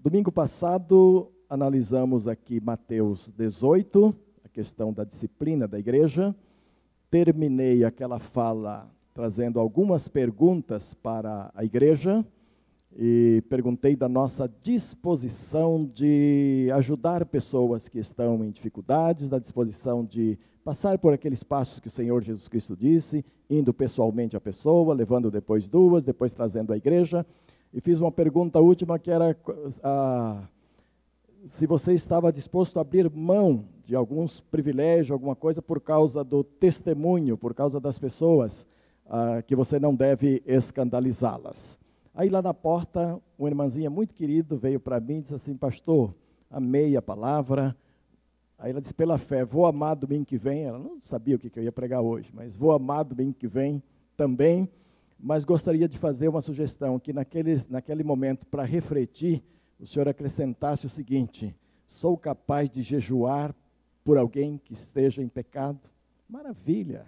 Domingo 0.00 0.30
passado 0.30 1.28
analisamos 1.50 2.28
aqui 2.28 2.60
Mateus 2.60 3.32
18, 3.36 4.14
a 4.44 4.48
questão 4.48 4.92
da 4.92 5.02
disciplina 5.02 5.66
da 5.66 5.76
igreja. 5.76 6.32
Terminei 7.10 7.82
aquela 7.82 8.20
fala 8.20 8.88
trazendo 9.12 9.58
algumas 9.58 10.06
perguntas 10.06 10.94
para 10.94 11.50
a 11.52 11.64
igreja 11.64 12.24
e 12.96 13.42
perguntei 13.48 13.96
da 13.96 14.08
nossa 14.08 14.48
disposição 14.60 15.84
de 15.84 16.70
ajudar 16.74 17.26
pessoas 17.26 17.88
que 17.88 17.98
estão 17.98 18.44
em 18.44 18.50
dificuldades, 18.50 19.28
da 19.28 19.40
disposição 19.40 20.04
de 20.04 20.38
passar 20.64 20.96
por 20.98 21.12
aqueles 21.12 21.42
passos 21.42 21.80
que 21.80 21.88
o 21.88 21.90
Senhor 21.90 22.22
Jesus 22.22 22.46
Cristo 22.46 22.76
disse, 22.76 23.24
indo 23.50 23.74
pessoalmente 23.74 24.36
à 24.36 24.40
pessoa, 24.40 24.94
levando 24.94 25.28
depois 25.28 25.66
duas, 25.66 26.04
depois 26.04 26.32
trazendo 26.32 26.72
à 26.72 26.76
igreja. 26.76 27.26
E 27.72 27.80
fiz 27.80 28.00
uma 28.00 28.10
pergunta 28.10 28.60
última 28.60 28.98
que 28.98 29.10
era 29.10 29.36
a, 29.82 30.42
se 31.44 31.66
você 31.66 31.92
estava 31.92 32.32
disposto 32.32 32.78
a 32.78 32.80
abrir 32.80 33.10
mão 33.10 33.64
de 33.84 33.94
alguns 33.94 34.40
privilégios, 34.40 35.10
alguma 35.10 35.36
coisa, 35.36 35.60
por 35.60 35.80
causa 35.80 36.24
do 36.24 36.42
testemunho, 36.42 37.36
por 37.36 37.54
causa 37.54 37.78
das 37.78 37.98
pessoas, 37.98 38.66
a, 39.06 39.42
que 39.42 39.54
você 39.54 39.78
não 39.78 39.94
deve 39.94 40.42
escandalizá-las. 40.46 41.78
Aí 42.14 42.30
lá 42.30 42.40
na 42.40 42.54
porta, 42.54 43.20
uma 43.38 43.48
irmãzinha 43.48 43.90
muito 43.90 44.14
querida 44.14 44.56
veio 44.56 44.80
para 44.80 44.98
mim 44.98 45.18
e 45.18 45.20
disse 45.20 45.34
assim, 45.34 45.54
pastor, 45.54 46.14
amei 46.50 46.96
a 46.96 47.02
palavra. 47.02 47.76
Aí 48.58 48.70
ela 48.70 48.80
disse, 48.80 48.94
pela 48.94 49.18
fé, 49.18 49.44
vou 49.44 49.66
amar 49.66 49.94
domingo 49.94 50.24
que 50.24 50.38
vem. 50.38 50.64
Ela 50.64 50.78
não 50.78 51.00
sabia 51.00 51.36
o 51.36 51.38
que 51.38 51.56
eu 51.56 51.62
ia 51.62 51.70
pregar 51.70 52.00
hoje, 52.00 52.30
mas 52.34 52.56
vou 52.56 52.72
amar 52.72 53.04
domingo 53.04 53.34
que 53.34 53.46
vem 53.46 53.82
também 54.16 54.68
mas 55.18 55.44
gostaria 55.44 55.88
de 55.88 55.98
fazer 55.98 56.28
uma 56.28 56.40
sugestão, 56.40 56.98
que 56.98 57.12
naquele, 57.12 57.54
naquele 57.68 58.04
momento, 58.04 58.46
para 58.46 58.62
refletir, 58.62 59.42
o 59.78 59.86
senhor 59.86 60.08
acrescentasse 60.08 60.86
o 60.86 60.88
seguinte: 60.88 61.54
sou 61.86 62.16
capaz 62.16 62.70
de 62.70 62.82
jejuar 62.82 63.54
por 64.04 64.16
alguém 64.16 64.58
que 64.58 64.72
esteja 64.72 65.22
em 65.22 65.28
pecado? 65.28 65.80
Maravilha! 66.28 67.06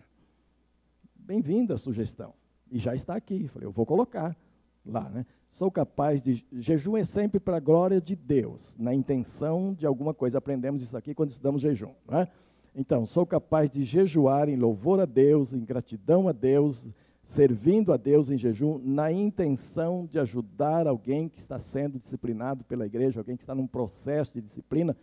Bem-vinda 1.14 1.74
a 1.74 1.78
sugestão. 1.78 2.34
E 2.70 2.78
já 2.78 2.94
está 2.94 3.14
aqui. 3.14 3.46
Falei, 3.48 3.66
eu 3.66 3.72
vou 3.72 3.86
colocar 3.86 4.36
lá, 4.84 5.08
né? 5.08 5.24
Sou 5.48 5.70
capaz 5.70 6.22
de. 6.22 6.44
Jejum 6.52 6.96
é 6.96 7.04
sempre 7.04 7.38
para 7.38 7.56
a 7.56 7.60
glória 7.60 8.00
de 8.00 8.16
Deus, 8.16 8.74
na 8.78 8.94
intenção 8.94 9.72
de 9.72 9.86
alguma 9.86 10.14
coisa. 10.14 10.38
Aprendemos 10.38 10.82
isso 10.82 10.96
aqui 10.96 11.14
quando 11.14 11.30
estudamos 11.30 11.60
jejum, 11.60 11.92
é? 12.10 12.28
Então, 12.74 13.04
sou 13.04 13.26
capaz 13.26 13.68
de 13.68 13.82
jejuar 13.82 14.48
em 14.48 14.56
louvor 14.56 15.00
a 15.00 15.04
Deus, 15.04 15.52
em 15.52 15.64
gratidão 15.64 16.28
a 16.28 16.32
Deus, 16.32 16.88
servindo 17.30 17.92
a 17.92 17.96
Deus 17.96 18.28
em 18.28 18.36
jejum, 18.36 18.80
na 18.82 19.12
intenção 19.12 20.04
de 20.04 20.18
ajudar 20.18 20.88
alguém 20.88 21.28
que 21.28 21.38
está 21.38 21.60
sendo 21.60 21.96
disciplinado 21.96 22.64
pela 22.64 22.84
igreja, 22.84 23.20
alguém 23.20 23.36
que 23.36 23.44
está 23.44 23.54
num 23.54 23.68
processo 23.68 24.34
de 24.34 24.40
disciplina, 24.40 24.96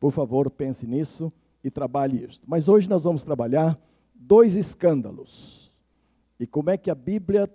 por 0.00 0.10
favor, 0.10 0.50
pense 0.50 0.86
nisso 0.86 1.30
e 1.62 1.70
trabalhe 1.70 2.24
isso. 2.24 2.40
Mas 2.46 2.66
hoje 2.66 2.88
nós 2.88 3.04
vamos 3.04 3.22
trabalhar 3.22 3.78
dois 4.14 4.56
escândalos. 4.56 5.70
E 6.38 6.46
como 6.46 6.70
é 6.70 6.78
que 6.78 6.90
a 6.90 6.94
Bíblia, 6.94 7.46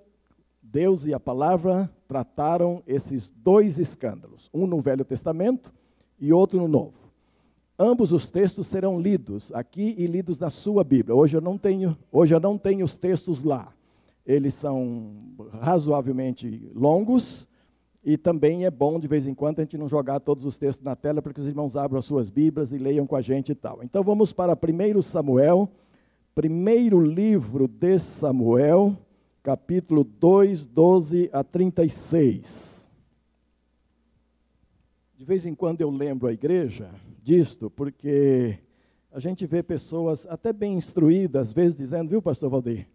Deus 0.61 1.07
e 1.07 1.13
a 1.13 1.19
palavra 1.19 1.91
trataram 2.07 2.83
esses 2.85 3.31
dois 3.31 3.79
escândalos, 3.79 4.51
um 4.53 4.67
no 4.67 4.79
Velho 4.81 5.03
Testamento 5.03 5.73
e 6.19 6.31
outro 6.31 6.59
no 6.59 6.67
Novo. 6.67 7.11
Ambos 7.77 8.13
os 8.13 8.29
textos 8.29 8.67
serão 8.67 9.01
lidos 9.01 9.51
aqui 9.51 9.95
e 9.97 10.05
lidos 10.05 10.37
na 10.37 10.51
sua 10.51 10.83
Bíblia. 10.83 11.15
Hoje 11.15 11.35
eu 11.35 11.41
não 11.41 11.57
tenho, 11.57 11.97
hoje 12.11 12.35
eu 12.35 12.39
não 12.39 12.55
tenho 12.55 12.85
os 12.85 12.95
textos 12.95 13.41
lá 13.41 13.74
eles 14.25 14.53
são 14.53 15.13
razoavelmente 15.59 16.69
longos 16.73 17.47
e 18.03 18.17
também 18.17 18.65
é 18.65 18.71
bom 18.71 18.99
de 18.99 19.07
vez 19.07 19.27
em 19.27 19.33
quando 19.33 19.59
a 19.59 19.63
gente 19.63 19.77
não 19.77 19.87
jogar 19.87 20.19
todos 20.19 20.45
os 20.45 20.57
textos 20.57 20.85
na 20.85 20.95
tela 20.95 21.21
para 21.21 21.33
que 21.33 21.39
os 21.39 21.47
irmãos 21.47 21.75
abram 21.75 21.99
as 21.99 22.05
suas 22.05 22.29
Bíblias 22.29 22.71
e 22.71 22.77
leiam 22.77 23.07
com 23.07 23.15
a 23.15 23.21
gente 23.21 23.51
e 23.51 23.55
tal. 23.55 23.83
Então 23.83 24.03
vamos 24.03 24.31
para 24.31 24.53
1 24.53 25.01
Samuel, 25.01 25.69
primeiro 26.33 26.99
livro 26.99 27.67
de 27.67 27.97
Samuel, 27.97 28.95
capítulo 29.41 30.03
2, 30.03 30.65
12 30.67 31.29
a 31.33 31.43
36. 31.43 32.87
De 35.17 35.25
vez 35.25 35.45
em 35.45 35.55
quando 35.55 35.81
eu 35.81 35.89
lembro 35.89 36.27
a 36.27 36.33
igreja 36.33 36.89
disto, 37.23 37.71
porque 37.71 38.59
a 39.11 39.19
gente 39.19 39.47
vê 39.47 39.63
pessoas 39.63 40.27
até 40.27 40.53
bem 40.53 40.75
instruídas, 40.75 41.47
às 41.47 41.53
vezes 41.53 41.75
dizendo, 41.75 42.09
viu, 42.09 42.21
pastor 42.21 42.49
Valdir, 42.49 42.87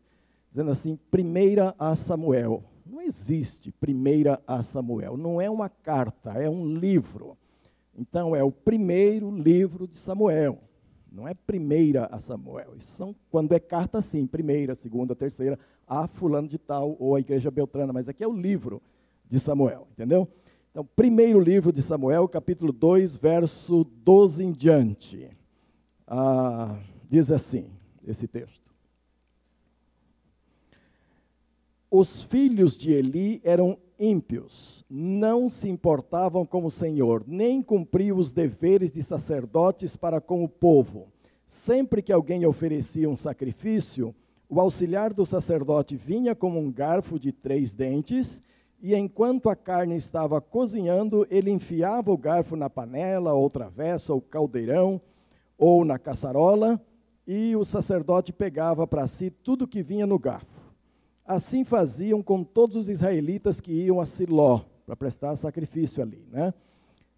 dizendo 0.50 0.70
assim, 0.70 0.98
primeira 1.10 1.74
a 1.78 1.94
Samuel. 1.94 2.64
Não 2.84 3.00
existe 3.00 3.70
primeira 3.72 4.42
a 4.46 4.62
Samuel, 4.62 5.16
não 5.16 5.40
é 5.40 5.48
uma 5.48 5.68
carta, 5.68 6.30
é 6.32 6.48
um 6.48 6.74
livro. 6.74 7.36
Então 7.96 8.34
é 8.34 8.42
o 8.42 8.50
primeiro 8.50 9.30
livro 9.30 9.86
de 9.86 9.96
Samuel. 9.96 10.58
Não 11.10 11.26
é 11.26 11.34
primeira 11.34 12.06
a 12.06 12.18
Samuel. 12.18 12.76
Isso 12.76 12.92
são, 12.92 13.14
quando 13.30 13.52
é 13.52 13.60
carta, 13.60 14.00
sim, 14.00 14.26
primeira, 14.26 14.74
segunda, 14.74 15.14
terceira, 15.14 15.58
a 15.86 16.06
fulano 16.06 16.48
de 16.48 16.56
tal 16.56 16.96
ou 17.00 17.16
a 17.16 17.20
igreja 17.20 17.50
beltrana, 17.50 17.92
mas 17.92 18.08
aqui 18.08 18.22
é 18.22 18.28
o 18.28 18.32
livro 18.32 18.80
de 19.28 19.40
Samuel, 19.40 19.88
entendeu? 19.92 20.28
Então, 20.70 20.84
primeiro 20.84 21.40
livro 21.40 21.72
de 21.72 21.82
Samuel, 21.82 22.28
capítulo 22.28 22.72
2, 22.72 23.16
verso 23.16 23.84
12 24.04 24.44
em 24.44 24.52
diante. 24.52 25.28
Ah, 26.06 26.78
diz 27.08 27.32
assim, 27.32 27.66
esse 28.06 28.28
texto. 28.28 28.59
Os 31.92 32.22
filhos 32.22 32.78
de 32.78 32.92
Eli 32.92 33.40
eram 33.42 33.76
ímpios, 33.98 34.84
não 34.88 35.48
se 35.48 35.68
importavam 35.68 36.46
com 36.46 36.64
o 36.64 36.70
Senhor, 36.70 37.24
nem 37.26 37.60
cumpriam 37.60 38.16
os 38.16 38.30
deveres 38.30 38.92
de 38.92 39.02
sacerdotes 39.02 39.96
para 39.96 40.20
com 40.20 40.44
o 40.44 40.48
povo. 40.48 41.08
Sempre 41.48 42.00
que 42.00 42.12
alguém 42.12 42.46
oferecia 42.46 43.10
um 43.10 43.16
sacrifício, 43.16 44.14
o 44.48 44.60
auxiliar 44.60 45.12
do 45.12 45.26
sacerdote 45.26 45.96
vinha 45.96 46.32
com 46.32 46.50
um 46.50 46.70
garfo 46.70 47.18
de 47.18 47.32
três 47.32 47.74
dentes, 47.74 48.40
e 48.80 48.94
enquanto 48.94 49.48
a 49.48 49.56
carne 49.56 49.96
estava 49.96 50.40
cozinhando, 50.40 51.26
ele 51.28 51.50
enfiava 51.50 52.12
o 52.12 52.16
garfo 52.16 52.54
na 52.54 52.70
panela, 52.70 53.34
ou 53.34 53.50
travessa, 53.50 54.14
ou 54.14 54.20
caldeirão, 54.20 55.00
ou 55.58 55.84
na 55.84 55.98
caçarola, 55.98 56.80
e 57.26 57.56
o 57.56 57.64
sacerdote 57.64 58.32
pegava 58.32 58.86
para 58.86 59.08
si 59.08 59.28
tudo 59.28 59.66
que 59.66 59.82
vinha 59.82 60.06
no 60.06 60.20
garfo. 60.20 60.49
Assim 61.30 61.62
faziam 61.62 62.24
com 62.24 62.42
todos 62.42 62.74
os 62.74 62.88
israelitas 62.88 63.60
que 63.60 63.70
iam 63.70 64.00
a 64.00 64.04
Siló 64.04 64.62
para 64.84 64.96
prestar 64.96 65.36
sacrifício 65.36 66.02
ali, 66.02 66.26
né? 66.28 66.52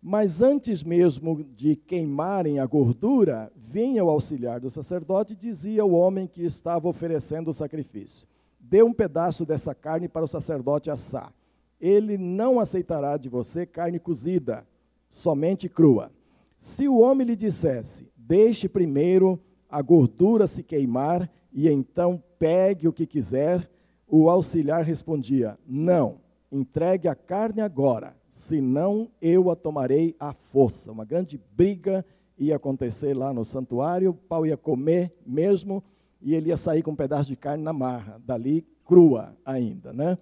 Mas 0.02 0.42
antes 0.42 0.82
mesmo 0.82 1.42
de 1.56 1.74
queimarem 1.76 2.60
a 2.60 2.66
gordura, 2.66 3.50
vinha 3.56 4.04
o 4.04 4.10
auxiliar 4.10 4.60
do 4.60 4.68
sacerdote 4.68 5.32
e 5.32 5.36
dizia 5.36 5.80
ao 5.80 5.92
homem 5.92 6.26
que 6.26 6.42
estava 6.42 6.86
oferecendo 6.86 7.48
o 7.48 7.54
sacrifício: 7.54 8.28
Dê 8.60 8.82
um 8.82 8.92
pedaço 8.92 9.46
dessa 9.46 9.74
carne 9.74 10.08
para 10.08 10.26
o 10.26 10.28
sacerdote 10.28 10.90
assar. 10.90 11.32
Ele 11.80 12.18
não 12.18 12.60
aceitará 12.60 13.16
de 13.16 13.30
você 13.30 13.64
carne 13.64 13.98
cozida, 13.98 14.66
somente 15.10 15.70
crua. 15.70 16.12
Se 16.58 16.86
o 16.86 16.98
homem 16.98 17.28
lhe 17.28 17.34
dissesse: 17.34 18.06
Deixe 18.14 18.68
primeiro 18.68 19.40
a 19.70 19.80
gordura 19.80 20.46
se 20.46 20.62
queimar 20.62 21.30
e 21.50 21.66
então 21.66 22.22
pegue 22.38 22.86
o 22.86 22.92
que 22.92 23.06
quiser, 23.06 23.70
o 24.12 24.28
auxiliar 24.28 24.84
respondia: 24.84 25.58
Não, 25.66 26.16
entregue 26.52 27.08
a 27.08 27.14
carne 27.14 27.62
agora, 27.62 28.14
senão 28.28 29.08
eu 29.22 29.50
a 29.50 29.56
tomarei 29.56 30.14
à 30.20 30.34
força. 30.34 30.92
Uma 30.92 31.06
grande 31.06 31.40
briga 31.56 32.04
ia 32.38 32.56
acontecer 32.56 33.16
lá 33.16 33.32
no 33.32 33.42
santuário, 33.42 34.10
o 34.10 34.14
pau 34.14 34.44
ia 34.44 34.56
comer 34.56 35.14
mesmo, 35.26 35.82
e 36.20 36.34
ele 36.34 36.50
ia 36.50 36.58
sair 36.58 36.82
com 36.82 36.90
um 36.90 36.96
pedaço 36.96 37.26
de 37.30 37.36
carne 37.36 37.64
na 37.64 37.72
marra, 37.72 38.20
dali 38.26 38.66
crua 38.84 39.34
ainda, 39.46 39.94
né? 39.94 40.18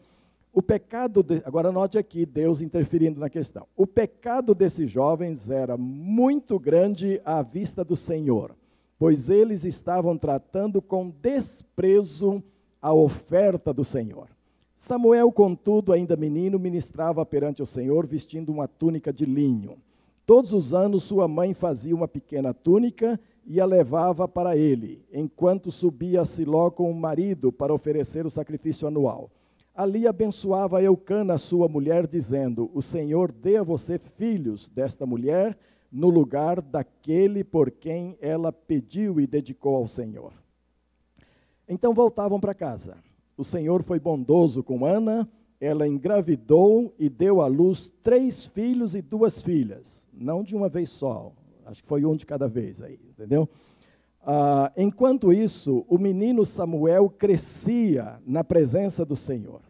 O 0.52 0.62
pecado, 0.62 1.22
de, 1.22 1.42
agora 1.44 1.72
note 1.72 1.98
aqui, 1.98 2.24
Deus 2.24 2.60
interferindo 2.60 3.18
na 3.18 3.28
questão. 3.28 3.66
O 3.76 3.86
pecado 3.86 4.54
desses 4.54 4.88
jovens 4.88 5.50
era 5.50 5.76
muito 5.76 6.60
grande 6.60 7.20
à 7.24 7.42
vista 7.42 7.84
do 7.84 7.96
Senhor, 7.96 8.54
pois 8.98 9.30
eles 9.30 9.64
estavam 9.64 10.16
tratando 10.16 10.80
com 10.80 11.10
desprezo 11.10 12.42
a 12.80 12.92
oferta 12.92 13.72
do 13.72 13.84
Senhor. 13.84 14.28
Samuel, 14.74 15.30
contudo, 15.30 15.92
ainda 15.92 16.16
menino, 16.16 16.58
ministrava 16.58 17.24
perante 17.26 17.62
o 17.62 17.66
Senhor 17.66 18.06
vestindo 18.06 18.50
uma 18.50 18.66
túnica 18.66 19.12
de 19.12 19.26
linho. 19.26 19.76
Todos 20.24 20.52
os 20.52 20.72
anos 20.72 21.02
sua 21.02 21.28
mãe 21.28 21.52
fazia 21.52 21.94
uma 21.94 22.08
pequena 22.08 22.54
túnica 22.54 23.20
e 23.46 23.60
a 23.60 23.66
levava 23.66 24.26
para 24.26 24.56
ele, 24.56 25.04
enquanto 25.12 25.70
subia 25.70 26.22
a 26.22 26.24
Siló 26.24 26.70
com 26.70 26.90
o 26.90 26.94
marido 26.94 27.52
para 27.52 27.74
oferecer 27.74 28.24
o 28.24 28.30
sacrifício 28.30 28.88
anual. 28.88 29.30
Ali 29.74 30.06
abençoava 30.06 30.82
Eucana, 30.82 31.36
sua 31.36 31.68
mulher, 31.68 32.06
dizendo: 32.06 32.70
O 32.72 32.80
Senhor 32.80 33.32
dê 33.32 33.56
a 33.56 33.62
você 33.62 33.98
filhos 33.98 34.68
desta 34.70 35.04
mulher, 35.04 35.58
no 35.90 36.08
lugar 36.08 36.60
daquele 36.60 37.42
por 37.42 37.70
quem 37.70 38.16
ela 38.20 38.52
pediu 38.52 39.20
e 39.20 39.26
dedicou 39.26 39.74
ao 39.74 39.88
Senhor. 39.88 40.39
Então 41.70 41.94
voltavam 41.94 42.38
para 42.38 42.52
casa. 42.52 42.98
O 43.34 43.44
Senhor 43.44 43.82
foi 43.82 43.98
bondoso 43.98 44.62
com 44.62 44.84
Ana 44.84 45.26
ela 45.60 45.86
engravidou 45.86 46.94
e 46.98 47.08
deu 47.10 47.42
à 47.42 47.46
luz 47.46 47.92
três 48.02 48.46
filhos 48.46 48.94
e 48.94 49.02
duas 49.02 49.42
filhas, 49.42 50.08
não 50.12 50.42
de 50.42 50.56
uma 50.56 50.70
vez 50.70 50.88
só, 50.88 51.32
acho 51.66 51.82
que 51.82 51.88
foi 51.88 52.04
um 52.06 52.16
de 52.16 52.24
cada 52.24 52.48
vez 52.48 52.80
aí, 52.80 52.98
entendeu? 53.10 53.46
Ah, 54.22 54.72
enquanto 54.74 55.32
isso, 55.32 55.84
o 55.86 55.98
menino 55.98 56.46
Samuel 56.46 57.10
crescia 57.10 58.18
na 58.24 58.42
presença 58.42 59.04
do 59.04 59.14
Senhor. 59.14 59.60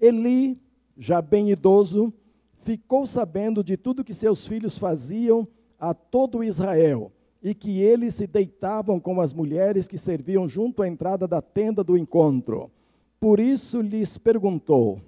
Eli, 0.00 0.56
já 0.96 1.20
bem 1.20 1.50
idoso, 1.50 2.12
ficou 2.58 3.04
sabendo 3.04 3.64
de 3.64 3.76
tudo 3.76 4.04
que 4.04 4.14
seus 4.14 4.46
filhos 4.46 4.78
faziam 4.78 5.46
a 5.78 5.92
todo 5.92 6.44
Israel 6.44 7.10
e 7.42 7.54
que 7.54 7.80
eles 7.80 8.14
se 8.14 8.26
deitavam 8.26 9.00
com 9.00 9.20
as 9.20 9.32
mulheres 9.32 9.88
que 9.88 9.98
serviam 9.98 10.48
junto 10.48 10.82
à 10.82 10.88
entrada 10.88 11.26
da 11.26 11.42
tenda 11.42 11.82
do 11.82 11.96
encontro. 11.96 12.70
Por 13.18 13.40
isso 13.40 13.80
lhes 13.80 14.16
perguntou: 14.16 15.00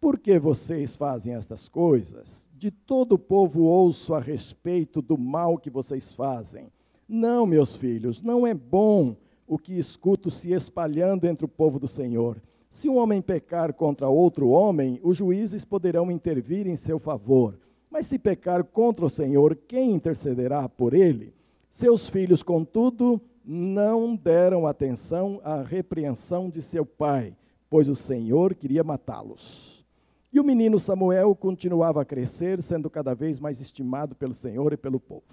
Por 0.00 0.18
que 0.18 0.38
vocês 0.38 0.96
fazem 0.96 1.34
estas 1.34 1.68
coisas? 1.68 2.48
De 2.54 2.70
todo 2.70 3.12
o 3.12 3.18
povo 3.18 3.64
ouço 3.64 4.14
a 4.14 4.20
respeito 4.20 5.02
do 5.02 5.18
mal 5.18 5.58
que 5.58 5.68
vocês 5.68 6.12
fazem. 6.12 6.68
Não, 7.08 7.46
meus 7.46 7.76
filhos, 7.76 8.22
não 8.22 8.46
é 8.46 8.54
bom 8.54 9.14
o 9.46 9.58
que 9.58 9.78
escuto 9.78 10.30
se 10.30 10.52
espalhando 10.52 11.26
entre 11.26 11.44
o 11.44 11.48
povo 11.48 11.78
do 11.78 11.86
Senhor. 11.86 12.40
Se 12.68 12.88
um 12.88 12.96
homem 12.96 13.22
pecar 13.22 13.72
contra 13.72 14.08
outro 14.08 14.48
homem, 14.48 14.98
os 15.02 15.16
juízes 15.16 15.64
poderão 15.64 16.10
intervir 16.10 16.66
em 16.66 16.74
seu 16.74 16.98
favor. 16.98 17.58
Mas 17.88 18.06
se 18.06 18.18
pecar 18.18 18.64
contra 18.64 19.06
o 19.06 19.10
Senhor, 19.10 19.56
quem 19.68 19.92
intercederá 19.92 20.68
por 20.68 20.92
ele? 20.92 21.32
Seus 21.76 22.08
filhos, 22.08 22.42
contudo, 22.42 23.20
não 23.44 24.16
deram 24.16 24.66
atenção 24.66 25.42
à 25.44 25.60
repreensão 25.60 26.48
de 26.48 26.62
seu 26.62 26.86
pai, 26.86 27.36
pois 27.68 27.86
o 27.86 27.94
Senhor 27.94 28.54
queria 28.54 28.82
matá-los. 28.82 29.84
E 30.32 30.40
o 30.40 30.42
menino 30.42 30.80
Samuel 30.80 31.34
continuava 31.34 32.00
a 32.00 32.04
crescer, 32.06 32.62
sendo 32.62 32.88
cada 32.88 33.14
vez 33.14 33.38
mais 33.38 33.60
estimado 33.60 34.14
pelo 34.14 34.32
Senhor 34.32 34.72
e 34.72 34.76
pelo 34.78 34.98
povo. 34.98 35.26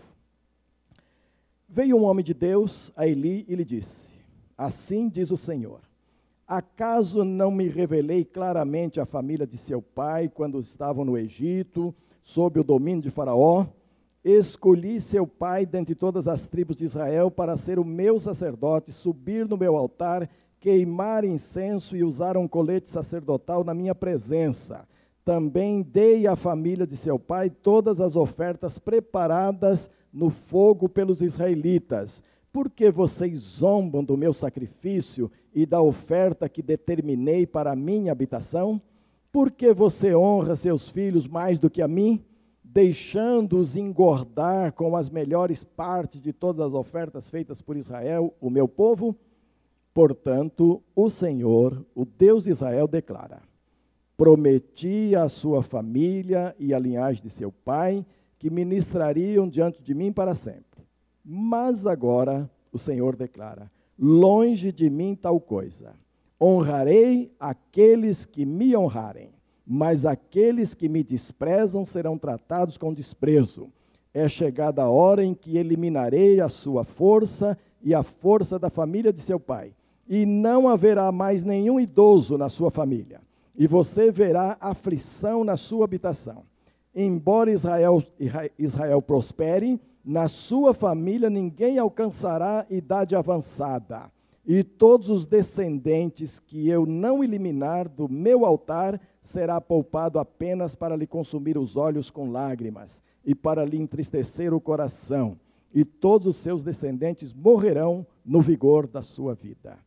Veio 1.70 1.96
um 1.96 2.04
homem 2.04 2.26
de 2.26 2.34
Deus 2.34 2.92
a 2.94 3.08
Eli 3.08 3.46
e 3.48 3.56
lhe 3.56 3.64
disse: 3.64 4.12
Assim 4.58 5.08
diz 5.08 5.32
o 5.32 5.38
Senhor: 5.38 5.80
Acaso 6.46 7.24
não 7.24 7.52
me 7.52 7.70
revelei 7.70 8.26
claramente 8.26 9.00
à 9.00 9.06
família 9.06 9.48
de 9.48 9.56
seu 9.56 9.82
pai 9.82 10.28
quando 10.28 10.60
estavam 10.60 11.06
no 11.06 11.18
Egito, 11.18 11.96
sob 12.22 12.60
o 12.60 12.66
domínio 12.66 13.02
de 13.02 13.10
Faraó? 13.10 13.66
Escolhi 14.24 15.02
seu 15.02 15.28
pai 15.28 15.66
dentre 15.66 15.94
todas 15.94 16.30
as 16.30 16.48
tribos 16.48 16.78
de 16.78 16.86
Israel 16.86 17.30
para 17.30 17.58
ser 17.58 17.78
o 17.78 17.84
meu 17.84 18.18
sacerdote, 18.18 18.92
subir 18.92 19.48
no 19.48 19.58
meu 19.58 19.76
altar, 19.76 20.30
queimar 20.62 21.26
incenso 21.26 21.98
e 21.98 22.04
usar 22.06 22.38
um 22.38 22.48
colete 22.48 22.90
sacerdotal 22.90 23.66
na 23.66 23.74
minha 23.74 23.94
presença. 23.94 24.88
Também 25.26 25.82
dei 25.82 26.26
à 26.26 26.38
família 26.38 26.88
de 26.88 26.96
seu 26.96 27.20
pai 27.20 27.50
todas 27.50 28.00
as 28.00 28.16
ofertas 28.16 28.80
preparadas 28.80 29.90
no 30.12 30.30
fogo 30.30 30.88
pelos 30.88 31.22
israelitas. 31.22 32.24
Por 32.52 32.70
que 32.70 32.90
vocês 32.92 33.40
zombam 33.40 34.04
do 34.04 34.16
meu 34.16 34.32
sacrifício 34.32 35.30
e 35.54 35.66
da 35.66 35.82
oferta 35.82 36.48
que 36.48 36.62
determinei 36.62 37.46
para 37.46 37.72
a 37.72 37.76
minha 37.76 38.12
habitação? 38.12 38.82
Por 39.34 39.52
que 39.52 39.74
você 39.74 40.16
honra 40.16 40.56
seus 40.56 40.88
filhos 40.88 41.28
mais 41.28 41.60
do 41.60 41.70
que 41.70 41.82
a 41.82 41.88
mim, 41.88 42.24
deixando-os 42.74 43.76
engordar 43.76 44.74
com 44.74 44.98
as 44.98 45.08
melhores 45.08 45.64
partes 45.64 46.20
de 46.20 46.34
todas 46.34 46.60
as 46.66 46.74
ofertas 46.74 47.30
feitas 47.30 47.62
por 47.62 47.78
Israel, 47.78 48.34
o 48.42 48.50
meu 48.50 48.68
povo? 48.68 49.16
Portanto, 49.94 50.82
o 50.96 51.08
Senhor, 51.08 51.86
o 51.94 52.04
Deus 52.04 52.46
de 52.46 52.50
Israel, 52.50 52.88
declara: 52.88 53.44
Prometi 54.18 55.16
à 55.16 55.30
sua 55.30 55.62
família 55.62 56.56
e 56.58 56.74
à 56.74 56.80
linhagem 56.80 57.22
de 57.22 57.30
seu 57.30 57.52
pai 57.52 58.04
que 58.40 58.50
ministrariam 58.50 59.48
diante 59.48 59.80
de 59.80 59.94
mim 59.94 60.12
para 60.12 60.34
sempre. 60.34 60.84
Mas 61.24 61.86
agora 61.86 62.50
o 62.72 62.80
Senhor 62.80 63.16
declara: 63.16 63.72
longe 64.00 64.72
de 64.72 64.90
mim 64.90 65.16
tal 65.16 65.40
coisa. 65.40 65.94
Honrarei 66.42 67.32
aqueles 67.40 68.26
que 68.26 68.46
me 68.46 68.76
honrarem, 68.76 69.30
mas 69.66 70.06
aqueles 70.06 70.74
que 70.74 70.90
me 70.90 71.04
desprezam 71.04 71.86
serão 71.86 72.18
tratados 72.18 72.78
com 72.78 72.94
desprezo. 72.94 73.70
É 74.14 74.28
chegada 74.28 74.84
a 74.84 74.90
hora 74.90 75.24
em 75.24 75.34
que 75.34 75.58
eliminarei 75.58 76.40
a 76.40 76.50
sua 76.50 76.84
força 76.84 77.58
e 77.82 77.94
a 77.94 78.04
força 78.04 78.60
da 78.60 78.70
família 78.70 79.12
de 79.12 79.20
seu 79.20 79.40
pai, 79.40 79.74
e 80.08 80.26
não 80.26 80.68
haverá 80.68 81.12
mais 81.12 81.44
nenhum 81.44 81.80
idoso 81.80 82.38
na 82.38 82.50
sua 82.50 82.70
família 82.70 83.22
e 83.56 83.68
você 83.68 84.12
verá 84.12 84.58
aflição 84.60 85.44
na 85.44 85.56
sua 85.56 85.86
habitação. 85.86 86.44
Embora 86.96 87.52
Israel, 87.52 88.04
Israel 88.58 89.02
prospere, 89.02 89.80
na 90.04 90.28
sua 90.28 90.74
família 90.74 91.30
ninguém 91.30 91.78
alcançará 91.78 92.66
idade 92.70 93.16
avançada, 93.16 94.12
e 94.46 94.64
todos 94.64 95.10
os 95.10 95.26
descendentes 95.26 96.40
que 96.40 96.68
eu 96.68 96.86
não 96.86 97.24
eliminar 97.24 97.88
do 97.88 98.10
meu 98.10 98.46
altar 98.46 99.00
será 99.22 99.62
poupado 99.62 100.20
apenas 100.20 100.76
para 100.76 100.96
lhe 100.96 101.08
consumir 101.08 101.58
os 101.58 101.78
olhos 101.78 102.10
com 102.10 102.30
lágrimas 102.30 103.02
e 103.26 103.34
para 103.34 103.64
lhe 103.64 103.78
entristecer 103.78 104.54
o 104.54 104.60
coração, 104.60 105.38
e 105.74 105.86
todos 105.86 106.28
os 106.28 106.36
seus 106.36 106.62
descendentes 106.62 107.34
morrerão 107.34 108.06
no 108.26 108.42
vigor 108.42 108.86
da 108.86 109.02
sua 109.02 109.34
vida. 109.34 109.78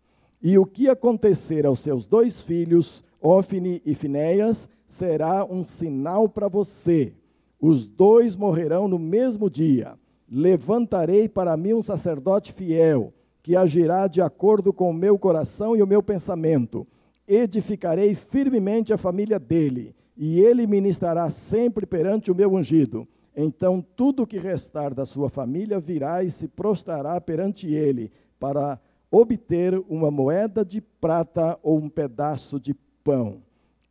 E 0.42 0.56
o 0.58 0.64
que 0.64 0.88
acontecer 0.88 1.66
aos 1.66 1.80
seus 1.80 2.06
dois 2.06 2.40
filhos, 2.40 3.04
Ofne 3.20 3.82
e 3.84 3.94
Finéias, 3.94 4.68
será 4.86 5.44
um 5.44 5.64
sinal 5.64 6.28
para 6.28 6.48
você. 6.48 7.12
Os 7.60 7.86
dois 7.86 8.34
morrerão 8.36 8.88
no 8.88 8.98
mesmo 8.98 9.50
dia. 9.50 9.94
Levantarei 10.28 11.28
para 11.28 11.56
mim 11.56 11.74
um 11.74 11.82
sacerdote 11.82 12.52
fiel, 12.52 13.12
que 13.46 13.54
agirá 13.54 14.08
de 14.08 14.20
acordo 14.20 14.72
com 14.72 14.90
o 14.90 14.92
meu 14.92 15.16
coração 15.16 15.76
e 15.76 15.80
o 15.80 15.86
meu 15.86 16.02
pensamento. 16.02 16.84
Edificarei 17.28 18.12
firmemente 18.12 18.92
a 18.92 18.96
família 18.96 19.38
dele, 19.38 19.94
e 20.16 20.40
ele 20.40 20.66
ministrará 20.66 21.30
sempre 21.30 21.86
perante 21.86 22.28
o 22.28 22.34
meu 22.34 22.52
ungido. 22.52 23.06
Então 23.36 23.80
tudo 23.94 24.24
o 24.24 24.26
que 24.26 24.36
restar 24.36 24.92
da 24.92 25.04
sua 25.04 25.28
família 25.28 25.78
virá 25.78 26.24
e 26.24 26.30
se 26.30 26.48
prostrará 26.48 27.20
perante 27.20 27.72
ele, 27.72 28.10
para 28.36 28.80
obter 29.12 29.80
uma 29.88 30.10
moeda 30.10 30.64
de 30.64 30.80
prata 30.80 31.56
ou 31.62 31.78
um 31.78 31.88
pedaço 31.88 32.58
de 32.58 32.74
pão, 33.04 33.40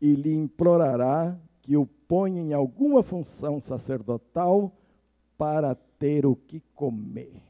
e 0.02 0.16
lhe 0.16 0.36
implorará 0.36 1.34
que 1.62 1.78
o 1.78 1.86
ponha 1.86 2.42
em 2.42 2.52
alguma 2.52 3.02
função 3.02 3.62
sacerdotal 3.62 4.70
para 5.38 5.76
ter 5.98 6.26
o 6.26 6.36
que 6.36 6.62
comer. 6.76 7.45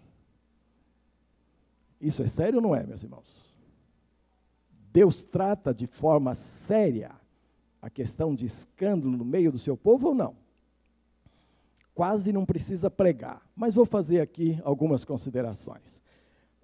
Isso 2.00 2.24
é 2.24 2.28
sério 2.28 2.58
ou 2.58 2.62
não 2.62 2.76
é, 2.76 2.86
meus 2.86 3.04
irmãos? 3.04 3.54
Deus 4.92 5.24
trata 5.24 5.74
de 5.74 5.88
forma 5.88 6.36
séria 6.36 7.12
a 7.82 7.90
questão 7.90 8.34
de 8.34 8.46
escândalo 8.46 9.16
no 9.16 9.26
meio 9.26 9.52
do 9.52 9.60
seu 9.60 9.76
povo 9.76 10.10
ou 10.10 10.16
não? 10.16 10.36
Quase 11.94 12.34
não 12.34 12.46
precisa 12.46 12.90
pregar, 12.90 13.42
mas 13.56 13.74
vou 13.74 13.86
fazer 13.86 14.20
aqui 14.20 14.60
algumas 14.64 15.06
considerações. 15.06 16.02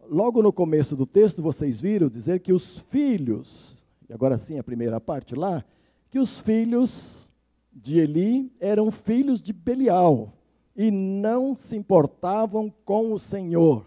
Logo 0.07 0.41
no 0.41 0.51
começo 0.51 0.95
do 0.95 1.05
texto, 1.05 1.41
vocês 1.41 1.79
viram 1.79 2.09
dizer 2.09 2.39
que 2.39 2.51
os 2.51 2.79
filhos 2.79 3.81
e 4.11 4.13
agora 4.13 4.37
sim 4.37 4.59
a 4.59 4.63
primeira 4.63 4.99
parte 4.99 5.35
lá, 5.35 5.63
que 6.09 6.19
os 6.19 6.37
filhos 6.37 7.31
de 7.71 7.97
Eli 7.97 8.51
eram 8.59 8.91
filhos 8.91 9.41
de 9.41 9.53
Belial 9.53 10.33
e 10.75 10.91
não 10.91 11.55
se 11.55 11.77
importavam 11.77 12.69
com 12.83 13.13
o 13.13 13.17
Senhor. 13.17 13.85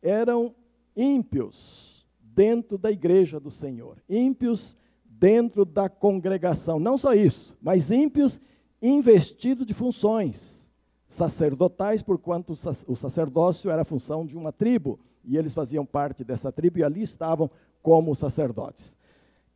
Eram 0.00 0.54
ímpios 0.98 2.04
dentro 2.20 2.76
da 2.76 2.90
igreja 2.90 3.38
do 3.38 3.52
Senhor, 3.52 4.02
ímpios 4.08 4.76
dentro 5.04 5.64
da 5.64 5.88
congregação. 5.88 6.80
Não 6.80 6.98
só 6.98 7.14
isso, 7.14 7.56
mas 7.62 7.92
ímpios 7.92 8.40
investidos 8.82 9.64
de 9.64 9.72
funções 9.72 10.72
sacerdotais, 11.06 12.02
porquanto 12.02 12.52
o 12.52 12.96
sacerdócio 12.96 13.70
era 13.70 13.84
função 13.84 14.26
de 14.26 14.36
uma 14.36 14.52
tribo, 14.52 14.98
e 15.24 15.36
eles 15.36 15.54
faziam 15.54 15.86
parte 15.86 16.24
dessa 16.24 16.50
tribo 16.50 16.78
e 16.78 16.84
ali 16.84 17.02
estavam 17.02 17.50
como 17.80 18.14
sacerdotes. 18.14 18.96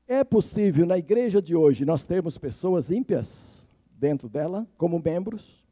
É 0.06 0.22
possível 0.22 0.86
na 0.86 0.98
igreja 0.98 1.42
de 1.42 1.56
hoje 1.56 1.84
nós 1.84 2.04
termos 2.04 2.38
pessoas 2.38 2.90
ímpias 2.90 3.68
dentro 3.90 4.28
dela, 4.28 4.66
como 4.76 5.00
membros? 5.02 5.64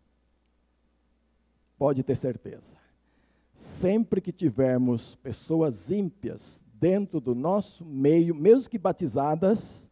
Pode 1.79 2.03
ter 2.03 2.17
certeza. 2.17 2.75
Sempre 3.61 4.23
que 4.23 4.33
tivermos 4.33 5.17
pessoas 5.17 5.91
ímpias 5.91 6.65
dentro 6.73 7.21
do 7.21 7.35
nosso 7.35 7.85
meio, 7.85 8.35
mesmo 8.35 8.71
que 8.71 8.79
batizadas, 8.79 9.91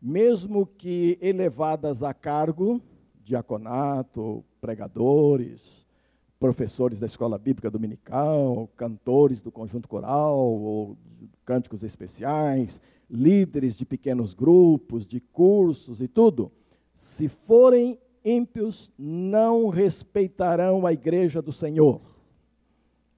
mesmo 0.00 0.64
que 0.64 1.18
elevadas 1.20 2.04
a 2.04 2.14
cargo, 2.14 2.80
diaconato, 3.24 4.44
pregadores, 4.60 5.84
professores 6.38 7.00
da 7.00 7.06
escola 7.06 7.36
bíblica 7.36 7.68
dominical, 7.68 8.70
cantores 8.76 9.40
do 9.40 9.50
conjunto 9.50 9.88
coral, 9.88 10.38
ou 10.38 10.96
cânticos 11.44 11.82
especiais, 11.82 12.80
líderes 13.10 13.76
de 13.76 13.84
pequenos 13.84 14.34
grupos, 14.34 15.04
de 15.04 15.18
cursos 15.18 16.00
e 16.00 16.06
tudo, 16.06 16.52
se 16.94 17.26
forem 17.26 17.98
ímpios, 18.24 18.92
não 18.96 19.68
respeitarão 19.68 20.86
a 20.86 20.92
igreja 20.92 21.42
do 21.42 21.52
Senhor. 21.52 22.19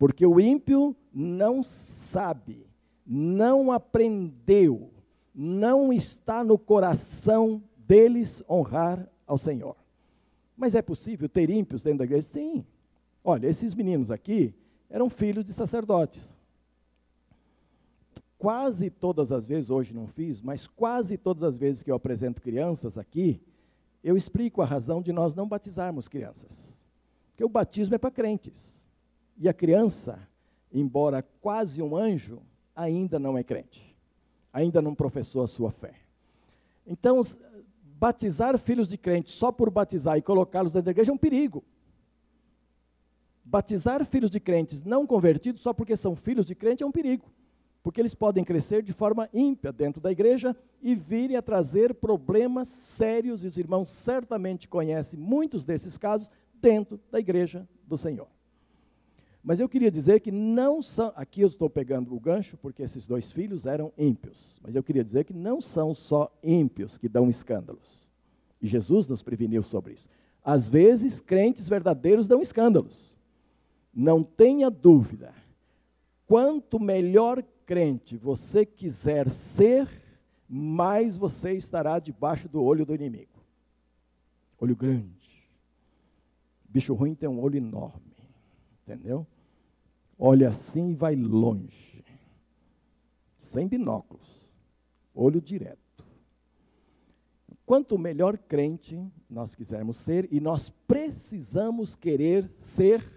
Porque 0.03 0.27
o 0.27 0.41
ímpio 0.41 0.97
não 1.15 1.63
sabe, 1.63 2.67
não 3.07 3.71
aprendeu, 3.71 4.91
não 5.33 5.93
está 5.93 6.43
no 6.43 6.59
coração 6.59 7.63
deles 7.77 8.43
honrar 8.51 9.09
ao 9.25 9.39
Senhor. 9.39 9.77
Mas 10.57 10.75
é 10.75 10.83
possível 10.83 11.29
ter 11.29 11.49
ímpios 11.51 11.85
dentro 11.85 11.99
da 11.99 12.05
igreja? 12.05 12.27
Sim. 12.27 12.67
Olha, 13.23 13.47
esses 13.47 13.75
meninos 13.75 14.11
aqui 14.11 14.53
eram 14.91 15.09
filhos 15.09 15.45
de 15.45 15.53
sacerdotes. 15.53 16.37
Quase 18.37 18.91
todas 18.91 19.31
as 19.31 19.47
vezes, 19.47 19.71
hoje 19.71 19.95
não 19.95 20.09
fiz, 20.09 20.41
mas 20.41 20.67
quase 20.67 21.17
todas 21.17 21.45
as 21.45 21.57
vezes 21.57 21.85
que 21.85 21.93
eu 21.93 21.95
apresento 21.95 22.43
crianças 22.43 22.99
aqui, 22.99 23.41
eu 24.03 24.17
explico 24.17 24.63
a 24.63 24.67
razão 24.67 25.01
de 25.01 25.13
nós 25.13 25.33
não 25.33 25.47
batizarmos 25.47 26.09
crianças. 26.09 26.75
Porque 27.31 27.45
o 27.45 27.49
batismo 27.49 27.95
é 27.95 27.99
para 27.99 28.11
crentes. 28.11 28.82
E 29.43 29.49
a 29.49 29.53
criança, 29.53 30.21
embora 30.73 31.21
quase 31.41 31.83
um 31.83 31.97
anjo, 31.97 32.41
ainda 32.77 33.19
não 33.19 33.37
é 33.37 33.43
crente. 33.43 33.93
Ainda 34.53 34.81
não 34.81 34.95
professou 34.95 35.43
a 35.43 35.49
sua 35.49 35.73
fé. 35.73 35.95
Então, 36.87 37.21
batizar 37.99 38.57
filhos 38.57 38.87
de 38.87 38.97
crentes 38.97 39.35
só 39.35 39.51
por 39.51 39.69
batizar 39.69 40.17
e 40.17 40.23
colocá-los 40.23 40.75
dentro 40.75 40.85
da 40.85 40.91
igreja 40.93 41.11
é 41.11 41.15
um 41.15 41.19
perigo. 41.19 41.65
Batizar 43.45 44.05
filhos 44.05 44.31
de 44.31 44.39
crentes 44.39 44.85
não 44.85 45.05
convertidos 45.05 45.61
só 45.61 45.73
porque 45.73 45.97
são 45.97 46.15
filhos 46.15 46.47
de 46.47 46.55
crente 46.55 46.85
é 46.85 46.87
um 46.87 46.93
perigo, 46.93 47.29
porque 47.83 48.01
eles 48.01 48.15
podem 48.15 48.45
crescer 48.45 48.81
de 48.81 48.93
forma 48.93 49.29
ímpia 49.35 49.73
dentro 49.73 50.01
da 50.01 50.13
igreja 50.13 50.55
e 50.81 50.95
virem 50.95 51.37
a 51.37 51.43
trazer 51.43 51.95
problemas 51.95 52.69
sérios, 52.69 53.43
e 53.43 53.49
os 53.49 53.59
irmãos 53.59 53.91
certamente 53.91 54.69
conhecem 54.69 55.19
muitos 55.19 55.65
desses 55.65 55.99
casos 55.99 56.31
dentro 56.55 57.01
da 57.11 57.19
igreja 57.19 57.69
do 57.89 57.99
Senhor. 57.99 58.29
Mas 59.43 59.59
eu 59.59 59.69
queria 59.69 59.91
dizer 59.91 60.21
que 60.21 60.31
não 60.31 60.81
são, 60.81 61.13
aqui 61.17 61.41
eu 61.41 61.49
estou 61.49 61.69
pegando 61.69 62.15
o 62.15 62.21
gancho, 62.21 62.57
porque 62.57 62.83
esses 62.83 63.07
dois 63.07 63.33
filhos 63.33 63.67
eram 63.67 63.93
ímpios, 63.99 64.61
mas 64.63 64.77
eu 64.77 64.83
queria 64.83 65.03
dizer 65.03 65.25
que 65.25 65.33
não 65.33 65.61
são 65.61 65.93
só 65.95 66.33
ímpios 66.43 66.97
que 66.97 67.09
dão 67.09 67.29
escândalos. 67.29 68.07
E 68.61 68.67
Jesus 68.67 69.09
nos 69.09 69.23
preveniu 69.23 69.63
sobre 69.63 69.95
isso. 69.95 70.09
Às 70.45 70.69
vezes, 70.69 71.21
crentes 71.21 71.69
verdadeiros 71.69 72.29
dão 72.29 72.41
escândalos. 72.41 73.17
Não 73.93 74.23
tenha 74.23 74.71
dúvida, 74.71 75.35
quanto 76.27 76.79
melhor 76.81 77.43
crente 77.67 78.17
você 78.17 78.65
quiser 78.65 79.29
ser, 79.29 79.89
mais 80.49 81.17
você 81.17 81.53
estará 81.53 81.99
debaixo 81.99 82.49
do 82.49 82.63
olho 82.63 82.87
do 82.87 82.95
inimigo. 82.95 83.43
Olho 84.59 84.77
grande. 84.77 85.51
Bicho 86.69 86.95
ruim 86.95 87.15
tem 87.15 87.29
um 87.29 87.41
olho 87.41 87.57
enorme, 87.57 88.12
entendeu? 88.83 89.27
Olha 90.19 90.49
assim 90.51 90.91
e 90.91 90.95
vai 90.95 91.17
longe, 91.17 92.05
sem 93.37 93.67
binóculos, 93.67 94.49
olho 95.15 95.41
direto. 95.41 95.81
Quanto 97.65 97.99
melhor 97.99 98.37
crente 98.37 99.03
nós 99.29 99.55
quisermos 99.55 99.97
ser, 99.97 100.29
e 100.33 100.41
nós 100.41 100.71
precisamos 100.87 101.97
querer 101.97 102.49
ser, 102.49 103.11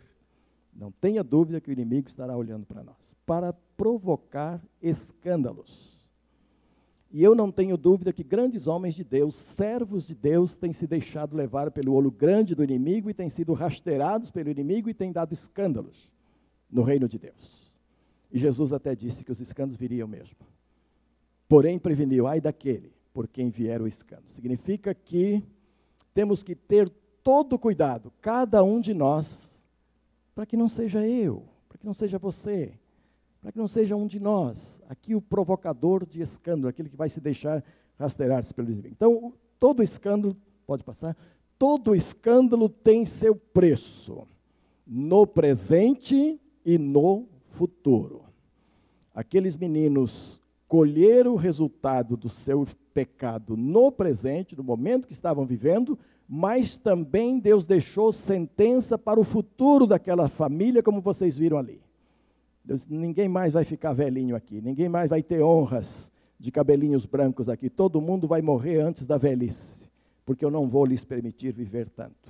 não 0.74 0.92
tenha 0.92 1.24
dúvida 1.24 1.60
que 1.60 1.70
o 1.70 1.74
inimigo 1.74 2.08
estará 2.08 2.36
olhando 2.36 2.66
para 2.66 2.84
nós 2.84 3.16
para 3.26 3.54
provocar 3.76 4.62
escândalos. 4.82 5.95
E 7.12 7.24
eu 7.24 7.34
não 7.34 7.52
tenho 7.52 7.78
dúvida 7.78 8.12
que 8.12 8.24
grandes 8.24 8.68
homens 8.68 8.94
de 8.94 9.04
Deus, 9.04 9.36
servos 9.36 10.06
de 10.06 10.16
Deus, 10.16 10.58
têm 10.58 10.74
se 10.74 10.86
deixado 10.86 11.36
levar 11.36 11.72
pelo 11.72 11.94
olho 11.94 12.12
grande 12.12 12.56
do 12.56 12.64
inimigo 12.64 13.10
e 13.10 13.14
têm 13.14 13.30
sido 13.30 13.54
rasteirados 13.54 14.32
pelo 14.32 14.50
inimigo 14.50 14.90
e 14.90 14.94
têm 14.94 15.12
dado 15.12 15.34
escândalos 15.34 16.10
no 16.70 16.82
reino 16.82 17.08
de 17.08 17.18
Deus. 17.18 17.72
E 18.32 18.38
Jesus 18.38 18.74
até 18.74 18.96
disse 18.96 19.24
que 19.24 19.32
os 19.32 19.40
escândalos 19.40 19.78
viriam 19.78 20.08
mesmo. 20.08 20.36
Porém, 21.48 21.80
preveniu, 21.80 22.28
ai 22.28 22.42
daquele 22.42 22.92
por 23.14 23.28
quem 23.28 23.50
vier 23.50 23.82
o 23.82 23.88
escândalo. 23.88 24.28
Significa 24.28 24.94
que 24.94 25.42
temos 26.14 26.44
que 26.44 26.54
ter 26.54 26.90
todo 27.24 27.58
cuidado, 27.58 28.12
cada 28.22 28.62
um 28.64 28.82
de 28.82 28.94
nós, 28.94 29.66
para 30.34 30.46
que 30.46 30.58
não 30.58 30.68
seja 30.68 31.08
eu, 31.08 31.44
para 31.70 31.78
que 31.78 31.86
não 31.86 31.94
seja 31.94 32.18
você, 32.18 32.74
para 33.46 33.52
que 33.52 33.60
não 33.60 33.68
seja 33.68 33.96
um 33.96 34.08
de 34.08 34.20
nós, 34.20 34.82
aqui 34.90 35.14
o 35.14 35.22
provocador 35.22 36.04
de 36.04 36.20
escândalo, 36.20 36.68
aquele 36.68 36.90
que 36.90 36.96
vai 36.96 37.08
se 37.08 37.22
deixar 37.22 37.64
rastrear-se 37.96 38.52
pelo 38.52 38.72
inimigo. 38.72 38.96
Então, 38.98 39.34
todo 39.60 39.84
escândalo, 39.84 40.36
pode 40.66 40.84
passar, 40.84 41.16
todo 41.56 41.94
escândalo 41.94 42.68
tem 42.68 43.06
seu 43.06 43.36
preço, 43.36 44.28
no 44.84 45.28
presente 45.28 46.42
e 46.66 46.80
no 46.80 47.28
futuro. 47.46 48.24
Aqueles 49.14 49.56
meninos 49.56 50.42
colheram 50.68 51.34
o 51.34 51.38
resultado 51.38 52.18
do 52.18 52.30
seu 52.30 52.68
pecado 52.96 53.56
no 53.56 53.92
presente, 53.92 54.58
no 54.58 54.64
momento 54.64 55.06
que 55.08 55.14
estavam 55.14 55.46
vivendo, 55.46 56.00
mas 56.28 56.80
também 56.80 57.38
Deus 57.38 57.64
deixou 57.64 58.12
sentença 58.12 58.98
para 58.98 59.20
o 59.20 59.24
futuro 59.24 59.86
daquela 59.86 60.28
família, 60.28 60.82
como 60.82 61.00
vocês 61.00 61.38
viram 61.38 61.60
ali. 61.60 61.86
Deus, 62.66 62.86
ninguém 62.88 63.30
mais 63.30 63.54
vai 63.54 63.64
ficar 63.64 63.94
velhinho 63.94 64.36
aqui, 64.36 64.60
ninguém 64.60 64.90
mais 64.90 65.10
vai 65.10 65.22
ter 65.22 65.42
honras 65.44 66.12
de 66.40 66.52
cabelinhos 66.52 67.06
brancos 67.06 67.48
aqui, 67.48 67.70
todo 67.70 68.02
mundo 68.02 68.28
vai 68.28 68.42
morrer 68.42 68.82
antes 68.82 69.06
da 69.06 69.18
velhice, 69.18 69.90
porque 70.26 70.44
eu 70.44 70.50
não 70.50 70.68
vou 70.68 70.86
lhes 70.86 71.06
permitir 71.06 71.54
viver 71.54 71.88
tanto. 71.90 72.30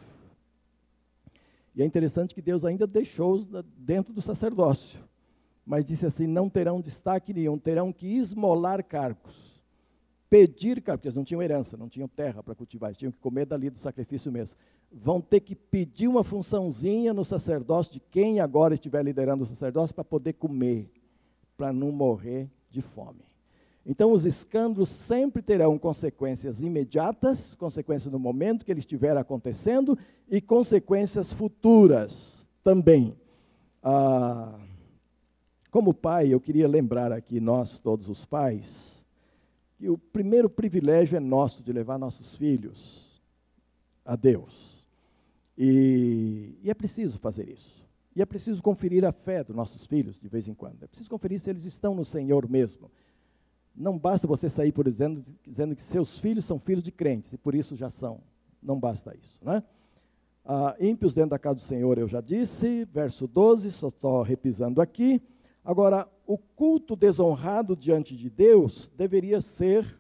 E 1.74 1.82
é 1.82 1.86
interessante 1.86 2.36
que 2.36 2.42
Deus 2.42 2.65
ainda 2.65 2.86
deixou-os 2.86 3.48
dentro 3.77 4.13
do 4.13 4.22
sacerdócio, 4.22 5.00
mas 5.65 5.84
disse 5.86 6.06
assim: 6.06 6.27
não 6.27 6.50
terão 6.50 6.80
destaque 6.80 7.34
nenhum, 7.34 7.58
terão 7.58 7.92
que 7.92 8.08
esmolar 8.18 8.84
cargos 8.84 9.54
pedir, 10.29 10.82
porque 10.82 11.08
eles 11.08 11.15
não 11.15 11.24
tinham 11.24 11.41
herança, 11.41 11.77
não 11.77 11.88
tinham 11.88 12.08
terra 12.08 12.41
para 12.41 12.55
cultivar, 12.55 12.89
eles 12.89 12.98
tinham 12.98 13.12
que 13.12 13.20
comer 13.20 13.46
dali 13.46 13.70
do 13.70 13.77
sacrifício 13.77 14.32
mesmo. 14.32 14.58
Vão 14.91 15.22
ter 15.22 15.39
que 15.39 15.55
pedir 15.55 16.08
uma 16.08 16.24
funçãozinha 16.24 17.13
no 17.13 17.24
sacerdócio 17.24 17.94
de 17.94 18.00
quem 18.00 18.39
agora 18.39 18.74
estiver 18.74 19.03
liderando 19.03 19.44
o 19.44 19.48
sacerdócio 19.48 19.94
para 19.94 20.03
poder 20.03 20.34
comer, 20.34 20.89
para 21.55 21.72
não 21.72 21.91
morrer 21.91 22.50
de 22.70 22.82
fome. 22.82 23.24
Então, 23.86 24.12
os 24.12 24.25
escândalos 24.25 24.89
sempre 24.89 25.44
terão 25.44 25.77
consequências 25.77 26.62
imediatas, 26.62 27.53
consequências 27.53 28.12
no 28.12 28.17
momento 28.17 28.65
que 28.65 28.72
ele 28.72 28.79
estiver 28.79 29.15
acontecendo 29.15 29.98
e 30.27 30.41
consequências 30.41 31.32
futuras 31.32 32.50
também. 32.63 33.15
Ah, 33.84 34.58
como 35.70 35.94
pai, 35.94 36.34
eu 36.34 36.39
queria 36.39 36.67
lembrar 36.67 37.12
aqui, 37.12 37.39
nós, 37.39 37.79
todos 37.79 38.10
os 38.10 38.25
pais, 38.25 39.04
que 39.77 39.89
o 39.89 39.98
primeiro 39.98 40.50
privilégio 40.50 41.17
é 41.17 41.20
nosso 41.20 41.62
de 41.62 41.72
levar 41.72 41.98
nossos 41.98 42.36
filhos 42.36 43.22
a 44.05 44.15
Deus. 44.15 44.86
E, 45.58 46.58
e, 46.63 46.70
é 46.70 46.74
preciso 46.74 47.20
fazer 47.20 47.50
isso. 47.50 47.86
E 48.15 48.22
é 48.22 48.25
preciso 48.25 48.62
conferir 48.62 49.03
a 49.03 49.12
fé 49.12 49.44
dos 49.44 49.55
nossos 49.55 49.86
filhos 49.86 50.22
de 50.22 50.27
vez 50.27 50.48
em 50.48 50.53
quando. 50.53 50.84
É 50.84 50.88
preciso 50.88 51.10
conferir 51.10 51.39
se 51.39 51.50
eles 51.50 51.65
estão 51.65 51.94
no 51.94 52.05
Senhor 52.05 52.50
mesmo. 52.50 52.89
Não 53.75 53.98
basta 53.98 54.25
você 54.25 54.48
sair 54.48 54.72
por 54.72 54.86
dizendo, 54.86 55.24
dizendo 55.46 55.75
que 55.75 55.82
seus 55.82 56.17
filhos 56.17 56.46
são 56.46 56.58
filhos 56.58 56.84
de 56.84 56.91
crentes, 56.91 57.34
e 57.34 57.38
por 57.38 57.53
isso 57.53 57.75
já 57.75 57.89
são. 57.89 58.22
Não 58.63 58.79
basta 58.79 59.13
isso. 59.22 59.38
Né? 59.44 59.62
Ah, 60.46 60.75
ímpios 60.79 61.13
dentro 61.13 61.32
da 61.32 61.39
casa 61.39 61.55
do 61.55 61.62
Senhor, 61.62 61.98
eu 61.98 62.08
já 62.08 62.22
disse, 62.22 62.86
verso 62.86 63.27
12, 63.27 63.72
só 63.72 63.89
estou 63.89 64.22
repisando 64.22 64.82
aqui. 64.82 65.22
Agora, 65.65 66.07
o 66.27 66.38
culto 66.38 66.95
desonrado 66.95 67.75
diante 67.75 68.15
de 68.15 68.29
Deus 68.29 68.93
deveria 68.95 69.41
ser 69.41 70.00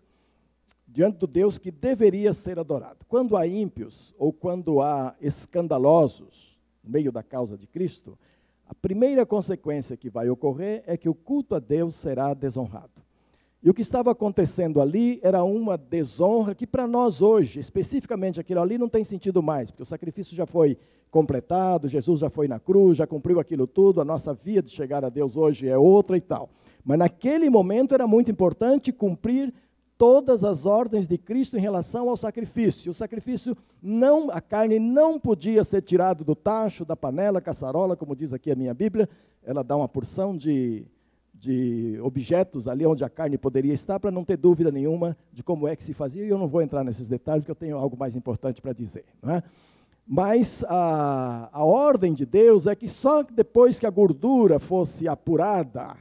diante 0.87 1.17
do 1.17 1.25
Deus 1.25 1.57
que 1.57 1.71
deveria 1.71 2.31
ser 2.33 2.59
adorado. 2.59 3.03
Quando 3.07 3.35
há 3.35 3.47
ímpios 3.47 4.13
ou 4.17 4.31
quando 4.31 4.79
há 4.79 5.15
escandalosos 5.19 6.55
no 6.83 6.91
meio 6.91 7.11
da 7.11 7.23
causa 7.23 7.57
de 7.57 7.65
Cristo, 7.65 8.17
a 8.67 8.75
primeira 8.75 9.25
consequência 9.25 9.97
que 9.97 10.09
vai 10.09 10.29
ocorrer 10.29 10.83
é 10.85 10.95
que 10.95 11.09
o 11.09 11.15
culto 11.15 11.55
a 11.55 11.59
Deus 11.59 11.95
será 11.95 12.35
desonrado. 12.35 13.04
E 13.65 13.69
o 13.69 13.73
que 13.73 13.81
estava 13.81 14.11
acontecendo 14.11 14.79
ali 14.79 15.19
era 15.23 15.43
uma 15.43 15.75
desonra 15.75 16.53
que 16.53 16.67
para 16.67 16.85
nós 16.85 17.23
hoje, 17.23 17.59
especificamente 17.59 18.39
aquilo 18.39 18.61
ali, 18.61 18.77
não 18.77 18.87
tem 18.87 19.03
sentido 19.03 19.41
mais, 19.41 19.71
porque 19.71 19.81
o 19.81 19.87
sacrifício 19.87 20.35
já 20.35 20.45
foi 20.45 20.77
completado, 21.09 21.87
Jesus 21.87 22.19
já 22.19 22.29
foi 22.29 22.47
na 22.47 22.59
cruz, 22.59 22.99
já 22.99 23.07
cumpriu 23.07 23.39
aquilo 23.39 23.65
tudo, 23.65 23.99
a 23.99 24.05
nossa 24.05 24.35
via 24.35 24.61
de 24.61 24.69
chegar 24.69 25.03
a 25.03 25.09
Deus 25.09 25.35
hoje 25.35 25.67
é 25.67 25.75
outra 25.75 26.15
e 26.15 26.21
tal. 26.21 26.51
Mas 26.83 26.99
naquele 26.99 27.49
momento 27.49 27.95
era 27.95 28.05
muito 28.05 28.29
importante 28.29 28.93
cumprir 28.93 29.51
todas 29.97 30.43
as 30.43 30.67
ordens 30.67 31.07
de 31.07 31.17
Cristo 31.17 31.57
em 31.57 31.61
relação 31.61 32.07
ao 32.07 32.17
sacrifício. 32.17 32.91
O 32.91 32.93
sacrifício 32.93 33.57
não, 33.81 34.29
a 34.29 34.41
carne 34.41 34.77
não 34.77 35.19
podia 35.19 35.63
ser 35.63 35.81
tirada 35.81 36.23
do 36.23 36.35
tacho, 36.35 36.85
da 36.85 36.95
panela, 36.95 37.41
caçarola, 37.41 37.95
como 37.95 38.15
diz 38.15 38.31
aqui 38.31 38.51
a 38.51 38.55
minha 38.55 38.75
Bíblia. 38.75 39.09
Ela 39.43 39.63
dá 39.63 39.75
uma 39.75 39.89
porção 39.89 40.37
de, 40.37 40.85
de 41.45 41.99
objetos 42.01 42.67
ali 42.67 42.85
onde 42.85 43.03
a 43.03 43.09
carne 43.09 43.37
poderia 43.37 43.73
estar, 43.73 43.99
para 43.99 44.09
não 44.09 44.25
ter 44.25 44.35
dúvida 44.35 44.71
nenhuma 44.71 45.15
de 45.31 45.43
como 45.43 45.67
é 45.67 45.75
que 45.75 45.83
se 45.83 45.93
fazia. 45.93 46.25
E 46.25 46.29
eu 46.29 46.37
não 46.37 46.47
vou 46.47 46.61
entrar 46.61 46.83
nesses 46.83 47.07
detalhes, 47.07 47.43
porque 47.43 47.51
eu 47.51 47.55
tenho 47.55 47.77
algo 47.77 47.95
mais 47.95 48.15
importante 48.15 48.61
para 48.61 48.73
dizer. 48.73 49.05
Não 49.21 49.35
é? 49.35 49.43
Mas 50.07 50.63
a, 50.67 51.49
a 51.51 51.63
ordem 51.63 52.13
de 52.13 52.25
Deus 52.25 52.65
é 52.65 52.75
que 52.75 52.87
só 52.87 53.21
depois 53.21 53.79
que 53.79 53.85
a 53.85 53.89
gordura 53.89 54.59
fosse 54.59 55.07
apurada, 55.07 55.95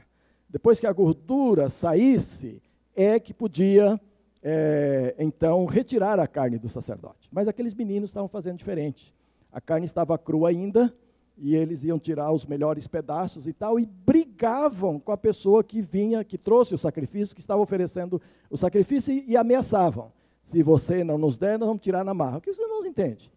depois 0.49 0.79
que 0.79 0.87
a 0.87 0.93
gordura 0.93 1.69
saísse, 1.69 2.61
é 2.95 3.19
que 3.19 3.33
podia, 3.33 3.99
é, 4.41 5.15
então, 5.19 5.65
retirar 5.65 6.19
a 6.19 6.27
carne 6.27 6.57
do 6.57 6.69
sacerdote. 6.69 7.29
Mas 7.31 7.47
aqueles 7.47 7.73
meninos 7.73 8.09
estavam 8.09 8.27
fazendo 8.27 8.57
diferente. 8.57 9.13
A 9.51 9.61
carne 9.61 9.85
estava 9.85 10.17
crua 10.17 10.49
ainda, 10.49 10.93
e 11.37 11.55
eles 11.55 11.83
iam 11.83 11.99
tirar 11.99 12.31
os 12.31 12.45
melhores 12.45 12.87
pedaços 12.87 13.45
e 13.47 13.53
tal, 13.53 13.79
e 13.79 13.85
brigavam 13.85 14.99
com 14.99 15.11
a 15.11 15.17
pessoa 15.17 15.63
que 15.63 15.81
vinha, 15.81 16.23
que 16.23 16.37
trouxe 16.37 16.73
o 16.73 16.77
sacrifício, 16.77 17.35
que 17.35 17.41
estava 17.41 17.61
oferecendo 17.61 18.21
o 18.49 18.57
sacrifício, 18.57 19.13
e, 19.13 19.31
e 19.31 19.37
ameaçavam. 19.37 20.11
Se 20.41 20.63
você 20.63 21.03
não 21.03 21.17
nos 21.17 21.37
der, 21.37 21.59
nós 21.59 21.67
vamos 21.67 21.83
tirar 21.83 22.05
na 22.05 22.13
marra. 22.13 22.37
O 22.37 22.41
que 22.41 22.49
os 22.49 22.59
irmãos 22.59 22.85
entendem? 22.85 23.29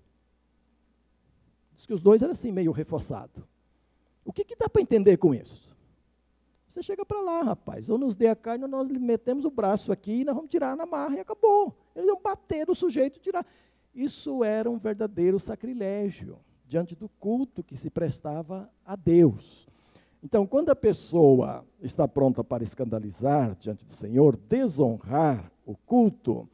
Diz 1.75 1.87
que 1.87 1.93
os 1.93 2.02
dois 2.02 2.23
eram 2.23 2.33
assim, 2.33 2.52
meio 2.52 2.71
reforçados. 2.71 3.43
O 4.25 4.33
que, 4.33 4.45
que 4.45 4.55
dá 4.55 4.69
para 4.69 4.83
entender 4.83 5.17
com 5.17 5.35
isso? 5.35 5.69
Você 6.69 6.83
chega 6.83 7.05
para 7.05 7.21
lá, 7.21 7.43
rapaz, 7.43 7.88
ou 7.88 7.99
nos 7.99 8.14
dê 8.14 8.28
a 8.28 8.37
carne, 8.37 8.64
ou 8.64 8.71
nós 8.71 8.88
metemos 8.88 9.45
o 9.45 9.50
braço 9.50 9.90
aqui 9.90 10.21
e 10.21 10.25
nós 10.25 10.35
vamos 10.35 10.50
tirar 10.50 10.76
na 10.76 10.85
marra 10.85 11.17
e 11.17 11.21
acabou. 11.21 11.75
Eles 11.97 12.09
iam 12.09 12.21
bater 12.21 12.69
o 12.71 12.75
sujeito 12.75 13.17
e 13.17 13.21
tirar. 13.21 13.45
Isso 13.95 14.45
era 14.45 14.71
um 14.71 14.78
verdadeiro 14.78 15.40
sacrilégio 15.40 16.38
diante 16.68 16.94
do 16.94 17.08
culto 17.08 17.64
que 17.64 17.75
se 17.75 17.88
prestava 17.88 18.70
a 18.84 18.94
Deus. 18.94 19.66
Então, 20.22 20.46
quando 20.46 20.68
a 20.68 20.76
pessoa 20.76 21.64
está 21.80 22.06
pronta 22.06 22.44
para 22.44 22.62
escandalizar 22.62 23.56
diante 23.58 23.84
do 23.84 23.92
Senhor, 23.92 24.37
desonrar 24.37 25.50
o 25.64 25.75
culto, 25.75 26.46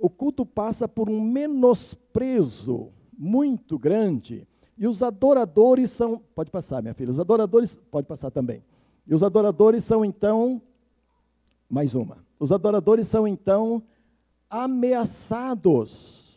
o 0.00 0.08
culto 0.08 0.46
passa 0.46 0.88
por 0.88 1.10
um 1.10 1.20
menosprezo 1.20 2.88
muito 3.16 3.78
grande. 3.78 4.48
E 4.78 4.86
os 4.86 5.02
adoradores 5.02 5.90
são. 5.90 6.22
Pode 6.34 6.50
passar, 6.50 6.80
minha 6.80 6.94
filha. 6.94 7.10
Os 7.10 7.20
adoradores. 7.20 7.78
Pode 7.90 8.06
passar 8.06 8.30
também. 8.30 8.62
E 9.06 9.14
os 9.14 9.22
adoradores 9.22 9.84
são 9.84 10.04
então. 10.04 10.62
Mais 11.68 11.94
uma. 11.94 12.18
Os 12.38 12.52
adoradores 12.52 13.08
são 13.08 13.26
então 13.26 13.82
ameaçados. 14.48 16.27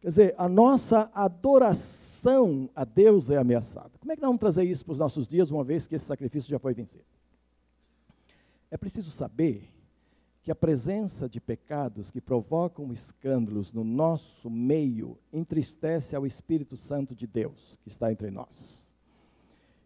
Quer 0.00 0.08
dizer, 0.08 0.34
a 0.38 0.48
nossa 0.48 1.10
adoração 1.14 2.70
a 2.74 2.84
Deus 2.84 3.28
é 3.28 3.36
ameaçada. 3.36 3.90
Como 4.00 4.10
é 4.10 4.16
que 4.16 4.22
nós 4.22 4.28
vamos 4.28 4.40
trazer 4.40 4.64
isso 4.64 4.84
para 4.84 4.92
os 4.92 4.98
nossos 4.98 5.28
dias, 5.28 5.50
uma 5.50 5.62
vez 5.62 5.86
que 5.86 5.94
esse 5.94 6.06
sacrifício 6.06 6.48
já 6.48 6.58
foi 6.58 6.72
vencido? 6.72 7.04
É 8.70 8.78
preciso 8.78 9.10
saber 9.10 9.68
que 10.42 10.50
a 10.50 10.54
presença 10.54 11.28
de 11.28 11.38
pecados 11.38 12.10
que 12.10 12.20
provocam 12.20 12.90
escândalos 12.90 13.72
no 13.72 13.84
nosso 13.84 14.48
meio 14.48 15.18
entristece 15.30 16.16
ao 16.16 16.24
Espírito 16.24 16.78
Santo 16.78 17.14
de 17.14 17.26
Deus 17.26 17.78
que 17.82 17.88
está 17.88 18.10
entre 18.10 18.30
nós. 18.30 18.88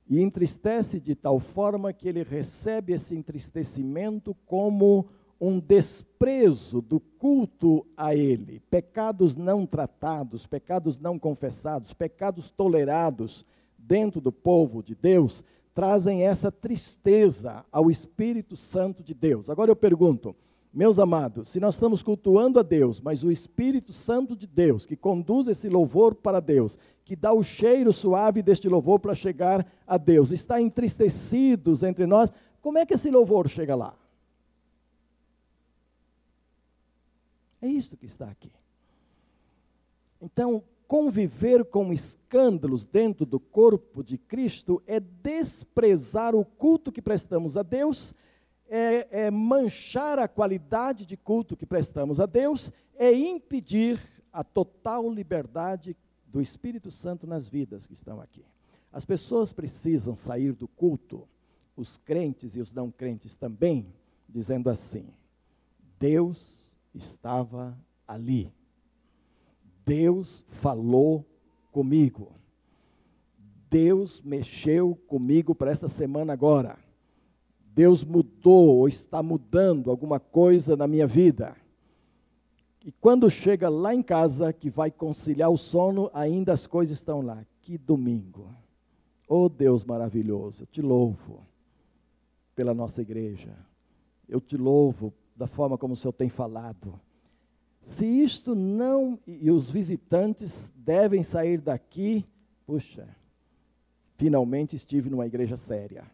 E 0.09 0.21
entristece 0.21 1.01
de 1.01 1.17
tal 1.17 1.41
forma 1.41 1.93
que 1.93 2.09
ele 2.09 2.23
recebe 2.23 2.93
esse 2.93 3.17
entristecimento 3.17 4.37
como 4.47 5.09
um 5.41 5.59
desprezo 5.59 6.81
do 6.81 7.01
culto 7.01 7.87
a 7.97 8.15
ele. 8.15 8.61
Pecados 8.71 9.37
não 9.37 9.67
tratados, 9.67 10.47
pecados 10.47 10.99
não 10.99 11.19
confessados, 11.19 11.93
pecados 11.93 12.51
tolerados 12.51 13.45
dentro 13.79 14.21
do 14.21 14.33
povo 14.33 14.83
de 14.83 14.95
Deus 14.95 15.45
trazem 15.75 16.23
essa 16.23 16.53
tristeza 16.53 17.65
ao 17.71 17.91
Espírito 17.91 18.57
Santo 18.57 19.03
de 19.03 19.13
Deus. 19.13 19.51
Agora 19.51 19.71
eu 19.71 19.77
pergunto, 19.77 20.35
meus 20.73 20.99
amados, 20.99 21.49
se 21.49 21.59
nós 21.61 21.75
estamos 21.75 22.03
cultuando 22.03 22.59
a 22.59 22.63
Deus, 22.63 23.01
mas 23.01 23.25
o 23.25 23.31
Espírito 23.31 23.93
Santo 23.93 24.37
de 24.37 24.47
Deus, 24.47 24.87
que 24.87 24.97
conduz 24.97 25.49
esse 25.49 25.69
louvor 25.69 26.15
para 26.15 26.41
Deus, 26.41 26.79
que 27.05 27.17
dá 27.17 27.33
o 27.33 27.43
cheiro 27.43 27.93
suave 27.93 28.41
deste 28.41 28.69
louvor 28.69 29.01
para 29.01 29.15
chegar 29.15 29.67
a 29.87 29.99
Deus, 29.99 30.31
está 30.31 30.61
entristecidos 30.61 31.83
entre 31.83 32.07
nós, 32.07 32.33
como 32.63 32.79
é 32.79 32.87
que 32.87 32.95
esse 32.95 33.11
louvor 33.11 33.49
chega 33.49 33.75
lá? 33.75 33.95
É 37.65 37.67
isso 37.67 37.97
que 37.97 38.05
está 38.05 38.29
aqui. 38.29 38.53
Então, 40.21 40.63
conviver 40.87 41.65
com 41.65 41.95
escândalos 41.95 42.85
dentro 42.85 43.25
do 43.25 43.41
corpo 43.41 44.05
de 44.05 44.19
Cristo 44.19 44.83
é 44.87 45.01
desprezar 45.01 46.35
o 46.35 46.45
culto 46.45 46.93
que 46.93 47.01
prestamos 47.01 47.57
a 47.57 47.63
Deus, 47.63 48.15
é, 48.69 49.09
é, 49.11 49.31
manchar 49.31 50.19
a 50.19 50.29
qualidade 50.29 51.07
de 51.07 51.17
culto 51.17 51.57
que 51.57 51.65
prestamos 51.65 52.21
a 52.21 52.27
Deus, 52.27 52.71
é 52.97 53.11
impedir 53.15 53.99
a 54.31 54.45
total 54.45 55.11
liberdade 55.11 55.97
do 56.27 56.43
Espírito 56.43 56.91
Santo 56.91 57.27
nas 57.27 57.49
vidas 57.49 57.87
que 57.87 57.95
estão 57.95 58.21
aqui. 58.21 58.45
As 58.93 59.07
pessoas 59.07 59.55
precisam 59.55 60.15
sair 60.15 60.53
do 60.53 60.69
culto, 60.69 61.27
os 61.75 61.97
crentes 61.97 62.57
e 62.57 62.61
os 62.61 62.75
não 62.75 62.91
crentes 62.91 63.39
também, 63.39 63.87
dizendo 64.29 64.69
assim: 64.69 65.09
Deus 65.99 66.64
estava 66.95 67.79
ali. 68.07 68.53
Deus 69.85 70.45
falou 70.49 71.27
comigo. 71.71 72.33
Deus 73.69 74.23
mexeu 74.23 74.95
comigo 75.07 75.55
para 75.55 75.71
essa 75.71 75.89
semana 75.89 76.33
agora. 76.33 76.79
Deus 77.75 78.05
mudou 78.05 78.77
ou 78.77 78.89
está 78.89 79.23
mudando 79.23 79.91
alguma 79.91 80.21
coisa 80.21 80.77
na 80.77 80.87
minha 80.87 81.07
vida. 81.07 81.57
E 82.85 82.93
quando 82.93 83.29
chega 83.29 83.69
lá 83.69 83.95
em 83.95 84.03
casa, 84.03 84.53
que 84.53 84.71
vai 84.71 84.91
conciliar 84.91 85.51
o 85.51 85.57
sono, 85.57 86.11
ainda 86.15 86.53
as 86.53 86.67
coisas 86.67 86.97
estão 86.97 87.21
lá. 87.21 87.45
Que 87.63 87.77
domingo. 87.77 88.49
Oh 89.27 89.49
Deus 89.49 89.85
maravilhoso, 89.85 90.63
eu 90.63 90.67
te 90.67 90.83
louvo 90.83 91.47
pela 92.55 92.75
nossa 92.75 93.03
igreja. 93.03 93.57
Eu 94.29 94.41
te 94.41 94.57
louvo 94.57 95.13
da 95.37 95.47
forma 95.47 95.77
como 95.77 95.95
o 95.95 95.97
Senhor 95.97 96.13
tem 96.13 96.29
falado. 96.29 97.01
Se 97.81 98.07
isto 98.07 98.55
não, 98.55 99.19
e 99.27 99.51
os 99.51 99.71
visitantes 99.71 100.73
devem 100.77 101.23
sair 101.23 101.61
daqui, 101.61 102.25
puxa, 102.67 103.07
finalmente 104.17 104.75
estive 104.75 105.11
numa 105.11 105.27
igreja 105.27 105.57
séria. 105.57 106.11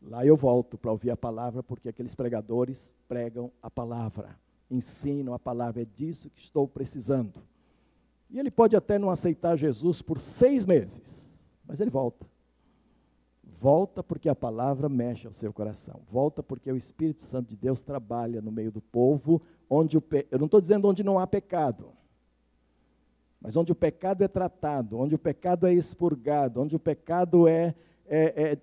Lá 0.00 0.24
eu 0.24 0.36
volto 0.36 0.78
para 0.78 0.90
ouvir 0.90 1.10
a 1.10 1.16
palavra, 1.16 1.62
porque 1.62 1.88
aqueles 1.88 2.14
pregadores 2.14 2.94
pregam 3.08 3.50
a 3.62 3.70
palavra, 3.70 4.38
ensinam 4.70 5.34
a 5.34 5.38
palavra, 5.38 5.82
é 5.82 5.84
disso 5.84 6.30
que 6.30 6.40
estou 6.40 6.68
precisando. 6.68 7.42
E 8.30 8.38
ele 8.38 8.50
pode 8.50 8.76
até 8.76 8.98
não 8.98 9.10
aceitar 9.10 9.56
Jesus 9.56 10.02
por 10.02 10.18
seis 10.18 10.64
meses, 10.64 11.40
mas 11.66 11.80
ele 11.80 11.90
volta. 11.90 12.26
Volta 13.64 14.02
porque 14.02 14.28
a 14.28 14.34
palavra 14.34 14.90
mexe 14.90 15.26
ao 15.26 15.32
seu 15.32 15.50
coração. 15.50 16.02
Volta 16.10 16.42
porque 16.42 16.70
o 16.70 16.76
Espírito 16.76 17.22
Santo 17.22 17.48
de 17.48 17.56
Deus 17.56 17.80
trabalha 17.80 18.42
no 18.42 18.52
meio 18.52 18.70
do 18.70 18.82
povo, 18.82 19.40
onde 19.70 19.96
o 19.96 20.02
pe... 20.02 20.26
eu 20.30 20.38
não 20.38 20.44
estou 20.44 20.60
dizendo 20.60 20.86
onde 20.86 21.02
não 21.02 21.18
há 21.18 21.26
pecado, 21.26 21.88
mas 23.40 23.56
onde 23.56 23.72
o 23.72 23.74
pecado 23.74 24.22
é 24.22 24.28
tratado, 24.28 24.98
onde 24.98 25.14
o 25.14 25.18
pecado 25.18 25.66
é 25.66 25.72
expurgado, 25.72 26.60
onde 26.60 26.76
o 26.76 26.78
pecado 26.78 27.48
é, 27.48 27.74
é, 28.06 28.52
é 28.52 28.58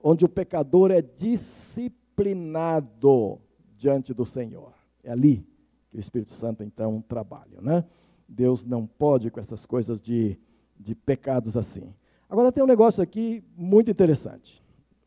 onde 0.00 0.24
o 0.24 0.28
pecador 0.28 0.92
é 0.92 1.02
disciplinado 1.02 3.40
diante 3.76 4.14
do 4.14 4.24
Senhor. 4.24 4.72
É 5.02 5.10
ali 5.10 5.44
que 5.90 5.96
o 5.96 6.00
Espírito 6.00 6.30
Santo 6.30 6.62
então 6.62 7.02
trabalha, 7.08 7.60
né? 7.60 7.84
Deus 8.28 8.64
não 8.64 8.86
pode 8.86 9.32
com 9.32 9.40
essas 9.40 9.66
coisas 9.66 10.00
de, 10.00 10.38
de 10.78 10.94
pecados 10.94 11.56
assim. 11.56 11.92
Agora 12.34 12.50
tem 12.50 12.64
um 12.64 12.66
negócio 12.66 13.00
aqui 13.00 13.44
muito 13.56 13.92
interessante. 13.92 14.60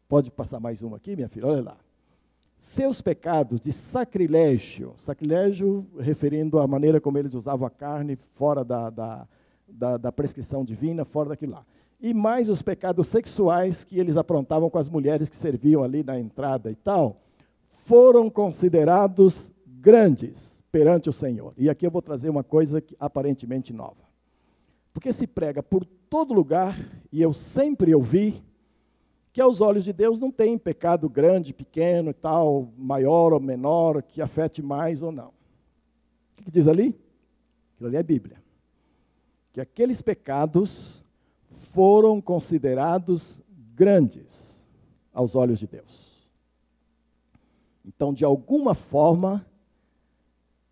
Pode 0.08 0.32
passar 0.32 0.62
mais 0.62 0.82
uma 0.82 0.96
aqui, 0.96 1.14
minha 1.14 1.28
filha? 1.28 1.46
Olha 1.46 1.62
lá. 1.62 1.78
Seus 2.58 3.02
pecados 3.02 3.60
de 3.60 3.70
sacrilégio, 3.74 4.94
sacrilégio 4.96 5.86
referindo 6.00 6.58
à 6.58 6.66
maneira 6.66 7.02
como 7.02 7.18
eles 7.18 7.34
usavam 7.34 7.68
a 7.68 7.70
carne 7.70 8.16
fora 8.16 8.64
da, 8.64 8.90
da, 8.90 9.28
da, 9.68 9.98
da 9.98 10.10
prescrição 10.10 10.64
divina, 10.64 11.04
fora 11.04 11.28
daquilo 11.28 11.52
lá. 11.52 11.66
E 12.00 12.14
mais 12.14 12.48
os 12.48 12.62
pecados 12.62 13.08
sexuais 13.08 13.84
que 13.84 14.00
eles 14.00 14.16
aprontavam 14.16 14.70
com 14.70 14.78
as 14.78 14.88
mulheres 14.88 15.30
que 15.30 15.36
serviam 15.36 15.84
ali 15.84 16.04
na 16.04 16.18
entrada 16.18 16.72
e 16.72 16.76
tal, 16.76 17.20
foram 17.68 18.30
considerados 18.30 19.52
grandes 19.66 20.64
perante 20.72 21.10
o 21.10 21.14
Senhor. 21.14 21.54
E 21.58 21.70
aqui 21.70 21.86
eu 21.86 21.92
vou 21.92 22.02
trazer 22.02 22.30
uma 22.30 22.42
coisa 22.42 22.80
que, 22.80 22.96
aparentemente 22.98 23.74
nova. 23.74 24.08
Porque 24.94 25.12
se 25.12 25.28
prega 25.28 25.62
por 25.62 25.86
todo 26.10 26.34
lugar, 26.34 26.78
e 27.12 27.22
eu 27.22 27.34
sempre 27.34 27.94
ouvi, 27.94 28.44
que 29.32 29.42
aos 29.42 29.62
olhos 29.62 29.84
de 29.84 29.94
Deus 29.94 30.20
não 30.20 30.32
tem 30.32 30.58
pecado 30.58 31.08
grande, 31.08 31.54
pequeno 31.54 32.10
e 32.10 32.14
tal, 32.14 32.72
maior 32.78 33.34
ou 33.34 33.40
menor, 33.40 34.02
que 34.02 34.22
afete 34.22 34.64
mais 34.64 35.02
ou 35.04 35.12
não. 35.12 35.32
O 36.40 36.44
que 36.44 36.52
diz 36.52 36.68
ali? 36.68 37.00
Aquilo 37.76 37.90
ali 37.90 37.98
é 37.98 38.04
Bíblia. 38.04 38.42
Que 39.54 39.62
aqueles 39.62 40.02
pecados 40.02 41.04
foram 41.72 42.20
considerados 42.20 43.44
grandes 43.76 44.68
aos 45.14 45.36
olhos 45.36 45.60
de 45.60 45.68
Deus. 45.68 46.28
Então, 47.86 48.14
de 48.14 48.26
alguma 48.26 48.74
forma, 48.74 49.46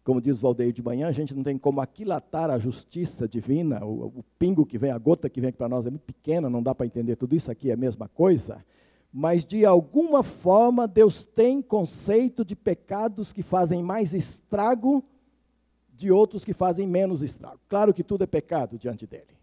como 0.05 0.21
diz 0.21 0.39
Valdeir 0.39 0.71
de 0.71 0.83
manhã, 0.83 1.07
a 1.07 1.11
gente 1.11 1.33
não 1.33 1.41
tem 1.41 1.57
como 1.57 1.81
aquilatar 1.81 2.51
a 2.51 2.59
justiça 2.59 3.27
divina, 3.27 3.83
o, 3.83 4.19
o 4.19 4.25
pingo 4.37 4.63
que 4.63 4.77
vem, 4.77 4.91
a 4.91 4.99
gota 4.99 5.27
que 5.27 5.41
vem 5.41 5.51
para 5.51 5.67
nós 5.67 5.87
é 5.87 5.89
muito 5.89 6.03
pequena, 6.03 6.47
não 6.47 6.61
dá 6.61 6.75
para 6.75 6.85
entender 6.85 7.15
tudo 7.15 7.35
isso 7.35 7.49
aqui, 7.49 7.71
é 7.71 7.73
a 7.73 7.77
mesma 7.77 8.07
coisa. 8.07 8.63
Mas 9.11 9.43
de 9.43 9.65
alguma 9.65 10.21
forma 10.21 10.87
Deus 10.87 11.25
tem 11.25 11.59
conceito 11.59 12.45
de 12.45 12.55
pecados 12.55 13.33
que 13.33 13.41
fazem 13.41 13.81
mais 13.81 14.13
estrago 14.13 15.03
de 15.91 16.11
outros 16.11 16.45
que 16.45 16.53
fazem 16.53 16.85
menos 16.87 17.23
estrago. 17.23 17.59
Claro 17.67 17.91
que 17.91 18.03
tudo 18.03 18.25
é 18.25 18.27
pecado 18.27 18.77
diante 18.77 19.07
dele. 19.07 19.35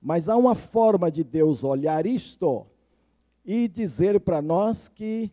Mas 0.00 0.30
há 0.30 0.36
uma 0.36 0.54
forma 0.54 1.10
de 1.10 1.22
Deus 1.22 1.62
olhar 1.62 2.06
isto 2.06 2.66
e 3.44 3.68
dizer 3.68 4.18
para 4.20 4.40
nós 4.40 4.88
que 4.88 5.30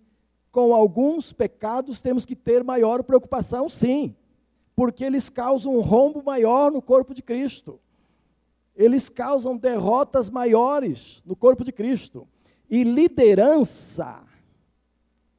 com 0.52 0.76
alguns 0.76 1.32
pecados 1.32 2.02
temos 2.02 2.26
que 2.26 2.36
ter 2.36 2.66
maior 2.66 3.02
preocupação, 3.02 3.70
sim 3.70 4.14
porque 4.78 5.04
eles 5.04 5.28
causam 5.28 5.76
um 5.76 5.80
rombo 5.80 6.22
maior 6.24 6.72
no 6.72 6.84
corpo 6.84 7.12
de 7.12 7.24
Cristo. 7.24 7.80
Eles 8.76 9.10
causam 9.10 9.58
derrotas 9.58 10.30
maiores 10.30 11.24
no 11.26 11.36
corpo 11.36 11.64
de 11.64 11.72
Cristo. 11.72 12.28
E 12.70 12.84
liderança, 12.84 14.22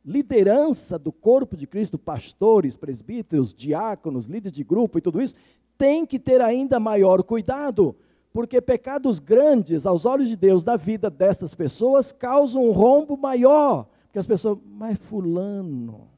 liderança 0.05 0.99
do 0.99 1.13
corpo 1.13 1.57
de 1.57 1.69
Cristo, 1.69 1.97
pastores, 1.97 2.75
presbíteros, 2.75 3.55
diáconos, 3.55 4.27
líderes 4.27 4.51
de 4.51 4.65
grupo 4.65 4.99
e 4.99 5.01
tudo 5.01 5.23
isso, 5.23 5.37
tem 5.79 6.05
que 6.05 6.19
ter 6.19 6.43
ainda 6.43 6.81
maior 6.81 7.23
cuidado, 7.23 7.95
porque 8.33 8.61
pecados 8.61 9.21
grandes 9.21 9.87
aos 9.87 10.05
olhos 10.05 10.29
de 10.29 10.35
Deus 10.35 10.65
da 10.65 10.75
vida 10.75 11.09
destas 11.09 11.55
pessoas 11.55 12.11
causam 12.11 12.67
um 12.67 12.73
rombo 12.73 13.17
maior. 13.17 13.87
Porque 14.07 14.19
as 14.19 14.27
pessoas, 14.27 14.59
mas 14.67 14.99
fulano, 14.99 16.09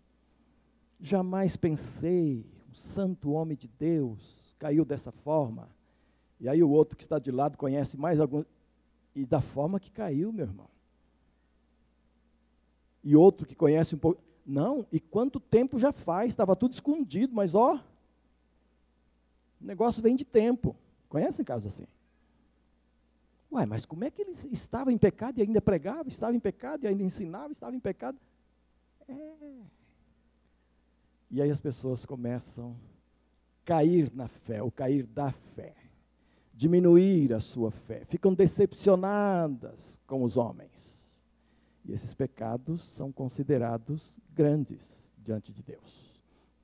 jamais 0.98 1.54
pensei, 1.54 2.46
santo 2.74 3.32
homem 3.32 3.56
de 3.56 3.68
Deus 3.68 4.54
caiu 4.58 4.84
dessa 4.84 5.10
forma. 5.10 5.68
E 6.38 6.48
aí 6.48 6.62
o 6.62 6.70
outro 6.70 6.96
que 6.96 7.02
está 7.02 7.18
de 7.18 7.30
lado 7.30 7.58
conhece 7.58 7.96
mais 7.96 8.20
algum. 8.20 8.44
E 9.14 9.24
da 9.24 9.40
forma 9.40 9.80
que 9.80 9.90
caiu, 9.90 10.32
meu 10.32 10.46
irmão. 10.46 10.68
E 13.02 13.16
outro 13.16 13.46
que 13.46 13.54
conhece 13.54 13.94
um 13.94 13.98
pouco. 13.98 14.22
Não, 14.46 14.86
e 14.90 14.98
quanto 14.98 15.38
tempo 15.38 15.78
já 15.78 15.92
faz? 15.92 16.32
Estava 16.32 16.56
tudo 16.56 16.72
escondido, 16.72 17.34
mas 17.34 17.54
ó. 17.54 17.76
O 19.60 19.64
negócio 19.64 20.02
vem 20.02 20.16
de 20.16 20.24
tempo. 20.24 20.76
Conhecem 21.08 21.44
casos 21.44 21.72
assim? 21.72 21.86
Uai, 23.50 23.66
mas 23.66 23.84
como 23.84 24.04
é 24.04 24.10
que 24.10 24.22
ele 24.22 24.32
estava 24.52 24.92
em 24.92 24.98
pecado 24.98 25.38
e 25.38 25.42
ainda 25.42 25.60
pregava? 25.60 26.08
Estava 26.08 26.34
em 26.34 26.40
pecado 26.40 26.84
e 26.84 26.86
ainda 26.86 27.02
ensinava? 27.02 27.52
Estava 27.52 27.74
em 27.74 27.80
pecado? 27.80 28.18
É. 29.08 29.79
E 31.30 31.40
aí 31.40 31.50
as 31.50 31.60
pessoas 31.60 32.04
começam 32.04 32.72
a 32.72 33.64
cair 33.64 34.10
na 34.12 34.26
fé, 34.26 34.62
ou 34.62 34.70
cair 34.70 35.06
da 35.06 35.30
fé, 35.30 35.74
diminuir 36.52 37.32
a 37.32 37.40
sua 37.40 37.70
fé, 37.70 38.04
ficam 38.04 38.34
decepcionadas 38.34 40.00
com 40.06 40.24
os 40.24 40.36
homens. 40.36 41.20
E 41.84 41.92
esses 41.92 42.12
pecados 42.12 42.82
são 42.82 43.12
considerados 43.12 44.18
grandes 44.34 45.14
diante 45.18 45.52
de 45.52 45.62
Deus. 45.62 46.10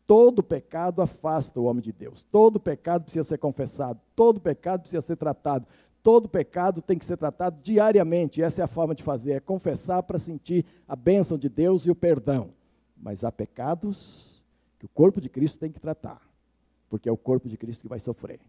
Todo 0.06 0.42
pecado 0.42 1.00
afasta 1.02 1.58
o 1.58 1.64
homem 1.64 1.82
de 1.82 1.92
Deus. 1.92 2.24
Todo 2.24 2.60
pecado 2.60 3.04
precisa 3.04 3.24
ser 3.24 3.38
confessado. 3.38 4.00
Todo 4.14 4.40
pecado 4.40 4.82
precisa 4.82 5.00
ser 5.00 5.16
tratado. 5.16 5.66
Todo 6.02 6.28
pecado 6.28 6.80
tem 6.80 6.96
que 6.96 7.04
ser 7.04 7.16
tratado 7.16 7.58
diariamente. 7.60 8.40
Essa 8.40 8.62
é 8.62 8.64
a 8.64 8.68
forma 8.68 8.94
de 8.94 9.02
fazer: 9.02 9.32
é 9.32 9.40
confessar 9.40 10.04
para 10.04 10.18
sentir 10.18 10.64
a 10.86 10.94
bênção 10.94 11.36
de 11.36 11.48
Deus 11.48 11.86
e 11.86 11.90
o 11.90 11.94
perdão. 11.94 12.50
Mas 12.96 13.24
há 13.24 13.32
pecados 13.32 14.35
que 14.78 14.86
o 14.86 14.88
corpo 14.88 15.20
de 15.20 15.28
Cristo 15.28 15.58
tem 15.58 15.70
que 15.70 15.80
tratar, 15.80 16.20
porque 16.88 17.08
é 17.08 17.12
o 17.12 17.16
corpo 17.16 17.48
de 17.48 17.56
Cristo 17.56 17.82
que 17.82 17.88
vai 17.88 17.98
sofrer 17.98 18.40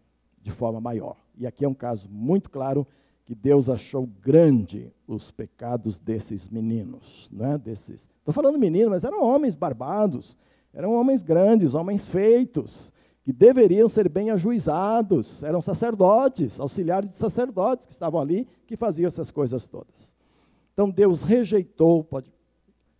de 0.42 0.50
forma 0.50 0.80
maior. 0.80 1.16
E 1.36 1.46
aqui 1.46 1.64
é 1.64 1.68
um 1.68 1.74
caso 1.74 2.08
muito 2.10 2.50
claro 2.50 2.86
que 3.24 3.34
Deus 3.34 3.68
achou 3.68 4.06
grande 4.22 4.90
os 5.06 5.30
pecados 5.30 5.98
desses 5.98 6.48
meninos, 6.48 7.28
né? 7.30 7.58
Desses. 7.58 8.08
Estou 8.18 8.32
falando 8.32 8.58
meninos, 8.58 8.90
mas 8.90 9.04
eram 9.04 9.22
homens 9.22 9.54
barbados, 9.54 10.36
eram 10.72 10.94
homens 10.94 11.22
grandes, 11.22 11.74
homens 11.74 12.06
feitos, 12.06 12.90
que 13.22 13.32
deveriam 13.32 13.86
ser 13.86 14.08
bem 14.08 14.30
ajuizados, 14.30 15.42
eram 15.42 15.60
sacerdotes, 15.60 16.58
auxiliares 16.58 17.10
de 17.10 17.16
sacerdotes 17.16 17.86
que 17.86 17.92
estavam 17.92 18.18
ali, 18.18 18.48
que 18.66 18.76
faziam 18.76 19.06
essas 19.06 19.30
coisas 19.30 19.68
todas. 19.68 20.16
Então 20.72 20.88
Deus 20.88 21.22
rejeitou, 21.22 22.02
pode 22.02 22.32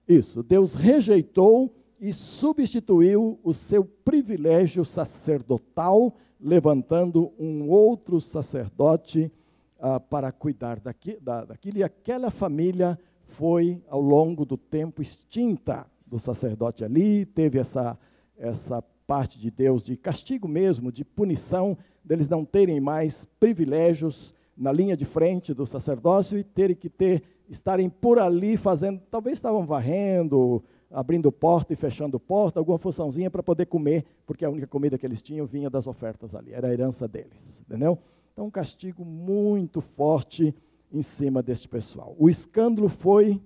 isso, 0.06 0.42
Deus 0.42 0.74
rejeitou 0.74 1.74
e 2.00 2.12
substituiu 2.12 3.38
o 3.42 3.52
seu 3.52 3.84
privilégio 3.84 4.84
sacerdotal, 4.84 6.14
levantando 6.40 7.32
um 7.38 7.68
outro 7.68 8.20
sacerdote 8.20 9.32
ah, 9.80 9.98
para 9.98 10.30
cuidar 10.32 10.80
daqui, 10.80 11.18
da, 11.20 11.44
daquilo, 11.44 11.78
e 11.78 11.84
aquela 11.84 12.30
família 12.30 12.98
foi, 13.24 13.82
ao 13.88 14.00
longo 14.00 14.44
do 14.44 14.56
tempo, 14.56 15.02
extinta 15.02 15.86
do 16.06 16.18
sacerdote 16.18 16.84
ali, 16.84 17.26
teve 17.26 17.58
essa, 17.58 17.98
essa 18.36 18.82
parte 19.06 19.38
de 19.38 19.50
Deus 19.50 19.84
de 19.84 19.96
castigo 19.96 20.48
mesmo, 20.48 20.90
de 20.90 21.04
punição, 21.04 21.76
deles 22.04 22.28
não 22.28 22.44
terem 22.44 22.80
mais 22.80 23.26
privilégios 23.38 24.34
na 24.56 24.72
linha 24.72 24.96
de 24.96 25.04
frente 25.04 25.54
do 25.54 25.66
sacerdócio 25.66 26.38
e 26.38 26.42
terem 26.42 26.74
que 26.74 26.88
ter, 26.88 27.22
estarem 27.48 27.88
por 27.88 28.18
ali 28.18 28.56
fazendo, 28.56 29.00
talvez 29.10 29.38
estavam 29.38 29.64
varrendo, 29.64 30.64
abrindo 30.90 31.30
porta 31.30 31.72
e 31.72 31.76
fechando 31.76 32.18
porta, 32.18 32.58
alguma 32.58 32.78
funçãozinha 32.78 33.30
para 33.30 33.42
poder 33.42 33.66
comer, 33.66 34.04
porque 34.26 34.44
a 34.44 34.50
única 34.50 34.66
comida 34.66 34.96
que 34.96 35.06
eles 35.06 35.20
tinham 35.20 35.46
vinha 35.46 35.68
das 35.68 35.86
ofertas 35.86 36.34
ali, 36.34 36.52
era 36.52 36.68
a 36.68 36.72
herança 36.72 37.06
deles, 37.06 37.60
entendeu? 37.60 37.98
Então, 38.32 38.46
um 38.46 38.50
castigo 38.50 39.04
muito 39.04 39.80
forte 39.80 40.54
em 40.92 41.02
cima 41.02 41.42
deste 41.42 41.68
pessoal. 41.68 42.14
O 42.18 42.28
escândalo 42.30 42.88
foi, 42.88 43.40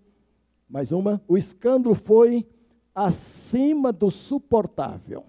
mais 0.68 0.92
uma, 0.92 1.20
o 1.26 1.36
escândalo 1.36 1.94
foi 1.94 2.46
acima 2.94 3.92
do 3.92 4.10
suportável. 4.10 5.24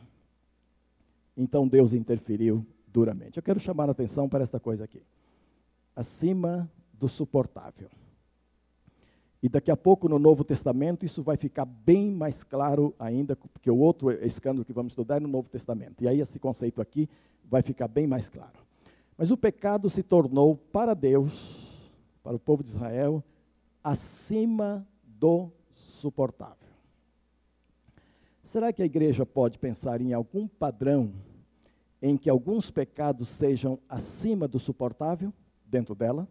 Então 1.36 1.68
Deus 1.68 1.94
interferiu 1.94 2.66
duramente. 2.88 3.38
Eu 3.38 3.44
quero 3.44 3.60
chamar 3.60 3.90
a 3.90 3.92
atenção 3.92 4.30
para 4.30 4.44
esta 4.44 4.60
coisa 4.60 4.84
aqui. 4.84 5.02
Acima 5.96 6.70
do 6.94 7.10
suportável. 7.10 7.90
E 9.44 9.50
daqui 9.50 9.70
a 9.70 9.76
pouco, 9.76 10.08
no 10.08 10.18
Novo 10.18 10.42
Testamento, 10.42 11.06
isso 11.06 11.22
vai 11.22 11.36
ficar 11.36 11.66
bem 11.66 12.10
mais 12.10 12.46
claro 12.46 12.96
ainda, 12.98 13.36
porque 13.36 13.70
o 13.70 13.78
outro 13.78 14.10
escândalo 14.10 14.64
que 14.64 14.72
vamos 14.72 14.94
estudar 14.94 15.18
é 15.18 15.20
no 15.20 15.28
Novo 15.28 15.50
Testamento. 15.50 16.02
E 16.02 16.08
aí 16.08 16.22
esse 16.22 16.40
conceito 16.40 16.82
aqui 16.82 17.10
vai 17.44 17.62
ficar 17.62 17.90
bem 17.90 18.08
mais 18.08 18.30
claro. 18.30 18.54
Mas 19.18 19.32
o 19.32 19.38
pecado 19.38 19.90
se 19.90 20.02
tornou 20.02 20.56
para 20.56 20.94
Deus, 20.94 21.70
para 22.24 22.38
o 22.38 22.40
povo 22.40 22.64
de 22.64 22.70
Israel, 22.70 23.22
acima 23.84 24.88
do 25.04 25.52
suportável. 25.74 26.70
Será 28.42 28.72
que 28.72 28.82
a 28.82 28.86
igreja 28.86 29.26
pode 29.26 29.60
pensar 29.60 30.00
em 30.00 30.14
algum 30.14 30.48
padrão 30.48 31.12
em 32.02 32.16
que 32.16 32.30
alguns 32.30 32.72
pecados 32.72 33.28
sejam 33.28 33.78
acima 33.90 34.48
do 34.48 34.58
suportável 34.58 35.34
dentro 35.66 35.94
dela? 35.94 36.30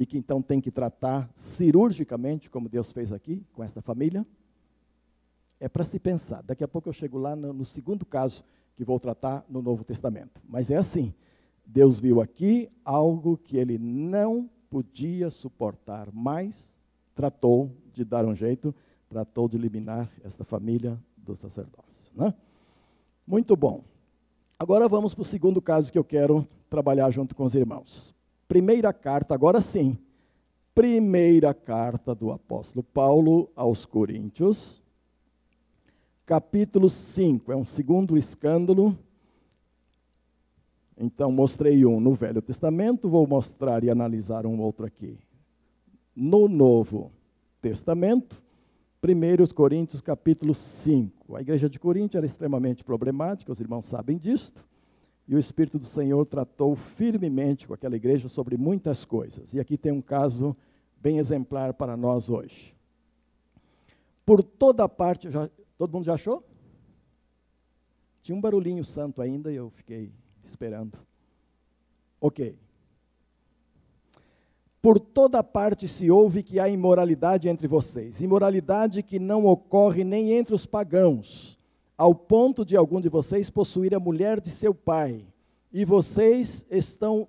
E 0.00 0.06
que 0.06 0.16
então 0.16 0.40
tem 0.40 0.62
que 0.62 0.70
tratar 0.70 1.30
cirurgicamente, 1.34 2.48
como 2.48 2.70
Deus 2.70 2.90
fez 2.90 3.12
aqui 3.12 3.44
com 3.52 3.62
esta 3.62 3.82
família, 3.82 4.26
é 5.60 5.68
para 5.68 5.84
se 5.84 6.00
pensar. 6.00 6.42
Daqui 6.42 6.64
a 6.64 6.68
pouco 6.68 6.88
eu 6.88 6.92
chego 6.94 7.18
lá 7.18 7.36
no, 7.36 7.52
no, 7.52 7.66
segundo 7.66 8.06
caso 8.06 8.42
que 8.74 8.82
vou 8.82 8.98
tratar 8.98 9.44
no 9.46 9.60
Novo 9.60 9.84
Testamento. 9.84 10.40
Mas 10.48 10.70
é 10.70 10.76
assim: 10.78 11.12
Deus 11.66 12.00
viu 12.00 12.18
aqui 12.18 12.70
algo 12.82 13.36
que 13.36 13.58
ele 13.58 13.76
não 13.76 14.48
podia 14.70 15.28
suportar 15.28 16.10
mais, 16.10 16.80
tratou 17.14 17.70
de 17.92 18.02
dar 18.02 18.24
um 18.24 18.34
jeito, 18.34 18.74
tratou 19.06 19.50
de 19.50 19.58
eliminar 19.58 20.10
esta 20.24 20.44
família 20.44 20.98
do 21.14 21.36
sacerdócio. 21.36 22.10
Né? 22.14 22.32
Muito 23.26 23.54
bom. 23.54 23.84
Agora 24.58 24.88
vamos 24.88 25.12
para 25.12 25.22
o 25.22 25.26
segundo 25.26 25.60
caso 25.60 25.92
que 25.92 25.98
eu 25.98 26.04
quero 26.04 26.48
trabalhar 26.70 27.10
junto 27.10 27.34
com 27.34 27.44
os 27.44 27.54
irmãos. 27.54 28.18
Primeira 28.50 28.92
carta, 28.92 29.32
agora 29.32 29.60
sim. 29.60 29.96
Primeira 30.74 31.54
carta 31.54 32.16
do 32.16 32.32
apóstolo 32.32 32.82
Paulo 32.82 33.48
aos 33.54 33.86
Coríntios, 33.86 34.82
capítulo 36.26 36.90
5. 36.90 37.52
É 37.52 37.54
um 37.54 37.64
segundo 37.64 38.18
escândalo. 38.18 38.98
Então, 40.98 41.30
mostrei 41.30 41.86
um 41.86 42.00
no 42.00 42.12
Velho 42.12 42.42
Testamento, 42.42 43.08
vou 43.08 43.24
mostrar 43.24 43.84
e 43.84 43.88
analisar 43.88 44.44
um 44.44 44.60
outro 44.60 44.84
aqui. 44.84 45.16
No 46.12 46.48
Novo 46.48 47.12
Testamento, 47.62 48.42
1 49.00 49.54
Coríntios 49.54 50.00
capítulo 50.02 50.56
5. 50.56 51.36
A 51.36 51.40
igreja 51.40 51.70
de 51.70 51.78
Corinto 51.78 52.16
era 52.16 52.26
extremamente 52.26 52.82
problemática, 52.82 53.52
os 53.52 53.60
irmãos 53.60 53.86
sabem 53.86 54.18
disto, 54.18 54.68
e 55.30 55.34
o 55.36 55.38
Espírito 55.38 55.78
do 55.78 55.86
Senhor 55.86 56.26
tratou 56.26 56.74
firmemente 56.74 57.64
com 57.64 57.72
aquela 57.72 57.94
igreja 57.94 58.28
sobre 58.28 58.56
muitas 58.56 59.04
coisas. 59.04 59.54
E 59.54 59.60
aqui 59.60 59.78
tem 59.78 59.92
um 59.92 60.02
caso 60.02 60.56
bem 61.00 61.18
exemplar 61.18 61.72
para 61.72 61.96
nós 61.96 62.28
hoje. 62.28 62.74
Por 64.26 64.42
toda 64.42 64.88
parte, 64.88 65.30
já, 65.30 65.48
todo 65.78 65.92
mundo 65.92 66.04
já 66.04 66.14
achou? 66.14 66.42
Tinha 68.20 68.36
um 68.36 68.40
barulhinho 68.40 68.84
santo 68.84 69.22
ainda 69.22 69.52
e 69.52 69.54
eu 69.54 69.70
fiquei 69.70 70.10
esperando. 70.42 70.98
Ok. 72.20 72.58
Por 74.82 74.98
toda 74.98 75.44
parte 75.44 75.86
se 75.86 76.10
ouve 76.10 76.42
que 76.42 76.58
há 76.58 76.68
imoralidade 76.68 77.48
entre 77.48 77.68
vocês, 77.68 78.20
imoralidade 78.20 79.00
que 79.00 79.20
não 79.20 79.46
ocorre 79.46 80.02
nem 80.02 80.32
entre 80.32 80.56
os 80.56 80.66
pagãos, 80.66 81.56
ao 82.00 82.14
ponto 82.14 82.64
de 82.64 82.78
algum 82.78 82.98
de 82.98 83.10
vocês 83.10 83.50
possuir 83.50 83.94
a 83.94 84.00
mulher 84.00 84.40
de 84.40 84.48
seu 84.48 84.72
pai, 84.72 85.26
e 85.70 85.84
vocês 85.84 86.64
estão 86.70 87.28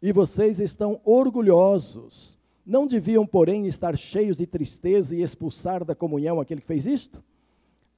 e 0.00 0.10
vocês 0.12 0.60
estão 0.60 0.98
orgulhosos. 1.04 2.38
Não 2.64 2.86
deviam, 2.86 3.26
porém, 3.26 3.66
estar 3.66 3.94
cheios 3.94 4.38
de 4.38 4.46
tristeza 4.46 5.14
e 5.14 5.20
expulsar 5.20 5.84
da 5.84 5.94
comunhão 5.94 6.40
aquele 6.40 6.62
que 6.62 6.66
fez 6.66 6.86
isto? 6.86 7.22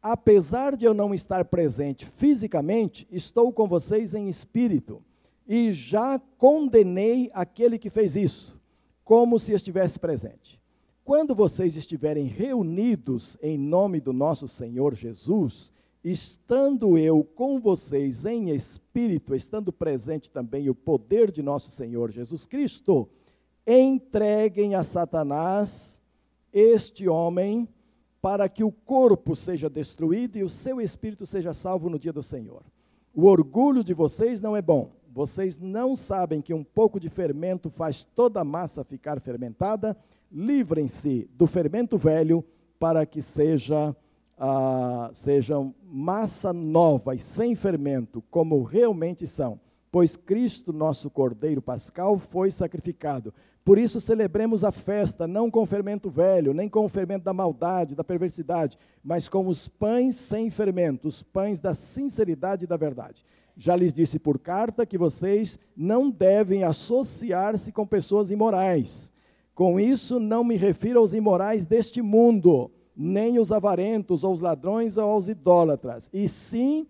Apesar 0.03 0.75
de 0.75 0.85
eu 0.85 0.93
não 0.93 1.15
estar 1.15 1.45
presente 1.45 2.05
fisicamente, 2.07 3.07
estou 3.09 3.53
com 3.53 3.69
vocês 3.69 4.17
em 4.17 4.29
espírito 4.29 5.01
e 5.47 5.73
já 5.73 6.21
condenei 6.39 7.31
aquele 7.33 7.79
que 7.79 7.89
fez 7.89 8.17
isso, 8.17 8.61
como 9.05 9.39
se 9.39 9.53
estivesse 9.53 9.97
presente. 9.97 10.61
Quando 11.09 11.35
vocês 11.35 11.75
estiverem 11.75 12.27
reunidos 12.27 13.39
em 13.41 13.57
nome 13.57 13.99
do 13.99 14.13
nosso 14.13 14.47
Senhor 14.47 14.95
Jesus, 14.95 15.73
estando 16.05 16.99
eu 16.99 17.25
com 17.25 17.59
vocês 17.59 18.27
em 18.27 18.51
espírito, 18.51 19.35
estando 19.35 19.73
presente 19.73 20.31
também 20.31 20.69
o 20.69 20.75
poder 20.75 21.33
de 21.33 21.43
nosso 21.43 21.71
Senhor 21.71 22.11
Jesus 22.11 22.45
Cristo, 22.45 23.09
entreguem 23.67 24.75
a 24.75 24.83
Satanás 24.83 26.03
este 26.53 27.09
homem 27.09 27.67
para 28.21 28.47
que 28.47 28.63
o 28.63 28.71
corpo 28.71 29.35
seja 29.35 29.71
destruído 29.71 30.37
e 30.37 30.45
o 30.45 30.49
seu 30.51 30.79
espírito 30.79 31.25
seja 31.25 31.55
salvo 31.55 31.89
no 31.89 31.99
dia 31.99 32.13
do 32.13 32.23
Senhor. 32.23 32.63
O 33.15 33.25
orgulho 33.25 33.83
de 33.83 33.95
vocês 33.95 34.43
não 34.43 34.55
é 34.55 34.61
bom. 34.61 34.91
Vocês 35.11 35.57
não 35.57 35.97
sabem 35.97 36.43
que 36.43 36.53
um 36.53 36.63
pouco 36.63 37.01
de 37.01 37.09
fermento 37.09 37.71
faz 37.71 38.05
toda 38.05 38.43
a 38.43 38.45
massa 38.45 38.85
ficar 38.85 39.19
fermentada? 39.21 39.97
Livrem-se 40.31 41.29
do 41.35 41.47
fermento 41.47 41.97
velho 41.97 42.45
para 42.79 43.05
que 43.07 43.21
seja, 43.23 43.91
uh, 44.39 45.15
sejam 45.15 45.75
massa 45.83 46.53
nova 46.53 47.15
e 47.15 47.19
sem 47.19 47.55
fermento, 47.55 48.23
como 48.31 48.63
realmente 48.63 49.27
são. 49.27 49.61
Pois 49.91 50.17
Cristo, 50.17 50.73
nosso 50.73 51.09
Cordeiro 51.09 51.63
Pascal, 51.63 52.19
foi 52.19 52.51
sacrificado. 52.51 53.33
Por 53.65 53.79
isso 53.79 54.01
celebremos 54.01 54.65
a 54.65 54.71
festa, 54.71 55.27
não 55.27 55.51
com 55.51 55.67
fermento 55.67 56.09
velho, 56.09 56.55
nem 56.55 56.69
com 56.69 56.85
o 56.85 56.89
fermento 56.89 57.25
da 57.25 57.35
maldade, 57.35 57.95
da 57.95 58.03
perversidade, 58.03 58.79
mas 59.03 59.29
com 59.29 59.47
os 59.47 59.69
pães 59.69 60.15
sem 60.15 60.49
fermento, 60.49 61.07
os 61.07 61.23
pães 61.23 61.61
da 61.61 61.75
sinceridade 61.75 62.65
e 62.65 62.67
da 62.69 62.79
verdade. 62.79 63.25
Já 63.57 63.77
lhes 63.77 63.93
disse 63.93 64.19
por 64.19 64.39
carta 64.39 64.87
que 64.87 64.97
vocês 64.97 65.59
não 65.77 66.11
devem 66.11 66.65
associar-se 66.65 67.73
com 67.73 67.87
pessoas 67.87 68.31
imorais. 68.31 69.13
Com 69.59 69.81
isso, 69.81 70.21
não 70.21 70.45
me 70.45 70.55
refiro 70.55 71.01
aos 71.01 71.13
imorais 71.13 71.67
deste 71.67 72.01
mundo, 72.01 72.71
nem 72.97 73.41
os 73.41 73.51
avarentos, 73.51 74.23
ou 74.23 74.33
os 74.33 74.41
ladrões, 74.41 74.97
ou 74.97 75.11
aos 75.11 75.29
idólatras. 75.29 76.09
E 76.13 76.29
sim, 76.29 76.87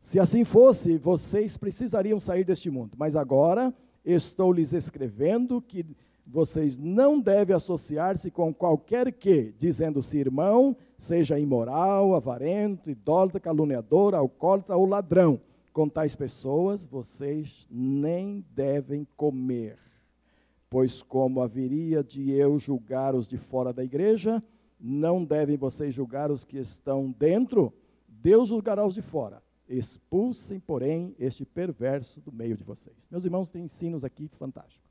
se 0.00 0.18
assim 0.18 0.44
fosse, 0.44 0.96
vocês 0.96 1.58
precisariam 1.58 2.18
sair 2.18 2.42
deste 2.42 2.70
mundo. 2.70 2.92
Mas 2.96 3.16
agora 3.16 3.70
estou 4.02 4.50
lhes 4.50 4.72
escrevendo 4.72 5.60
que 5.60 5.84
vocês 6.26 6.78
não 6.78 7.20
devem 7.20 7.54
associar-se 7.54 8.30
com 8.30 8.54
qualquer 8.54 9.12
que, 9.12 9.54
dizendo-se 9.58 10.16
irmão, 10.16 10.74
seja 10.96 11.38
imoral, 11.38 12.14
avarento, 12.14 12.88
idólatra, 12.88 13.38
caluniador, 13.38 14.14
alcoólatra 14.14 14.74
ou 14.74 14.86
ladrão. 14.86 15.38
Com 15.70 15.86
tais 15.86 16.16
pessoas 16.16 16.86
vocês 16.86 17.68
nem 17.70 18.42
devem 18.54 19.06
comer, 19.18 19.81
pois 20.72 21.02
como 21.02 21.42
haveria 21.42 22.02
de 22.02 22.30
eu 22.30 22.58
julgar 22.58 23.14
os 23.14 23.28
de 23.28 23.36
fora 23.36 23.74
da 23.74 23.84
igreja, 23.84 24.42
não 24.80 25.22
devem 25.22 25.54
vocês 25.54 25.94
julgar 25.94 26.30
os 26.30 26.46
que 26.46 26.56
estão 26.56 27.10
dentro, 27.12 27.74
Deus 28.08 28.48
julgará 28.48 28.82
os 28.82 28.94
de 28.94 29.02
fora. 29.02 29.42
Expulsem, 29.68 30.58
porém, 30.58 31.14
este 31.18 31.44
perverso 31.44 32.22
do 32.22 32.32
meio 32.32 32.56
de 32.56 32.64
vocês. 32.64 33.06
Meus 33.10 33.26
irmãos, 33.26 33.50
tem 33.50 33.64
ensinos 33.64 34.02
aqui 34.02 34.28
fantásticos. 34.28 34.90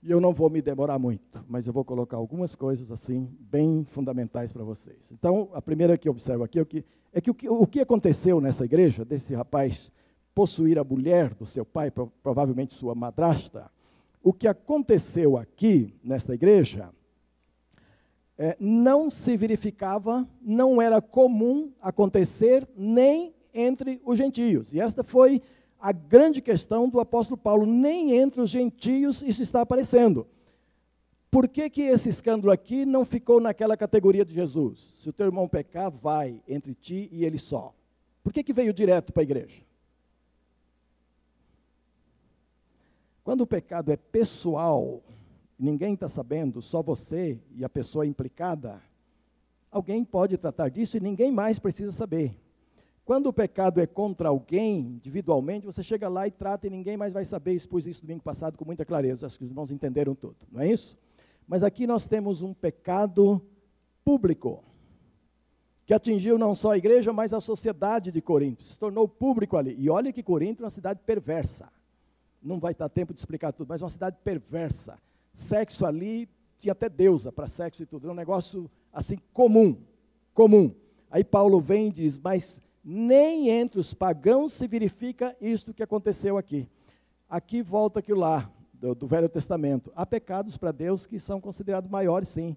E 0.00 0.12
eu 0.12 0.20
não 0.20 0.32
vou 0.32 0.48
me 0.48 0.62
demorar 0.62 0.96
muito, 0.96 1.44
mas 1.48 1.66
eu 1.66 1.72
vou 1.72 1.84
colocar 1.84 2.16
algumas 2.16 2.54
coisas 2.54 2.92
assim, 2.92 3.36
bem 3.40 3.84
fundamentais 3.84 4.52
para 4.52 4.62
vocês. 4.62 5.10
Então, 5.10 5.50
a 5.54 5.60
primeira 5.60 5.98
que 5.98 6.06
eu 6.08 6.12
observo 6.12 6.44
aqui 6.44 6.60
é, 6.60 6.64
que, 6.64 6.84
é 7.12 7.20
que, 7.20 7.30
o, 7.32 7.34
que 7.34 7.48
o 7.48 7.66
que 7.66 7.80
aconteceu 7.80 8.40
nessa 8.40 8.64
igreja, 8.64 9.04
desse 9.04 9.34
rapaz 9.34 9.90
possuir 10.32 10.78
a 10.78 10.84
mulher 10.84 11.34
do 11.34 11.44
seu 11.44 11.64
pai, 11.64 11.90
provavelmente 11.90 12.74
sua 12.74 12.94
madrasta, 12.94 13.68
o 14.22 14.32
que 14.32 14.46
aconteceu 14.46 15.36
aqui, 15.36 15.94
nesta 16.02 16.34
igreja, 16.34 16.90
é, 18.38 18.56
não 18.58 19.10
se 19.10 19.36
verificava, 19.36 20.28
não 20.40 20.80
era 20.80 21.00
comum 21.00 21.72
acontecer 21.80 22.66
nem 22.76 23.34
entre 23.52 24.00
os 24.04 24.16
gentios. 24.16 24.72
E 24.72 24.80
esta 24.80 25.04
foi 25.04 25.42
a 25.78 25.92
grande 25.92 26.40
questão 26.40 26.88
do 26.88 27.00
apóstolo 27.00 27.36
Paulo, 27.36 27.66
nem 27.66 28.16
entre 28.16 28.40
os 28.40 28.50
gentios 28.50 29.22
isso 29.22 29.42
está 29.42 29.60
aparecendo. 29.60 30.26
Por 31.30 31.48
que, 31.48 31.68
que 31.70 31.82
esse 31.82 32.08
escândalo 32.08 32.52
aqui 32.52 32.84
não 32.84 33.04
ficou 33.04 33.40
naquela 33.40 33.76
categoria 33.76 34.24
de 34.24 34.34
Jesus? 34.34 34.78
Se 35.00 35.08
o 35.08 35.12
teu 35.12 35.26
irmão 35.26 35.48
pecar, 35.48 35.90
vai 35.90 36.40
entre 36.46 36.74
ti 36.74 37.08
e 37.10 37.24
ele 37.24 37.38
só. 37.38 37.74
Por 38.22 38.32
que, 38.32 38.44
que 38.44 38.52
veio 38.52 38.72
direto 38.72 39.12
para 39.12 39.22
a 39.22 39.24
igreja? 39.24 39.62
Quando 43.24 43.42
o 43.42 43.46
pecado 43.46 43.92
é 43.92 43.96
pessoal, 43.96 45.00
ninguém 45.58 45.94
está 45.94 46.08
sabendo, 46.08 46.60
só 46.60 46.82
você 46.82 47.38
e 47.54 47.64
a 47.64 47.68
pessoa 47.68 48.06
implicada, 48.06 48.82
alguém 49.70 50.04
pode 50.04 50.36
tratar 50.36 50.68
disso 50.68 50.96
e 50.96 51.00
ninguém 51.00 51.30
mais 51.30 51.58
precisa 51.58 51.92
saber. 51.92 52.34
Quando 53.04 53.26
o 53.26 53.32
pecado 53.32 53.80
é 53.80 53.86
contra 53.86 54.28
alguém, 54.28 54.78
individualmente, 54.78 55.66
você 55.66 55.82
chega 55.82 56.08
lá 56.08 56.26
e 56.26 56.30
trata 56.30 56.66
e 56.66 56.70
ninguém 56.70 56.96
mais 56.96 57.12
vai 57.12 57.24
saber. 57.24 57.52
Expus 57.52 57.86
isso 57.86 58.02
domingo 58.02 58.22
passado 58.22 58.56
com 58.56 58.64
muita 58.64 58.84
clareza. 58.84 59.26
Acho 59.26 59.38
que 59.38 59.44
os 59.44 59.50
irmãos 59.50 59.72
entenderam 59.72 60.14
tudo, 60.14 60.36
não 60.50 60.60
é 60.60 60.70
isso? 60.70 60.96
Mas 61.46 61.64
aqui 61.64 61.86
nós 61.86 62.06
temos 62.06 62.42
um 62.42 62.54
pecado 62.54 63.42
público, 64.04 64.62
que 65.84 65.92
atingiu 65.92 66.38
não 66.38 66.54
só 66.54 66.72
a 66.72 66.78
igreja, 66.78 67.12
mas 67.12 67.34
a 67.34 67.40
sociedade 67.40 68.12
de 68.12 68.20
Corinto. 68.20 68.62
Se 68.64 68.78
tornou 68.78 69.08
público 69.08 69.56
ali. 69.56 69.76
E 69.78 69.90
olha 69.90 70.12
que 70.12 70.22
Corinto 70.22 70.62
é 70.62 70.64
uma 70.64 70.70
cidade 70.70 71.00
perversa. 71.04 71.68
Não 72.42 72.58
vai 72.58 72.74
dar 72.74 72.88
tempo 72.88 73.12
de 73.14 73.20
explicar 73.20 73.52
tudo, 73.52 73.68
mas 73.68 73.82
uma 73.82 73.90
cidade 73.90 74.16
perversa. 74.24 74.98
Sexo 75.32 75.86
ali, 75.86 76.28
tinha 76.58 76.72
até 76.72 76.88
deusa 76.88 77.32
para 77.32 77.48
sexo 77.48 77.82
e 77.82 77.86
tudo. 77.86 78.06
Era 78.06 78.12
um 78.12 78.16
negócio 78.16 78.70
assim 78.92 79.18
comum. 79.32 79.76
Comum. 80.34 80.74
Aí 81.10 81.24
Paulo 81.24 81.60
vem 81.60 81.88
e 81.88 81.92
diz, 81.92 82.18
mas 82.18 82.60
nem 82.84 83.48
entre 83.48 83.78
os 83.78 83.94
pagãos 83.94 84.52
se 84.52 84.66
verifica 84.66 85.36
isto 85.40 85.74
que 85.74 85.82
aconteceu 85.82 86.36
aqui. 86.36 86.68
Aqui 87.28 87.62
volta 87.62 88.00
aquilo 88.00 88.20
lá, 88.20 88.50
do, 88.72 88.94
do 88.94 89.06
Velho 89.06 89.28
Testamento. 89.28 89.92
Há 89.94 90.04
pecados 90.04 90.56
para 90.56 90.72
Deus 90.72 91.06
que 91.06 91.18
são 91.18 91.40
considerados 91.40 91.90
maiores, 91.90 92.28
sim, 92.28 92.56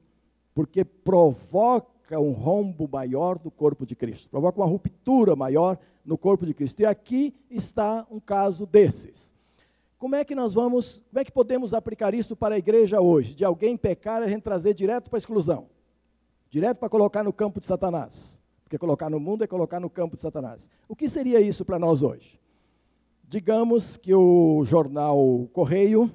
porque 0.54 0.84
provoca 0.84 2.20
um 2.20 2.32
rombo 2.32 2.88
maior 2.88 3.38
do 3.38 3.52
corpo 3.52 3.86
de 3.86 3.96
Cristo, 3.96 4.30
provoca 4.30 4.60
uma 4.60 4.68
ruptura 4.68 5.36
maior 5.36 5.78
no 6.04 6.18
corpo 6.18 6.46
de 6.46 6.54
Cristo. 6.54 6.80
E 6.82 6.86
aqui 6.86 7.34
está 7.50 8.06
um 8.10 8.20
caso 8.20 8.66
desses. 8.66 9.35
Como 10.06 10.14
é 10.14 10.24
que 10.24 10.36
nós 10.36 10.54
vamos, 10.54 11.02
como 11.10 11.20
é 11.20 11.26
que 11.26 11.32
podemos 11.32 11.74
aplicar 11.74 12.14
isso 12.14 12.36
para 12.36 12.54
a 12.54 12.60
igreja 12.60 13.02
hoje? 13.02 13.34
De 13.34 13.44
alguém 13.44 13.76
pecar 13.76 14.22
e 14.22 14.26
a 14.26 14.28
gente 14.28 14.44
trazer 14.44 14.76
direto 14.76 15.10
para 15.10 15.18
a 15.18 15.24
exclusão, 15.24 15.66
direto 16.48 16.78
para 16.78 16.90
colocar 16.90 17.24
no 17.24 17.34
campo 17.34 17.60
de 17.60 17.66
Satanás. 17.66 18.40
Porque 18.64 18.78
colocar 18.78 19.10
no 19.10 19.20
mundo 19.20 19.44
é 19.44 19.48
colocar 19.48 19.80
no 19.80 19.90
campo 19.90 20.16
de 20.16 20.22
Satanás. 20.22 20.70
O 20.88 20.96
que 20.96 21.10
seria 21.10 21.42
isso 21.42 21.66
para 21.66 21.80
nós 21.80 22.04
hoje? 22.04 22.40
Digamos 23.28 23.98
que 23.98 24.14
o 24.14 24.64
jornal 24.64 25.50
Correio 25.52 26.12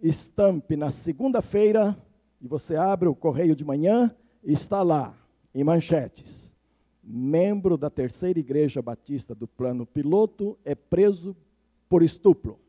estampe 0.00 0.76
na 0.76 0.92
segunda-feira, 0.92 2.00
e 2.40 2.46
você 2.46 2.76
abre 2.76 3.08
o 3.08 3.16
Correio 3.16 3.56
de 3.56 3.64
manhã, 3.64 4.14
e 4.44 4.52
está 4.52 4.80
lá, 4.80 5.12
em 5.52 5.64
manchetes. 5.64 6.54
Membro 7.02 7.76
da 7.76 7.90
terceira 7.90 8.38
igreja 8.38 8.80
batista 8.80 9.34
do 9.34 9.48
plano 9.48 9.84
piloto 9.84 10.56
é 10.64 10.76
preso 10.76 11.36
por 11.88 12.00
estupro. 12.00 12.62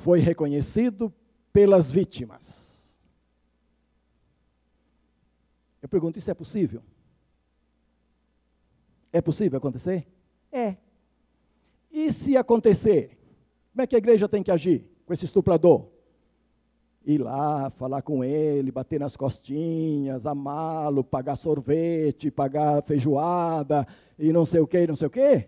Foi 0.00 0.18
reconhecido 0.18 1.12
pelas 1.52 1.90
vítimas. 1.90 2.90
Eu 5.82 5.90
pergunto: 5.90 6.18
isso 6.18 6.30
é 6.30 6.34
possível? 6.34 6.82
É 9.12 9.20
possível 9.20 9.58
acontecer? 9.58 10.06
É. 10.50 10.76
E 11.92 12.10
se 12.10 12.34
acontecer, 12.34 13.18
como 13.72 13.82
é 13.82 13.86
que 13.86 13.94
a 13.94 13.98
igreja 13.98 14.26
tem 14.26 14.42
que 14.42 14.50
agir 14.50 14.86
com 15.04 15.12
esse 15.12 15.26
estuprador? 15.26 15.86
Ir 17.04 17.18
lá, 17.18 17.68
falar 17.68 18.00
com 18.00 18.24
ele, 18.24 18.72
bater 18.72 18.98
nas 18.98 19.18
costinhas, 19.18 20.24
amá-lo, 20.24 21.04
pagar 21.04 21.36
sorvete, 21.36 22.30
pagar 22.30 22.82
feijoada 22.84 23.86
e 24.18 24.32
não 24.32 24.46
sei 24.46 24.60
o 24.60 24.66
que, 24.66 24.86
não 24.86 24.96
sei 24.96 25.08
o 25.08 25.10
que? 25.10 25.46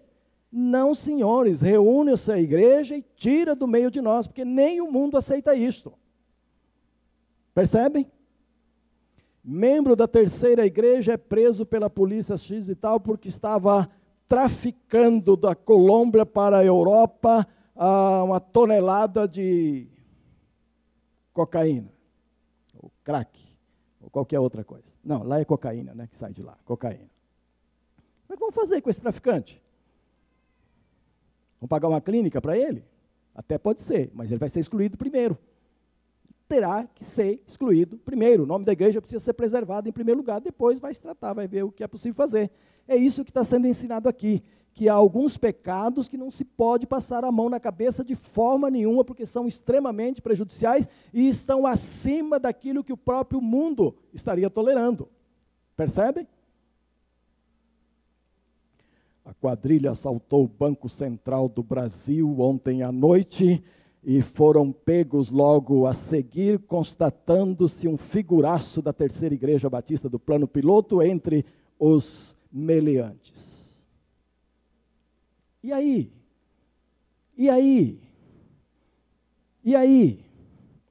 Não, 0.53 0.95
senhores, 0.95 1.63
reúne-se 1.63 2.31
a 2.31 2.39
igreja 2.39 2.95
e 2.95 3.03
tira 3.17 3.57
do 3.57 3.67
meio 3.67 3.91
de 3.91 4.03
nós, 4.03 4.27
porque 4.27 4.45
nem 4.45 4.83
o 4.83 4.93
mundo 4.93 5.17
aceita 5.17 5.55
isto. 5.55 5.95
Percebem? 7.55 8.11
Membro 9.43 9.97
da 9.97 10.07
terceira 10.07 10.67
igreja 10.67 11.15
é 11.15 11.17
preso 11.17 11.65
pela 11.65 11.89
polícia 11.89 12.37
X 12.37 12.69
e 12.69 12.75
tal 12.75 13.01
porque 13.01 13.29
estava 13.29 13.91
traficando 14.27 15.37
da 15.39 15.55
Colômbia 15.55 16.27
para 16.27 16.59
a 16.59 16.65
Europa 16.65 17.47
ah, 17.75 18.23
uma 18.23 18.39
tonelada 18.39 19.27
de 19.27 19.89
cocaína, 21.33 21.91
ou 22.81 22.93
crack, 23.03 23.41
ou 24.03 24.11
qualquer 24.11 24.39
outra 24.39 24.63
coisa. 24.63 24.93
Não, 25.03 25.23
lá 25.23 25.41
é 25.41 25.45
cocaína, 25.45 25.95
né, 25.95 26.07
que 26.07 26.17
sai 26.17 26.33
de 26.33 26.43
lá, 26.43 26.57
cocaína. 26.65 27.11
Que 28.29 28.37
vamos 28.37 28.55
fazer 28.55 28.81
com 28.81 28.91
esse 28.91 29.01
traficante? 29.01 29.63
Vamos 31.63 31.71
pagar 31.71 31.87
uma 31.87 32.01
clínica 32.01 32.41
para 32.41 32.59
ele? 32.59 32.85
Até 33.33 33.57
pode 33.57 33.81
ser, 33.81 34.11
mas 34.13 34.33
ele 34.33 34.41
vai 34.41 34.49
ser 34.49 34.59
excluído 34.59 34.99
primeiro. 34.99 35.39
Terá 36.49 36.89
que 36.93 37.05
ser 37.05 37.41
excluído 37.47 37.99
primeiro. 37.99 38.43
O 38.43 38.47
nome 38.47 38.65
da 38.65 38.73
igreja 38.73 39.01
precisa 39.01 39.25
ser 39.25 39.33
preservado 39.33 39.89
em 39.89 39.93
primeiro 39.93 40.19
lugar, 40.19 40.41
depois 40.41 40.81
vai 40.81 40.93
se 40.93 41.01
tratar, 41.01 41.33
vai 41.35 41.47
ver 41.47 41.63
o 41.63 41.71
que 41.71 41.85
é 41.85 41.87
possível 41.87 42.17
fazer. 42.17 42.51
É 42.89 42.97
isso 42.97 43.23
que 43.23 43.31
está 43.31 43.45
sendo 43.45 43.69
ensinado 43.69 44.09
aqui 44.09 44.43
que 44.75 44.89
há 44.89 44.95
alguns 44.95 45.37
pecados 45.37 46.09
que 46.09 46.17
não 46.17 46.33
se 46.33 46.45
pode 46.45 46.85
passar 46.85 47.25
a 47.25 47.31
mão 47.31 47.49
na 47.49 47.61
cabeça 47.61 48.03
de 48.03 48.17
forma 48.17 48.69
nenhuma, 48.69 49.05
porque 49.05 49.25
são 49.25 49.47
extremamente 49.47 50.21
prejudiciais 50.21 50.89
e 51.15 51.29
estão 51.29 51.65
acima 51.65 52.41
daquilo 52.41 52.83
que 52.83 52.93
o 52.93 52.97
próprio 52.97 53.41
mundo 53.41 53.95
estaria 54.13 54.51
tolerando. 54.51 55.09
Percebem? 55.77 56.27
A 59.25 59.33
quadrilha 59.33 59.93
assaltou 59.93 60.45
o 60.45 60.49
Banco 60.49 60.89
Central 60.89 61.49
do 61.49 61.63
Brasil 61.63 62.41
ontem 62.41 62.83
à 62.83 62.91
noite 62.91 63.63
e 64.03 64.21
foram 64.21 64.73
pegos 64.73 65.31
logo 65.31 65.87
a 65.87 65.95
seguir, 65.95 66.59
constatando-se 66.59 67.87
um 67.87 67.97
figuraço 67.97 68.83
da 68.83 68.93
Terceira 68.93 69.35
Igreja 69.35 69.71
Batista 69.71 70.09
do 70.09 70.19
Plano 70.19 70.49
Piloto 70.49 71.01
entre 71.01 71.45
os 71.79 72.37
meleantes. 72.53 73.71
E 75.63 75.73
aí? 75.73 76.13
E 77.37 77.49
aí? 77.49 78.01
E 79.65 79.77
aí? 79.77 80.25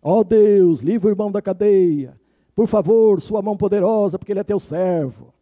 Ó 0.02 0.20
oh 0.20 0.24
Deus, 0.24 0.80
livre 0.80 1.10
o 1.10 1.12
irmão 1.12 1.30
da 1.30 1.42
cadeia. 1.42 2.20
Por 2.56 2.68
favor, 2.68 3.20
sua 3.20 3.42
mão 3.42 3.58
poderosa, 3.58 4.18
porque 4.18 4.32
ele 4.32 4.40
é 4.40 4.44
teu 4.44 4.60
servo. 4.60 5.34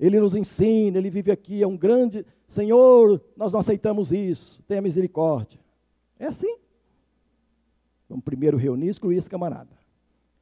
Ele 0.00 0.18
nos 0.18 0.34
ensina, 0.34 0.96
ele 0.96 1.10
vive 1.10 1.30
aqui, 1.30 1.62
é 1.62 1.66
um 1.66 1.76
grande. 1.76 2.24
Senhor, 2.46 3.22
nós 3.36 3.52
não 3.52 3.60
aceitamos 3.60 4.10
isso. 4.10 4.62
Tenha 4.62 4.80
misericórdia. 4.80 5.60
É 6.18 6.24
assim. 6.24 6.56
Vamos 8.08 8.24
primeiro 8.24 8.56
reunir, 8.56 8.88
excluir 8.88 9.16
esse 9.16 9.28
camarada. 9.28 9.76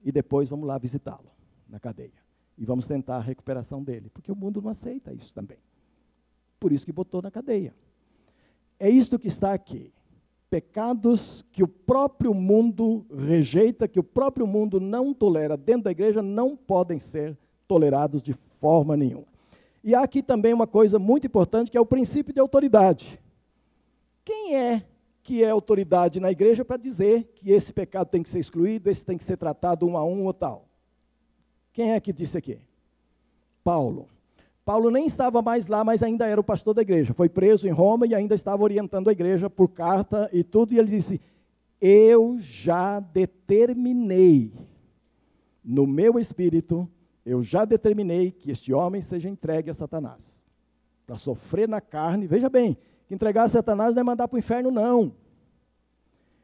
E 0.04 0.12
depois 0.12 0.48
vamos 0.48 0.64
lá 0.64 0.78
visitá-lo 0.78 1.28
na 1.68 1.80
cadeia. 1.80 2.12
E 2.56 2.64
vamos 2.64 2.86
tentar 2.86 3.16
a 3.16 3.20
recuperação 3.20 3.82
dele. 3.82 4.08
Porque 4.10 4.30
o 4.30 4.36
mundo 4.36 4.62
não 4.62 4.70
aceita 4.70 5.12
isso 5.12 5.34
também. 5.34 5.58
Por 6.60 6.70
isso 6.70 6.86
que 6.86 6.92
botou 6.92 7.20
na 7.20 7.30
cadeia. 7.30 7.74
É 8.78 8.88
isto 8.88 9.18
que 9.18 9.26
está 9.26 9.52
aqui. 9.52 9.92
Pecados 10.48 11.44
que 11.50 11.64
o 11.64 11.68
próprio 11.68 12.32
mundo 12.32 13.04
rejeita, 13.12 13.88
que 13.88 13.98
o 13.98 14.04
próprio 14.04 14.46
mundo 14.46 14.78
não 14.78 15.12
tolera 15.12 15.56
dentro 15.56 15.82
da 15.82 15.90
igreja, 15.90 16.22
não 16.22 16.56
podem 16.56 17.00
ser 17.00 17.36
tolerados 17.66 18.22
de 18.22 18.32
forma 18.32 18.96
nenhuma. 18.96 19.37
E 19.82 19.94
há 19.94 20.02
aqui 20.02 20.22
também 20.22 20.52
uma 20.52 20.66
coisa 20.66 20.98
muito 20.98 21.26
importante, 21.26 21.70
que 21.70 21.78
é 21.78 21.80
o 21.80 21.86
princípio 21.86 22.32
de 22.32 22.40
autoridade. 22.40 23.20
Quem 24.24 24.56
é 24.56 24.84
que 25.22 25.44
é 25.44 25.50
autoridade 25.50 26.20
na 26.20 26.30
igreja 26.30 26.64
para 26.64 26.76
dizer 26.76 27.30
que 27.34 27.50
esse 27.50 27.72
pecado 27.72 28.08
tem 28.08 28.22
que 28.22 28.28
ser 28.28 28.38
excluído, 28.38 28.90
esse 28.90 29.04
tem 29.04 29.16
que 29.16 29.24
ser 29.24 29.36
tratado 29.36 29.86
um 29.86 29.96
a 29.96 30.04
um 30.04 30.24
ou 30.24 30.32
tal? 30.32 30.68
Quem 31.72 31.92
é 31.92 32.00
que 32.00 32.12
disse 32.12 32.36
aqui? 32.36 32.58
Paulo. 33.62 34.08
Paulo 34.64 34.90
nem 34.90 35.06
estava 35.06 35.40
mais 35.40 35.66
lá, 35.66 35.82
mas 35.82 36.02
ainda 36.02 36.26
era 36.26 36.40
o 36.40 36.44
pastor 36.44 36.74
da 36.74 36.82
igreja. 36.82 37.14
Foi 37.14 37.28
preso 37.28 37.66
em 37.66 37.70
Roma 37.70 38.06
e 38.06 38.14
ainda 38.14 38.34
estava 38.34 38.62
orientando 38.62 39.08
a 39.08 39.12
igreja 39.12 39.48
por 39.48 39.68
carta 39.68 40.28
e 40.32 40.44
tudo. 40.44 40.74
E 40.74 40.78
ele 40.78 40.88
disse: 40.88 41.20
Eu 41.80 42.36
já 42.38 43.00
determinei 43.00 44.52
no 45.64 45.86
meu 45.86 46.18
espírito, 46.18 46.86
eu 47.28 47.42
já 47.42 47.64
determinei 47.64 48.30
que 48.30 48.50
este 48.50 48.72
homem 48.72 49.02
seja 49.02 49.28
entregue 49.28 49.70
a 49.70 49.74
Satanás. 49.74 50.40
Para 51.06 51.16
sofrer 51.16 51.68
na 51.68 51.80
carne. 51.80 52.26
Veja 52.26 52.48
bem, 52.48 52.76
que 53.06 53.14
entregar 53.14 53.44
a 53.44 53.48
Satanás 53.48 53.94
não 53.94 54.00
é 54.00 54.04
mandar 54.04 54.28
para 54.28 54.36
o 54.36 54.38
inferno, 54.38 54.70
não. 54.70 55.14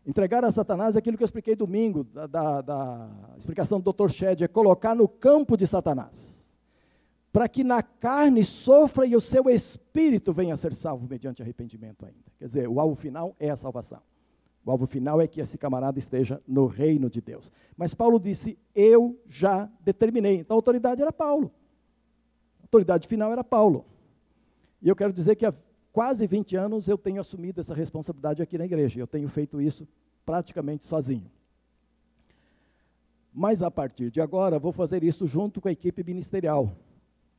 Entregar 0.06 0.44
a 0.44 0.50
Satanás 0.50 0.96
é 0.96 0.98
aquilo 0.98 1.16
que 1.16 1.22
eu 1.22 1.26
expliquei 1.26 1.56
domingo, 1.56 2.04
da, 2.04 2.26
da, 2.26 2.60
da 2.60 3.10
explicação 3.38 3.80
do 3.80 3.92
Dr. 3.92 4.10
Shed, 4.10 4.44
é 4.44 4.48
colocar 4.48 4.94
no 4.94 5.08
campo 5.08 5.56
de 5.56 5.66
Satanás 5.66 6.44
para 7.34 7.48
que 7.48 7.64
na 7.64 7.82
carne 7.82 8.44
sofra 8.44 9.04
e 9.04 9.16
o 9.16 9.20
seu 9.20 9.50
espírito 9.50 10.32
venha 10.32 10.54
a 10.54 10.56
ser 10.56 10.72
salvo 10.72 11.04
mediante 11.10 11.42
arrependimento 11.42 12.06
ainda. 12.06 12.30
Quer 12.38 12.44
dizer, 12.44 12.68
o 12.68 12.78
alvo 12.78 12.94
final 12.94 13.34
é 13.40 13.50
a 13.50 13.56
salvação. 13.56 14.00
O 14.64 14.70
alvo 14.70 14.86
final 14.86 15.20
é 15.20 15.26
que 15.26 15.40
esse 15.40 15.58
camarada 15.58 15.98
esteja 15.98 16.42
no 16.48 16.66
reino 16.66 17.10
de 17.10 17.20
Deus. 17.20 17.52
Mas 17.76 17.92
Paulo 17.92 18.18
disse: 18.18 18.58
Eu 18.74 19.20
já 19.26 19.70
determinei. 19.80 20.38
Então 20.38 20.56
a 20.56 20.58
autoridade 20.58 21.02
era 21.02 21.12
Paulo. 21.12 21.52
A 22.60 22.64
autoridade 22.64 23.06
final 23.06 23.30
era 23.30 23.44
Paulo. 23.44 23.84
E 24.80 24.88
eu 24.88 24.96
quero 24.96 25.12
dizer 25.12 25.36
que 25.36 25.44
há 25.44 25.52
quase 25.92 26.26
20 26.26 26.56
anos 26.56 26.88
eu 26.88 26.96
tenho 26.96 27.20
assumido 27.20 27.60
essa 27.60 27.74
responsabilidade 27.74 28.42
aqui 28.42 28.56
na 28.56 28.64
igreja. 28.64 28.98
Eu 28.98 29.06
tenho 29.06 29.28
feito 29.28 29.60
isso 29.60 29.86
praticamente 30.24 30.86
sozinho. 30.86 31.30
Mas 33.32 33.62
a 33.62 33.70
partir 33.70 34.10
de 34.10 34.20
agora, 34.20 34.58
vou 34.58 34.72
fazer 34.72 35.02
isso 35.04 35.26
junto 35.26 35.60
com 35.60 35.68
a 35.68 35.72
equipe 35.72 36.02
ministerial. 36.02 36.74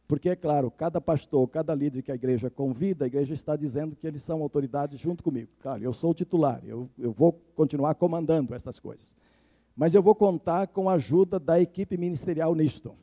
Porque, 0.08 0.30
é 0.30 0.36
claro, 0.36 0.70
cada 0.70 1.02
pastor, 1.02 1.48
cada 1.50 1.74
líder 1.74 2.04
que 2.04 2.12
a 2.12 2.16
igreja 2.16 2.50
convida, 2.50 3.06
a 3.06 3.08
igreja 3.08 3.34
está 3.34 3.56
dizendo 3.56 3.96
que 3.96 4.06
eles 4.06 4.22
são 4.22 4.42
autoridades 4.42 5.00
junto 5.00 5.24
comigo. 5.24 5.50
Claro, 5.60 5.84
eu 5.84 5.94
sou 5.94 6.12
o 6.12 6.14
titular, 6.14 6.62
eu, 6.64 6.88
eu 6.98 7.12
vou 7.12 7.34
continuar 7.56 7.96
comandando 7.96 8.54
essas 8.54 8.80
coisas. 8.80 9.16
Mas 9.76 9.96
eu 9.96 10.04
vou 10.04 10.14
contar 10.14 10.68
com 10.68 10.90
a 10.90 10.94
ajuda 10.94 11.40
da 11.40 11.60
equipe 11.60 11.98
ministerial 11.98 12.54
nisto. 12.54 12.96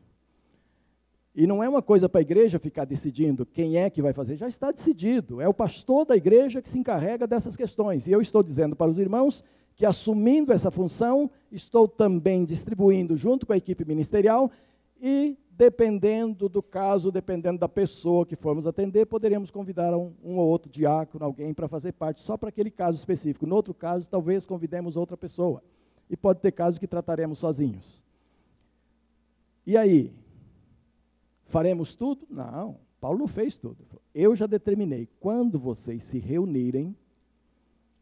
E 1.35 1.47
não 1.47 1.63
é 1.63 1.69
uma 1.69 1.83
coisa 1.83 2.09
para 2.09 2.21
a 2.21 2.23
igreja 2.23 2.59
ficar 2.59 2.85
decidindo 2.85 3.45
quem 3.47 3.79
é 3.79 3.91
que 3.91 4.03
vai 4.03 4.13
fazer, 4.13 4.37
já 4.37 4.47
está 4.47 4.71
decidido. 4.71 5.41
É 5.41 5.49
o 5.49 5.55
pastor 5.55 6.05
da 6.05 6.15
igreja 6.15 6.63
que 6.63 6.69
se 6.69 6.79
encarrega 6.79 7.27
dessas 7.27 7.57
questões. 7.57 8.07
E 8.07 8.13
eu 8.13 8.21
estou 8.21 8.43
dizendo 8.43 8.77
para 8.77 8.91
os 8.91 8.99
irmãos 8.99 9.43
que, 9.75 9.87
assumindo 9.87 10.53
essa 10.53 10.71
função, 10.71 11.31
estou 11.51 11.89
também 11.89 12.45
distribuindo, 12.45 13.17
junto 13.17 13.47
com 13.47 13.55
a 13.55 13.57
equipe 13.57 13.85
ministerial, 13.85 14.51
e 15.01 15.37
dependendo 15.57 16.49
do 16.49 16.63
caso, 16.63 17.13
dependendo 17.13 17.59
da 17.59 17.69
pessoa 17.69 18.25
que 18.25 18.35
formos 18.35 18.67
atender, 18.67 19.07
poderíamos 19.07 19.51
convidar 19.51 19.95
um, 19.97 20.13
um 20.25 20.39
ou 20.39 20.49
outro 20.49 20.71
diácono, 20.71 21.25
alguém 21.25 21.53
para 21.53 21.69
fazer 21.69 21.93
parte, 21.93 22.23
só 22.23 22.37
para 22.37 22.49
aquele 22.49 22.71
caso 22.71 22.99
específico. 22.99 23.47
No 23.47 23.55
outro 23.55 23.75
caso, 23.75 24.09
talvez 24.09 24.47
convidemos 24.47 24.97
outra 24.97 25.17
pessoa. 25.17 25.63
E 26.09 26.17
pode 26.17 26.41
ter 26.41 26.53
casos 26.53 26.79
que 26.79 26.87
trataremos 26.87 27.39
sozinhos. 27.39 28.03
E 29.67 29.77
aí? 29.77 30.13
Faremos 31.45 31.95
tudo? 31.95 32.27
Não, 32.31 32.79
Paulo 33.01 33.19
não 33.19 33.29
fez 33.29 33.59
tudo. 33.59 33.85
Eu 34.15 34.35
já 34.35 34.47
determinei, 34.47 35.09
quando 35.21 35.59
vocês 35.59 36.03
se 36.03 36.19
reunirem, 36.19 36.97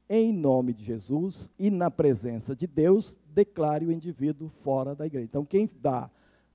em 0.09 0.33
nome 0.33 0.73
de 0.73 0.85
Jesus 0.85 1.53
e 1.59 1.71
na 1.71 1.91
presença 1.91 2.55
de 2.55 2.67
Deus, 2.67 3.19
declare 3.33 3.87
o 3.87 3.93
indivíduo 3.93 4.49
fora 4.49 4.95
da 4.95 5.07
igreja. 5.07 5.25
Então, 5.25 5.45
quem 5.45 5.69
dá 5.81 6.11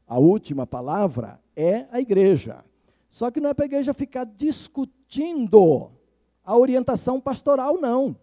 a 0.08 0.20
última 0.20 0.68
palavra 0.68 1.40
é 1.56 1.86
a 1.92 2.00
igreja. 2.00 2.64
Só 3.10 3.32
que 3.32 3.40
não 3.40 3.50
é 3.50 3.54
para 3.54 3.66
a 3.66 3.68
igreja 3.68 3.94
ficar 3.94 4.26
discutindo 4.26 5.92
a 6.44 6.58
orientação 6.58 7.20
pastoral, 7.20 7.80
não. 7.80 8.16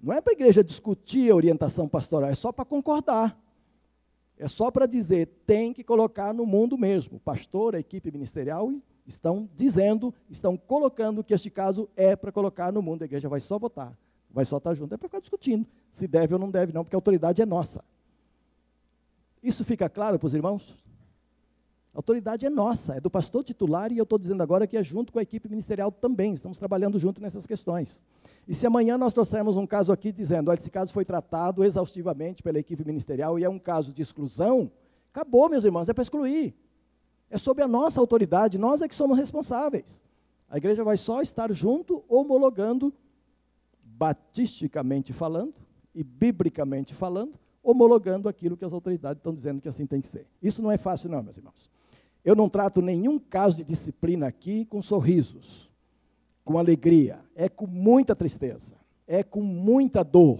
Não 0.00 0.14
é 0.14 0.20
para 0.20 0.32
a 0.32 0.34
igreja 0.34 0.64
discutir 0.64 1.30
a 1.30 1.36
orientação 1.36 1.88
pastoral, 1.88 2.30
é 2.30 2.34
só 2.34 2.52
para 2.52 2.64
concordar. 2.64 3.38
É 4.38 4.48
só 4.48 4.70
para 4.70 4.86
dizer, 4.86 5.26
tem 5.44 5.72
que 5.72 5.84
colocar 5.84 6.32
no 6.32 6.46
mundo 6.46 6.78
mesmo. 6.78 7.18
O 7.18 7.20
pastor, 7.20 7.76
a 7.76 7.80
equipe 7.80 8.10
ministerial 8.10 8.72
estão 9.06 9.46
dizendo, 9.54 10.14
estão 10.30 10.56
colocando 10.56 11.22
que 11.22 11.34
este 11.34 11.50
caso 11.50 11.90
é 11.94 12.16
para 12.16 12.32
colocar 12.32 12.72
no 12.72 12.80
mundo. 12.80 13.02
A 13.02 13.04
igreja 13.04 13.28
vai 13.28 13.40
só 13.40 13.58
votar 13.58 13.94
vai 14.32 14.44
só 14.44 14.58
estar 14.58 14.74
junto. 14.74 14.94
É 14.94 14.96
para 14.96 15.08
ficar 15.08 15.20
discutindo 15.20 15.66
se 15.90 16.06
deve 16.06 16.34
ou 16.34 16.40
não 16.40 16.50
deve, 16.50 16.72
não, 16.72 16.84
porque 16.84 16.94
a 16.94 16.98
autoridade 16.98 17.42
é 17.42 17.46
nossa. 17.46 17.84
Isso 19.42 19.64
fica 19.64 19.88
claro 19.88 20.18
para 20.18 20.26
os 20.26 20.34
irmãos? 20.34 20.76
A 21.92 21.98
autoridade 21.98 22.46
é 22.46 22.50
nossa, 22.50 22.94
é 22.94 23.00
do 23.00 23.10
pastor 23.10 23.42
titular, 23.42 23.90
e 23.90 23.98
eu 23.98 24.04
estou 24.04 24.18
dizendo 24.18 24.42
agora 24.42 24.66
que 24.66 24.76
é 24.76 24.82
junto 24.82 25.12
com 25.12 25.18
a 25.18 25.22
equipe 25.22 25.48
ministerial 25.48 25.90
também, 25.90 26.32
estamos 26.32 26.56
trabalhando 26.56 26.98
junto 26.98 27.20
nessas 27.20 27.46
questões. 27.46 28.00
E 28.46 28.54
se 28.54 28.66
amanhã 28.66 28.96
nós 28.96 29.12
trouxermos 29.12 29.56
um 29.56 29.66
caso 29.66 29.92
aqui 29.92 30.12
dizendo, 30.12 30.50
olha, 30.50 30.58
esse 30.58 30.70
caso 30.70 30.92
foi 30.92 31.04
tratado 31.04 31.64
exaustivamente 31.64 32.42
pela 32.42 32.58
equipe 32.58 32.84
ministerial 32.84 33.38
e 33.38 33.44
é 33.44 33.48
um 33.48 33.58
caso 33.58 33.92
de 33.92 34.02
exclusão, 34.02 34.70
acabou, 35.12 35.48
meus 35.48 35.64
irmãos, 35.64 35.88
é 35.88 35.92
para 35.92 36.02
excluir. 36.02 36.54
É 37.28 37.38
sob 37.38 37.60
a 37.60 37.68
nossa 37.68 38.00
autoridade, 38.00 38.56
nós 38.56 38.82
é 38.82 38.88
que 38.88 38.94
somos 38.94 39.18
responsáveis. 39.18 40.02
A 40.48 40.58
igreja 40.58 40.84
vai 40.84 40.96
só 40.96 41.20
estar 41.22 41.52
junto, 41.52 42.04
homologando, 42.08 42.92
batisticamente 43.84 45.12
falando 45.12 45.54
e 45.94 46.02
biblicamente 46.02 46.94
falando, 46.94 47.38
homologando 47.62 48.28
aquilo 48.28 48.56
que 48.56 48.64
as 48.64 48.72
autoridades 48.72 49.18
estão 49.18 49.34
dizendo 49.34 49.60
que 49.60 49.68
assim 49.68 49.86
tem 49.86 50.00
que 50.00 50.08
ser. 50.08 50.26
Isso 50.42 50.62
não 50.62 50.70
é 50.70 50.78
fácil, 50.78 51.10
não, 51.10 51.22
meus 51.22 51.36
irmãos. 51.36 51.70
Eu 52.24 52.34
não 52.34 52.48
trato 52.48 52.82
nenhum 52.82 53.18
caso 53.18 53.58
de 53.58 53.64
disciplina 53.64 54.26
aqui 54.26 54.64
com 54.66 54.82
sorrisos, 54.82 55.70
com 56.44 56.58
alegria. 56.58 57.20
É 57.34 57.48
com 57.48 57.66
muita 57.66 58.14
tristeza, 58.14 58.74
é 59.06 59.22
com 59.22 59.42
muita 59.42 60.02
dor. 60.02 60.38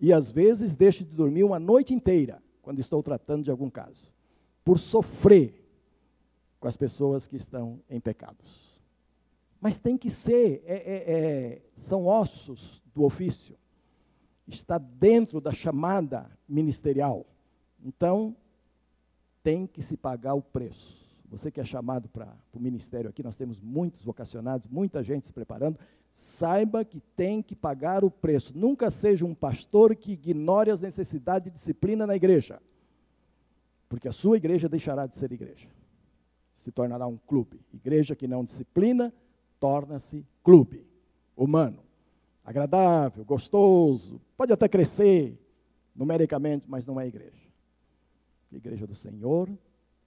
E 0.00 0.12
às 0.12 0.30
vezes 0.30 0.74
deixo 0.74 1.04
de 1.04 1.10
dormir 1.10 1.44
uma 1.44 1.58
noite 1.58 1.94
inteira 1.94 2.42
quando 2.62 2.78
estou 2.78 3.02
tratando 3.02 3.44
de 3.44 3.50
algum 3.50 3.68
caso, 3.68 4.10
por 4.64 4.78
sofrer 4.78 5.62
com 6.58 6.66
as 6.66 6.76
pessoas 6.76 7.26
que 7.26 7.36
estão 7.36 7.78
em 7.90 8.00
pecados. 8.00 8.74
Mas 9.60 9.78
tem 9.78 9.96
que 9.96 10.08
ser, 10.08 10.62
é, 10.66 10.74
é, 10.74 11.14
é, 11.14 11.62
são 11.74 12.06
ossos 12.06 12.82
do 12.94 13.04
ofício, 13.04 13.56
está 14.46 14.78
dentro 14.78 15.40
da 15.40 15.52
chamada 15.52 16.30
ministerial. 16.48 17.26
Então, 17.82 18.36
tem 19.42 19.66
que 19.66 19.82
se 19.82 19.96
pagar 19.96 20.34
o 20.34 20.42
preço. 20.42 21.04
Você 21.30 21.50
que 21.50 21.60
é 21.60 21.64
chamado 21.64 22.08
para 22.08 22.34
o 22.52 22.60
ministério 22.60 23.10
aqui, 23.10 23.22
nós 23.22 23.36
temos 23.36 23.60
muitos 23.60 24.04
vocacionados, 24.04 24.68
muita 24.68 25.02
gente 25.02 25.26
se 25.26 25.32
preparando. 25.32 25.78
Saiba 26.10 26.84
que 26.84 27.00
tem 27.16 27.42
que 27.42 27.56
pagar 27.56 28.04
o 28.04 28.10
preço. 28.10 28.56
Nunca 28.56 28.90
seja 28.90 29.24
um 29.24 29.34
pastor 29.34 29.96
que 29.96 30.12
ignore 30.12 30.70
as 30.70 30.80
necessidades 30.80 31.44
de 31.44 31.50
disciplina 31.50 32.06
na 32.06 32.14
igreja, 32.14 32.62
porque 33.88 34.06
a 34.06 34.12
sua 34.12 34.36
igreja 34.36 34.68
deixará 34.68 35.06
de 35.06 35.16
ser 35.16 35.32
igreja 35.32 35.68
se 36.64 36.72
tornará 36.72 37.06
um 37.06 37.18
clube. 37.18 37.60
Igreja 37.74 38.16
que 38.16 38.26
não 38.26 38.42
disciplina, 38.42 39.12
torna-se 39.60 40.24
clube 40.42 40.86
humano. 41.36 41.83
Agradável, 42.44 43.24
gostoso, 43.24 44.20
pode 44.36 44.52
até 44.52 44.68
crescer 44.68 45.40
numericamente, 45.96 46.66
mas 46.68 46.84
não 46.84 47.00
é 47.00 47.06
igreja. 47.06 47.48
A 48.52 48.56
igreja 48.56 48.86
do 48.86 48.94
Senhor 48.94 49.48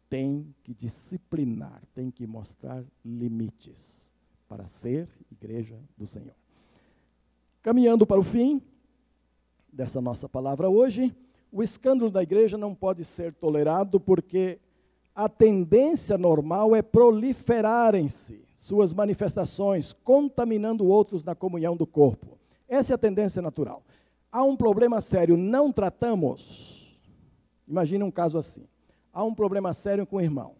tem 0.07 0.53
que 0.63 0.73
disciplinar, 0.73 1.81
tem 1.95 2.11
que 2.11 2.27
mostrar 2.27 2.83
limites 3.03 4.13
para 4.47 4.67
ser 4.67 5.09
igreja 5.31 5.77
do 5.97 6.05
Senhor. 6.05 6.35
Caminhando 7.61 8.05
para 8.05 8.19
o 8.19 8.23
fim 8.23 8.61
dessa 9.73 9.99
nossa 9.99 10.29
palavra 10.29 10.69
hoje, 10.69 11.13
o 11.51 11.63
escândalo 11.63 12.11
da 12.11 12.21
igreja 12.21 12.57
não 12.57 12.73
pode 12.75 13.03
ser 13.03 13.33
tolerado 13.33 13.99
porque 13.99 14.59
a 15.13 15.27
tendência 15.27 16.17
normal 16.17 16.75
é 16.75 16.81
proliferarem-se 16.81 18.46
suas 18.67 18.93
manifestações, 18.93 19.93
contaminando 19.93 20.85
outros 20.85 21.23
na 21.23 21.33
comunhão 21.33 21.73
do 21.77 21.87
corpo. 21.87 22.37
Essa 22.67 22.93
é 22.93 22.95
a 22.95 22.97
tendência 22.97 23.41
natural. 23.41 23.81
Há 24.29 24.43
um 24.43 24.57
problema 24.57 24.99
sério, 24.99 25.37
não 25.37 25.71
tratamos. 25.71 26.99
Imagine 27.65 28.03
um 28.03 28.11
caso 28.11 28.37
assim. 28.37 28.67
Há 29.13 29.23
um 29.23 29.33
problema 29.33 29.71
sério 29.71 30.05
com 30.05 30.17
o 30.17 30.21
irmão. 30.21 30.55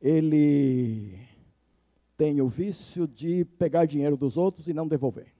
Ele 0.00 1.18
tem 2.16 2.40
o 2.40 2.48
vício 2.48 3.06
de 3.06 3.44
pegar 3.44 3.84
dinheiro 3.84 4.16
dos 4.16 4.38
outros 4.38 4.66
e 4.68 4.72
não 4.72 4.88
devolver. 4.88 5.34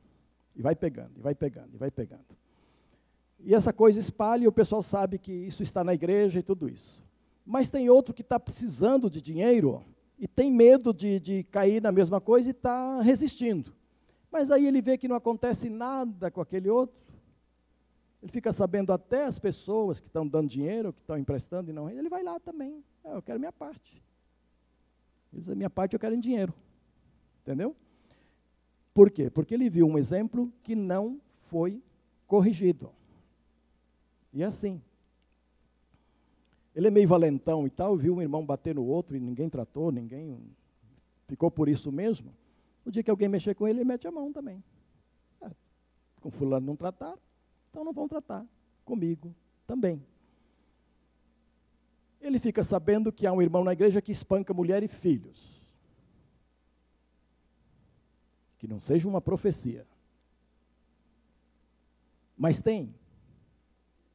E 0.55 0.61
vai 0.61 0.76
pegando, 0.76 1.12
e 1.16 1.22
vai 1.22 1.34
pegando, 1.34 1.70
e 1.72 1.78
vai 1.78 1.90
pegando. 1.90 2.36
E 3.40 3.55
essa 3.55 3.72
coisa 3.72 3.99
espalha 3.99 4.45
e 4.45 4.49
o 4.49 4.53
pessoal 4.53 4.82
sabe 4.82 5.18
que 5.18 5.32
isso 5.32 5.62
está 5.62 5.82
na 5.82 5.95
igreja 5.95 6.40
e 6.40 6.43
tudo 6.43 6.68
isso. 6.68 7.03
Mas 7.47 7.70
tem 7.70 7.88
outro 7.88 8.12
que 8.12 8.20
está 8.20 8.38
precisando 8.38 9.09
de 9.09 9.22
dinheiro 9.22 9.82
e 10.22 10.28
tem 10.28 10.52
medo 10.52 10.94
de, 10.94 11.18
de 11.18 11.42
cair 11.42 11.82
na 11.82 11.90
mesma 11.90 12.20
coisa 12.20 12.48
e 12.48 12.52
está 12.52 13.02
resistindo. 13.02 13.74
Mas 14.30 14.52
aí 14.52 14.68
ele 14.68 14.80
vê 14.80 14.96
que 14.96 15.08
não 15.08 15.16
acontece 15.16 15.68
nada 15.68 16.30
com 16.30 16.40
aquele 16.40 16.70
outro. 16.70 16.96
Ele 18.22 18.30
fica 18.30 18.52
sabendo 18.52 18.92
até 18.92 19.24
as 19.24 19.40
pessoas 19.40 20.00
que 20.00 20.06
estão 20.06 20.24
dando 20.24 20.48
dinheiro, 20.48 20.92
que 20.92 21.00
estão 21.00 21.18
emprestando 21.18 21.70
e 21.70 21.72
não. 21.72 21.90
Ele 21.90 22.08
vai 22.08 22.22
lá 22.22 22.38
também. 22.38 22.84
É, 23.02 23.16
eu 23.16 23.20
quero 23.20 23.40
minha 23.40 23.50
parte. 23.50 24.00
Ele 25.32 25.40
diz: 25.40 25.50
a 25.50 25.56
minha 25.56 25.68
parte 25.68 25.94
eu 25.94 25.98
quero 25.98 26.14
em 26.14 26.20
dinheiro. 26.20 26.54
Entendeu? 27.42 27.74
Por 28.94 29.10
quê? 29.10 29.28
Porque 29.28 29.52
ele 29.52 29.68
viu 29.68 29.88
um 29.88 29.98
exemplo 29.98 30.52
que 30.62 30.76
não 30.76 31.20
foi 31.40 31.82
corrigido. 32.28 32.92
E 34.32 34.40
é 34.40 34.46
assim. 34.46 34.80
Ele 36.74 36.88
é 36.88 36.90
meio 36.90 37.06
valentão 37.06 37.66
e 37.66 37.70
tal, 37.70 37.96
viu 37.96 38.14
um 38.14 38.22
irmão 38.22 38.44
bater 38.44 38.74
no 38.74 38.84
outro 38.84 39.16
e 39.16 39.20
ninguém 39.20 39.48
tratou, 39.48 39.92
ninguém 39.92 40.40
ficou 41.28 41.50
por 41.50 41.68
isso 41.68 41.92
mesmo. 41.92 42.34
O 42.84 42.90
dia 42.90 43.02
que 43.02 43.10
alguém 43.10 43.28
mexer 43.28 43.54
com 43.54 43.68
ele, 43.68 43.80
ele 43.80 43.88
mete 43.88 44.06
a 44.06 44.10
mão 44.10 44.32
também. 44.32 44.62
Certo? 45.38 45.56
Com 46.20 46.30
fulano 46.30 46.66
não 46.66 46.76
tratar, 46.76 47.16
então 47.70 47.84
não 47.84 47.92
vão 47.92 48.08
tratar 48.08 48.46
comigo 48.84 49.34
também. 49.66 50.02
Ele 52.20 52.38
fica 52.38 52.62
sabendo 52.62 53.12
que 53.12 53.26
há 53.26 53.32
um 53.32 53.42
irmão 53.42 53.64
na 53.64 53.72
igreja 53.72 54.00
que 54.00 54.12
espanca 54.12 54.54
mulher 54.54 54.82
e 54.82 54.88
filhos. 54.88 55.60
Que 58.58 58.68
não 58.68 58.78
seja 58.78 59.08
uma 59.08 59.20
profecia. 59.20 59.86
Mas 62.36 62.60
tem. 62.60 62.94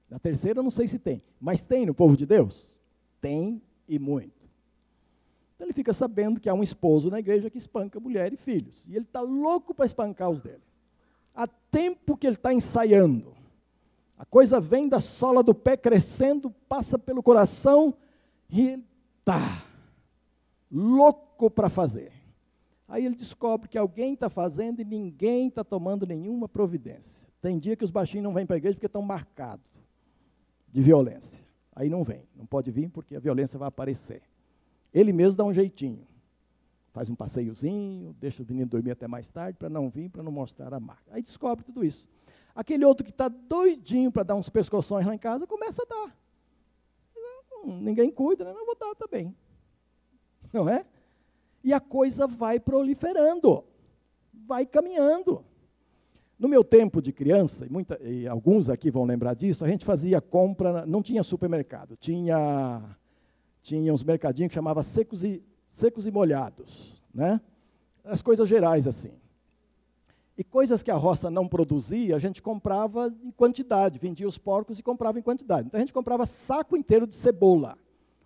Na 0.09 0.17
terceira, 0.17 0.63
não 0.63 0.69
sei 0.69 0.87
se 0.87 0.97
tem, 0.97 1.21
mas 1.39 1.63
tem 1.63 1.85
no 1.85 1.93
povo 1.93 2.15
de 2.15 2.25
Deus? 2.25 2.71
Tem 3.19 3.61
e 3.87 3.99
muito. 3.99 4.37
Então 5.55 5.65
ele 5.65 5.73
fica 5.73 5.91
sabendo 5.91 6.39
que 6.39 6.47
há 6.47 6.53
um 6.53 6.63
esposo 6.63 7.09
na 7.09 7.19
igreja 7.19 7.49
que 7.49 7.57
espanca 7.57 7.99
mulher 7.99 8.31
e 8.31 8.37
filhos. 8.37 8.87
E 8.87 8.95
ele 8.95 9.05
está 9.05 9.21
louco 9.21 9.73
para 9.73 9.85
espancar 9.85 10.29
os 10.29 10.39
dele. 10.39 10.61
Há 11.35 11.47
tempo 11.47 12.15
que 12.15 12.27
ele 12.27 12.35
está 12.35 12.53
ensaiando. 12.53 13.35
A 14.17 14.25
coisa 14.25 14.59
vem 14.59 14.87
da 14.87 15.01
sola 15.01 15.43
do 15.43 15.53
pé 15.53 15.75
crescendo, 15.75 16.51
passa 16.69 16.97
pelo 16.97 17.21
coração 17.21 17.93
e 18.49 18.61
ele 18.69 18.85
está 19.19 19.63
louco 20.71 21.49
para 21.51 21.69
fazer. 21.69 22.11
Aí 22.87 23.05
ele 23.05 23.15
descobre 23.15 23.67
que 23.67 23.77
alguém 23.77 24.13
está 24.13 24.29
fazendo 24.29 24.79
e 24.79 24.85
ninguém 24.85 25.49
está 25.49 25.63
tomando 25.63 26.05
nenhuma 26.05 26.47
providência. 26.47 27.27
Tem 27.41 27.59
dia 27.59 27.75
que 27.75 27.83
os 27.83 27.91
baixinhos 27.91 28.23
não 28.23 28.33
vêm 28.33 28.45
para 28.45 28.55
a 28.55 28.57
igreja 28.57 28.75
porque 28.75 28.85
estão 28.85 29.01
marcados 29.01 29.76
de 30.67 30.81
violência. 30.81 31.43
Aí 31.75 31.89
não 31.89 32.03
vem, 32.03 32.23
não 32.35 32.45
pode 32.45 32.71
vir 32.71 32.89
porque 32.89 33.15
a 33.15 33.19
violência 33.19 33.57
vai 33.57 33.67
aparecer. 33.67 34.21
Ele 34.93 35.13
mesmo 35.13 35.37
dá 35.37 35.43
um 35.43 35.53
jeitinho. 35.53 36.07
Faz 36.91 37.09
um 37.09 37.15
passeiozinho, 37.15 38.15
deixa 38.19 38.41
o 38.41 38.45
menino 38.45 38.67
dormir 38.67 38.91
até 38.91 39.07
mais 39.07 39.29
tarde 39.29 39.57
para 39.57 39.69
não 39.69 39.89
vir, 39.89 40.09
para 40.09 40.23
não 40.23 40.31
mostrar 40.31 40.73
a 40.73 40.79
marca. 40.79 41.03
Aí 41.11 41.21
descobre 41.21 41.63
tudo 41.63 41.85
isso. 41.85 42.09
Aquele 42.55 42.83
outro 42.83 43.03
que 43.03 43.11
está 43.11 43.27
doidinho 43.27 44.11
para 44.11 44.23
dar 44.23 44.35
uns 44.35 44.49
pescoções 44.49 45.05
lá 45.05 45.13
em 45.13 45.19
casa, 45.19 45.45
começa 45.45 45.83
a 45.83 45.85
dar. 45.85 46.17
Hum, 47.63 47.81
ninguém 47.81 48.09
cuida, 48.09 48.45
né? 48.45 48.53
não 48.53 48.65
vou 48.65 48.75
dar 48.75 48.95
também. 48.95 49.35
Não 50.51 50.67
é? 50.67 50.83
E 51.63 51.71
a 51.71 51.79
coisa 51.79 52.25
vai 52.25 52.59
proliferando, 52.59 53.63
vai 54.33 54.65
caminhando. 54.65 55.45
No 56.39 56.47
meu 56.47 56.63
tempo 56.63 57.01
de 57.01 57.11
criança, 57.11 57.65
e, 57.65 57.69
muita, 57.69 57.99
e, 58.01 58.27
alguns 58.27 58.69
aqui 58.69 58.91
vão 58.91 59.05
lembrar 59.05 59.33
disso, 59.33 59.65
a 59.65 59.67
gente 59.67 59.83
fazia 59.83 60.21
compra, 60.21 60.85
não 60.85 61.01
tinha 61.01 61.23
supermercado, 61.23 61.95
tinha, 61.97 62.95
tinha 63.63 63.91
uns 63.91 64.03
mercadinhos 64.03 64.49
que 64.49 64.55
chamava 64.55 64.83
secos 64.83 65.23
e, 65.23 65.41
secos 65.67 66.05
e 66.05 66.11
molhados, 66.11 67.01
né? 67.13 67.41
as 68.07 68.21
coisas 68.21 68.47
gerais 68.47 68.87
assim. 68.87 69.11
E 70.37 70.43
coisas 70.43 70.83
que 70.83 70.91
a 70.91 70.95
roça 70.95 71.31
não 71.31 71.47
produzia, 71.47 72.15
a 72.15 72.19
gente 72.19 72.41
comprava 72.41 73.13
em 73.23 73.31
quantidade, 73.31 73.97
vendia 73.97 74.27
os 74.27 74.37
porcos 74.37 74.77
e 74.77 74.83
comprava 74.83 75.17
em 75.17 75.21
quantidade. 75.23 75.67
Então 75.67 75.79
a 75.79 75.81
gente 75.81 75.93
comprava 75.93 76.25
saco 76.27 76.77
inteiro 76.77 77.07
de 77.07 77.15
cebola. 77.15 77.75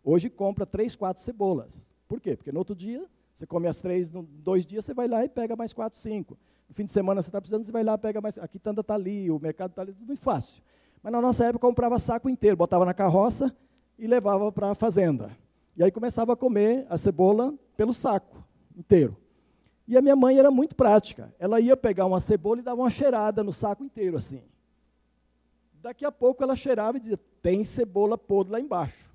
Hoje 0.04 0.30
compra 0.30 0.66
três, 0.66 0.96
quatro 0.96 1.24
cebolas. 1.24 1.88
Por 2.10 2.20
quê? 2.20 2.36
Porque 2.36 2.52
no 2.52 2.60
outro 2.60 2.76
dia, 2.76 3.06
você 3.34 3.48
come 3.48 3.68
as 3.68 3.80
três, 3.80 4.12
no 4.12 4.24
dois 4.24 4.66
dias 4.66 4.84
você 4.84 4.94
vai 4.94 5.08
lá 5.08 5.24
e 5.24 5.30
pega 5.30 5.56
mais 5.56 5.72
quatro, 5.72 5.98
cinco. 5.98 6.38
Fim 6.74 6.86
de 6.86 6.92
semana 6.92 7.22
você 7.22 7.30
está 7.30 7.42
precisando, 7.42 7.66
você 7.66 7.72
vai 7.72 7.84
lá, 7.84 7.98
pega 7.98 8.22
mais. 8.22 8.38
Aqui 8.38 8.58
tanta 8.58 8.82
está 8.82 8.96
ali, 8.96 9.30
o 9.30 9.40
mercado 9.40 9.72
está 9.72 9.82
ali, 9.82 9.94
tudo 9.94 10.08
muito 10.08 10.22
fácil. 10.22 10.62
Mas 11.04 11.12
na 11.12 11.22
nossa 11.22 11.46
época 11.46 11.68
comprava 11.68 12.00
saco 12.00 12.30
inteiro, 12.30 12.56
botava 12.56 12.86
na 12.86 12.94
carroça 12.94 13.56
e 13.98 14.08
levava 14.08 14.52
para 14.52 14.72
a 14.72 14.76
fazenda. 14.76 15.32
E 15.76 15.84
aí 15.84 15.92
começava 15.92 16.34
a 16.34 16.36
comer 16.36 16.86
a 16.90 16.98
cebola 16.98 17.54
pelo 17.76 17.94
saco 17.94 18.44
inteiro. 18.76 19.18
E 19.88 19.98
a 19.98 20.02
minha 20.02 20.16
mãe 20.16 20.38
era 20.38 20.52
muito 20.52 20.76
prática. 20.76 21.34
Ela 21.40 21.60
ia 21.60 21.76
pegar 21.76 22.06
uma 22.06 22.20
cebola 22.20 22.60
e 22.60 22.64
dava 22.64 22.82
uma 22.82 22.90
cheirada 22.90 23.44
no 23.44 23.52
saco 23.52 23.84
inteiro, 23.84 24.18
assim. 24.18 24.42
Daqui 25.82 26.06
a 26.06 26.12
pouco 26.12 26.44
ela 26.44 26.56
cheirava 26.56 26.98
e 26.98 27.00
dizia: 27.00 27.20
tem 27.42 27.64
cebola 27.64 28.18
podre 28.18 28.54
lá 28.54 28.60
embaixo. 28.60 29.12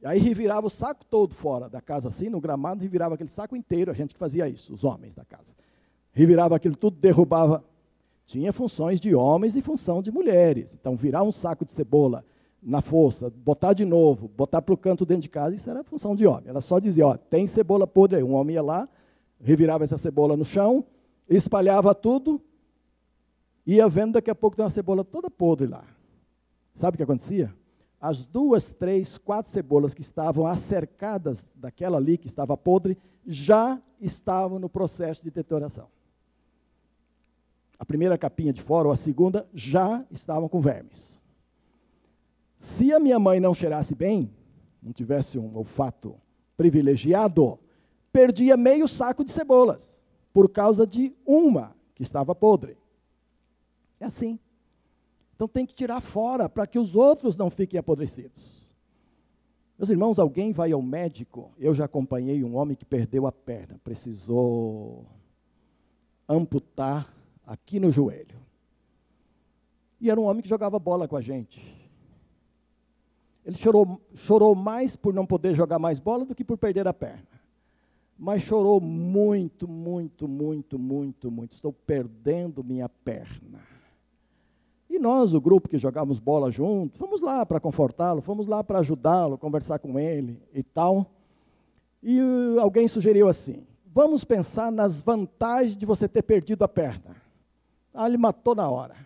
E 0.00 0.06
aí 0.06 0.18
revirava 0.18 0.66
o 0.66 0.70
saco 0.70 1.04
todo 1.04 1.34
fora 1.34 1.68
da 1.68 1.80
casa, 1.80 2.08
assim, 2.08 2.30
no 2.30 2.40
gramado, 2.40 2.80
revirava 2.80 3.14
aquele 3.14 3.28
saco 3.28 3.54
inteiro, 3.54 3.90
a 3.90 3.94
gente 3.94 4.14
que 4.14 4.18
fazia 4.18 4.48
isso, 4.48 4.72
os 4.72 4.82
homens 4.82 5.14
da 5.14 5.24
casa. 5.24 5.54
Revirava 6.12 6.56
aquilo 6.56 6.76
tudo, 6.76 6.96
derrubava. 6.98 7.64
Tinha 8.26 8.52
funções 8.52 9.00
de 9.00 9.14
homens 9.14 9.56
e 9.56 9.62
função 9.62 10.02
de 10.02 10.10
mulheres. 10.10 10.76
Então, 10.78 10.96
virar 10.96 11.22
um 11.22 11.32
saco 11.32 11.64
de 11.64 11.72
cebola 11.72 12.24
na 12.62 12.82
força, 12.82 13.30
botar 13.30 13.72
de 13.72 13.84
novo, 13.84 14.28
botar 14.28 14.60
para 14.60 14.74
o 14.74 14.76
canto 14.76 15.06
dentro 15.06 15.22
de 15.22 15.28
casa, 15.28 15.54
isso 15.54 15.70
era 15.70 15.82
função 15.82 16.14
de 16.14 16.26
homem. 16.26 16.48
Ela 16.48 16.60
só 16.60 16.78
dizia, 16.78 17.06
ó, 17.06 17.16
tem 17.16 17.46
cebola 17.46 17.86
podre 17.86 18.18
aí. 18.18 18.22
Um 18.22 18.34
homem 18.34 18.54
ia 18.54 18.62
lá, 18.62 18.88
revirava 19.40 19.84
essa 19.84 19.96
cebola 19.96 20.36
no 20.36 20.44
chão, 20.44 20.84
espalhava 21.28 21.94
tudo, 21.94 22.40
ia 23.66 23.88
vendo, 23.88 24.12
daqui 24.12 24.30
a 24.30 24.34
pouco 24.34 24.56
tem 24.56 24.62
uma 24.62 24.70
cebola 24.70 25.04
toda 25.04 25.30
podre 25.30 25.66
lá. 25.66 25.84
Sabe 26.74 26.94
o 26.94 26.98
que 26.98 27.02
acontecia? 27.02 27.54
As 28.00 28.26
duas, 28.26 28.72
três, 28.72 29.18
quatro 29.18 29.50
cebolas 29.50 29.92
que 29.92 30.00
estavam 30.00 30.46
acercadas 30.46 31.44
daquela 31.54 31.98
ali, 31.98 32.16
que 32.16 32.26
estava 32.26 32.56
podre, 32.56 32.96
já 33.26 33.80
estavam 34.00 34.58
no 34.58 34.68
processo 34.68 35.22
de 35.22 35.30
deterioração. 35.30 35.86
A 37.80 37.84
primeira 37.86 38.18
capinha 38.18 38.52
de 38.52 38.60
fora 38.60 38.88
ou 38.88 38.92
a 38.92 38.96
segunda 38.96 39.48
já 39.54 40.04
estavam 40.10 40.50
com 40.50 40.60
vermes. 40.60 41.18
Se 42.58 42.92
a 42.92 43.00
minha 43.00 43.18
mãe 43.18 43.40
não 43.40 43.54
cheirasse 43.54 43.94
bem, 43.94 44.30
não 44.82 44.92
tivesse 44.92 45.38
um 45.38 45.56
olfato 45.56 46.14
privilegiado, 46.58 47.58
perdia 48.12 48.54
meio 48.54 48.86
saco 48.86 49.24
de 49.24 49.32
cebolas, 49.32 49.98
por 50.30 50.50
causa 50.50 50.86
de 50.86 51.14
uma 51.24 51.74
que 51.94 52.02
estava 52.02 52.34
podre. 52.34 52.76
É 53.98 54.04
assim. 54.04 54.38
Então 55.34 55.48
tem 55.48 55.64
que 55.64 55.74
tirar 55.74 56.02
fora 56.02 56.50
para 56.50 56.66
que 56.66 56.78
os 56.78 56.94
outros 56.94 57.34
não 57.34 57.48
fiquem 57.48 57.80
apodrecidos. 57.80 58.60
Meus 59.78 59.88
irmãos, 59.88 60.18
alguém 60.18 60.52
vai 60.52 60.70
ao 60.72 60.82
médico. 60.82 61.50
Eu 61.58 61.72
já 61.72 61.86
acompanhei 61.86 62.44
um 62.44 62.56
homem 62.56 62.76
que 62.76 62.84
perdeu 62.84 63.26
a 63.26 63.32
perna, 63.32 63.80
precisou 63.82 65.06
amputar 66.28 67.19
aqui 67.50 67.80
no 67.80 67.90
joelho. 67.90 68.38
E 70.00 70.08
era 70.08 70.20
um 70.20 70.24
homem 70.24 70.40
que 70.40 70.48
jogava 70.48 70.78
bola 70.78 71.08
com 71.08 71.16
a 71.16 71.20
gente. 71.20 71.60
Ele 73.44 73.56
chorou, 73.56 74.00
chorou 74.14 74.54
mais 74.54 74.94
por 74.94 75.12
não 75.12 75.26
poder 75.26 75.56
jogar 75.56 75.76
mais 75.76 75.98
bola 75.98 76.24
do 76.24 76.32
que 76.32 76.44
por 76.44 76.56
perder 76.56 76.86
a 76.86 76.94
perna. 76.94 77.26
Mas 78.16 78.42
chorou 78.42 78.80
muito, 78.80 79.66
muito, 79.66 80.28
muito, 80.28 80.78
muito, 80.78 81.28
muito. 81.28 81.52
Estou 81.52 81.72
perdendo 81.72 82.62
minha 82.62 82.88
perna. 82.88 83.58
E 84.88 85.00
nós, 85.00 85.34
o 85.34 85.40
grupo 85.40 85.68
que 85.68 85.76
jogávamos 85.76 86.20
bola 86.20 86.52
junto, 86.52 86.98
fomos 86.98 87.20
lá 87.20 87.44
para 87.44 87.58
confortá-lo, 87.58 88.22
fomos 88.22 88.46
lá 88.46 88.62
para 88.62 88.78
ajudá-lo, 88.78 89.36
conversar 89.36 89.80
com 89.80 89.98
ele 89.98 90.40
e 90.54 90.62
tal. 90.62 91.10
E 92.00 92.20
alguém 92.60 92.86
sugeriu 92.86 93.28
assim: 93.28 93.66
vamos 93.86 94.22
pensar 94.22 94.70
nas 94.70 95.00
vantagens 95.00 95.76
de 95.76 95.84
você 95.84 96.06
ter 96.06 96.22
perdido 96.22 96.62
a 96.62 96.68
perna. 96.68 97.29
Ah, 97.92 98.06
ele 98.06 98.16
matou 98.16 98.54
na 98.54 98.68
hora. 98.68 98.96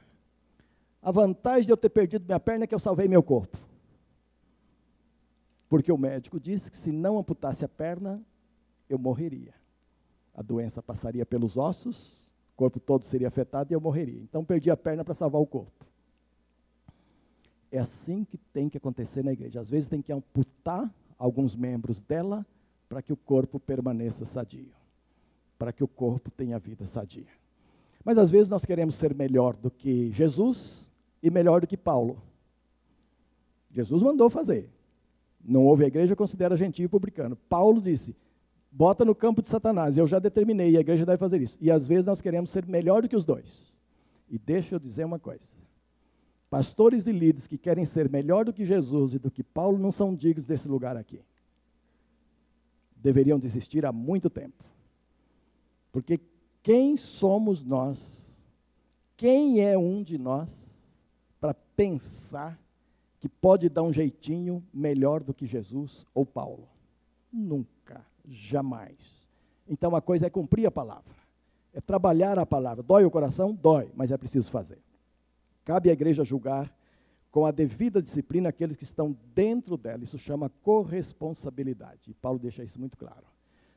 A 1.03 1.11
vantagem 1.11 1.67
de 1.67 1.73
eu 1.73 1.77
ter 1.77 1.91
perdido 1.91 2.25
minha 2.25 2.41
perna 2.41 2.65
é 2.65 2.67
que 2.67 2.75
eu 2.75 2.79
salvei 2.79 3.09
meu 3.09 3.23
corpo. 3.23 3.59
Porque 5.69 5.91
o 5.91 5.99
médico 5.99 6.39
disse 6.39 6.71
que 6.71 6.77
se 6.77 6.93
não 6.93 7.19
amputasse 7.19 7.65
a 7.65 7.69
perna, 7.69 8.23
eu 8.89 8.99
morreria. 8.99 9.55
A 10.35 10.43
doença 10.43 10.83
passaria 10.83 11.27
pelos 11.27 11.57
ossos, 11.57 12.25
o 12.53 12.57
corpo 12.57 12.79
todo 12.79 13.05
seria 13.05 13.29
afetado 13.29 13.73
e 13.73 13.75
eu 13.75 13.81
morreria. 13.81 14.21
Então 14.21 14.45
perdi 14.45 14.71
a 14.71 14.77
perna 14.77 15.05
para 15.05 15.15
salvar 15.15 15.41
o 15.41 15.47
corpo. 15.47 15.85
É 17.71 17.79
assim 17.79 18.25
que 18.25 18.39
tem 18.39 18.69
que 18.69 18.79
acontecer 18.79 19.25
na 19.25 19.33
igreja. 19.33 19.61
Às 19.61 19.69
vezes 19.69 19.89
tem 19.89 20.01
que 20.01 20.13
amputar 20.13 20.93
alguns 21.19 21.57
membros 21.57 22.01
dela 22.01 22.47
para 22.89 23.03
que 23.03 23.13
o 23.13 23.17
corpo 23.17 23.59
permaneça 23.59 24.25
sadio, 24.25 24.73
para 25.59 25.73
que 25.73 25.83
o 25.83 25.89
corpo 25.89 26.31
tenha 26.31 26.59
vida 26.59 26.87
sadia. 26.87 27.27
Mas 28.05 28.19
às 28.19 28.31
vezes 28.31 28.49
nós 28.49 28.65
queremos 28.65 28.97
ser 28.97 29.15
melhor 29.15 29.57
do 29.57 29.71
que 29.71 30.11
Jesus 30.11 30.91
e 31.23 31.31
melhor 31.31 31.63
do 31.63 31.67
que 31.67 31.77
Paulo. 31.77 32.23
Jesus 33.71 34.03
mandou 34.03 34.29
fazer. 34.29 34.69
Não 35.43 35.65
houve 35.65 35.85
a 35.85 35.89
igreja, 35.89 36.15
considera 36.15 36.57
gentil 36.57 36.85
e 36.85 36.89
publicano. 36.89 37.37
Paulo 37.49 37.81
disse: 37.81 38.15
bota 38.71 39.05
no 39.05 39.15
campo 39.15 39.41
de 39.41 39.49
Satanás. 39.49 39.97
Eu 39.97 40.07
já 40.07 40.19
determinei, 40.19 40.77
a 40.77 40.81
igreja 40.81 41.07
deve 41.07 41.19
fazer 41.19 41.41
isso. 41.41 41.57
E 41.61 41.71
às 41.71 41.87
vezes 41.87 42.05
nós 42.05 42.21
queremos 42.21 42.51
ser 42.51 42.67
melhor 42.67 43.03
do 43.03 43.09
que 43.09 43.17
os 43.17 43.25
dois. 43.25 43.75
E 44.29 44.39
deixa 44.39 44.75
eu 44.75 44.79
dizer 44.79 45.05
uma 45.05 45.19
coisa: 45.19 45.55
pastores 46.51 47.07
e 47.07 47.13
líderes 47.13 47.47
que 47.47 47.57
querem 47.57 47.85
ser 47.85 48.11
melhor 48.11 48.45
do 48.45 48.53
que 48.53 48.65
Jesus 48.65 49.15
e 49.15 49.19
do 49.19 49.31
que 49.31 49.43
Paulo 49.43 49.79
não 49.79 49.93
são 49.93 50.15
dignos 50.15 50.47
desse 50.47 50.69
lugar 50.69 50.97
aqui. 50.97 51.21
Deveriam 52.97 53.39
desistir 53.39 53.87
há 53.87 53.93
muito 53.93 54.29
tempo. 54.29 54.65
Porque 55.93 56.19
quem 56.65 56.97
somos 56.97 57.63
nós? 57.63 58.25
Quem 59.19 59.61
é 59.61 59.77
um 59.77 60.03
de 60.03 60.17
nós 60.17 60.89
para 61.39 61.53
pensar 61.53 62.59
que 63.21 63.29
pode 63.29 63.69
dar 63.69 63.83
um 63.83 63.93
jeitinho 63.93 64.65
melhor 64.73 65.23
do 65.23 65.35
que 65.35 65.47
Jesus 65.47 66.07
ou 66.15 66.25
Paulo? 66.25 66.67
Nunca, 67.31 68.05
jamais. 68.27 68.97
Então 69.69 69.95
a 69.95 70.01
coisa 70.01 70.27
é 70.27 70.31
cumprir 70.31 70.67
a 70.67 70.71
palavra, 70.71 71.15
é 71.75 71.83
trabalhar 71.83 72.39
a 72.39 72.47
palavra. 72.47 72.83
Dói 72.83 73.05
o 73.05 73.11
coração? 73.11 73.55
Dói, 73.55 73.93
mas 73.95 74.11
é 74.11 74.17
preciso 74.17 74.51
fazer. 74.51 74.79
Cabe 75.67 75.91
à 75.91 75.93
igreja 75.93 76.25
julgar 76.25 76.75
com 77.31 77.45
a 77.45 77.51
devida 77.51 78.01
disciplina 78.01 78.49
aqueles 78.49 78.75
que 78.75 78.85
estão 78.85 79.15
dentro 79.35 79.77
dela. 79.77 80.03
Isso 80.03 80.17
chama 80.17 80.51
corresponsabilidade. 80.63 82.11
E 82.11 82.15
Paulo 82.15 82.39
deixa 82.39 82.65
isso 82.65 82.81
muito 82.81 82.97
claro. 82.97 83.34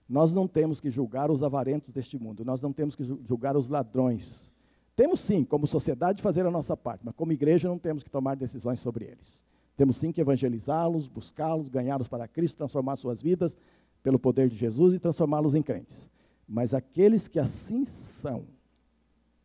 Nós 0.08 0.34
não 0.34 0.48
temos 0.48 0.80
que 0.80 0.90
julgar 0.90 1.30
os 1.30 1.44
avarentos 1.44 1.90
deste 1.90 2.18
mundo, 2.18 2.46
nós 2.46 2.62
não 2.62 2.72
temos 2.72 2.96
que 2.96 3.04
julgar 3.04 3.58
os 3.58 3.68
ladrões, 3.68 4.52
temos 4.96 5.20
sim, 5.20 5.44
como 5.44 5.68
sociedade, 5.68 6.24
fazer 6.24 6.46
a 6.46 6.50
nossa 6.50 6.76
parte, 6.76 7.02
mas 7.06 7.14
como 7.14 7.32
igreja 7.32 7.68
não 7.68 7.78
temos 7.78 8.02
que 8.02 8.10
tomar 8.10 8.36
decisões 8.36 8.80
sobre 8.80 9.06
eles. 9.06 9.44
Temos 9.76 9.98
sim 9.98 10.12
que 10.12 10.20
evangelizá-los, 10.20 11.08
buscá-los, 11.08 11.70
ganhá-los 11.70 12.08
para 12.08 12.28
Cristo, 12.28 12.58
transformar 12.58 12.96
suas 12.96 13.22
vidas 13.22 13.56
pelo 14.02 14.18
poder 14.18 14.50
de 14.50 14.56
Jesus 14.56 14.96
e 14.96 15.00
transformá-los 15.00 15.54
em 15.54 15.62
crentes. 15.62 16.10
Mas 16.48 16.74
aqueles 16.74 17.28
que 17.28 17.40
assim 17.40 17.86
são, 17.86 18.46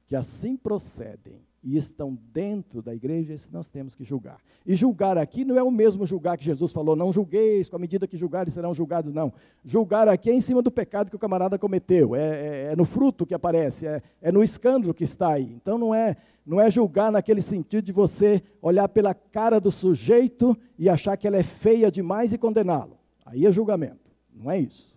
que 0.06 0.16
assim 0.16 0.56
procedem, 0.56 1.42
e 1.62 1.76
estão 1.76 2.18
dentro 2.32 2.82
da 2.82 2.92
igreja, 2.92 3.32
esses 3.32 3.48
nós 3.48 3.70
temos 3.70 3.94
que 3.94 4.02
julgar. 4.02 4.38
E 4.66 4.74
julgar 4.74 5.16
aqui 5.16 5.44
não 5.44 5.56
é 5.56 5.62
o 5.62 5.70
mesmo 5.70 6.04
julgar 6.04 6.36
que 6.36 6.44
Jesus 6.44 6.72
falou, 6.72 6.96
não 6.96 7.12
julgueis, 7.12 7.68
com 7.68 7.76
a 7.76 7.78
medida 7.78 8.06
que 8.06 8.16
julgares 8.16 8.52
serão 8.52 8.74
julgados, 8.74 9.12
não. 9.12 9.32
Julgar 9.64 10.08
aqui 10.08 10.28
é 10.28 10.34
em 10.34 10.40
cima 10.40 10.60
do 10.60 10.72
pecado 10.72 11.08
que 11.08 11.16
o 11.16 11.20
camarada 11.20 11.58
cometeu, 11.58 12.16
é, 12.16 12.20
é, 12.20 12.72
é 12.72 12.76
no 12.76 12.84
fruto 12.84 13.24
que 13.24 13.34
aparece, 13.34 13.86
é, 13.86 14.02
é, 14.20 14.32
no 14.32 14.42
escândalo 14.42 14.92
que 14.92 15.04
está 15.04 15.34
aí. 15.34 15.52
Então 15.52 15.78
não 15.78 15.94
é, 15.94 16.16
não 16.44 16.60
é 16.60 16.68
julgar 16.68 17.12
naquele 17.12 17.40
sentido 17.40 17.84
de 17.84 17.92
você 17.92 18.42
olhar 18.60 18.88
pela 18.88 19.14
cara 19.14 19.60
do 19.60 19.70
sujeito 19.70 20.58
e 20.76 20.88
achar 20.88 21.16
que 21.16 21.28
ela 21.28 21.36
é 21.36 21.44
feia 21.44 21.92
demais 21.92 22.32
e 22.32 22.38
condená-lo. 22.38 22.98
Aí 23.24 23.46
é 23.46 23.52
julgamento, 23.52 24.10
não 24.34 24.50
é 24.50 24.58
isso. 24.58 24.92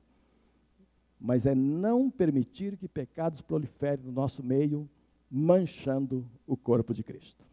Mas 1.19 1.45
é 1.45 1.53
não 1.53 2.09
permitir 2.09 2.75
que 2.75 2.87
pecados 2.87 3.41
proliferem 3.41 4.03
no 4.03 4.11
nosso 4.11 4.43
meio 4.43 4.89
manchando 5.37 6.25
o 6.47 6.55
corpo 6.55 6.93
de 6.93 7.03
Cristo. 7.03 7.43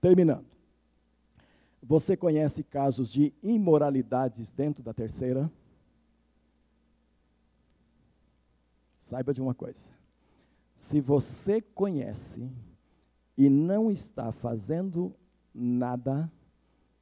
Terminando. 0.00 0.46
Você 1.82 2.16
conhece 2.16 2.62
casos 2.62 3.10
de 3.10 3.34
imoralidades 3.42 4.52
dentro 4.52 4.80
da 4.80 4.94
terceira? 4.94 5.50
Saiba 9.00 9.34
de 9.34 9.42
uma 9.42 9.54
coisa. 9.54 9.90
Se 10.76 11.00
você 11.00 11.60
conhece 11.60 12.48
e 13.36 13.48
não 13.48 13.90
está 13.90 14.30
fazendo 14.30 15.12
nada, 15.52 16.30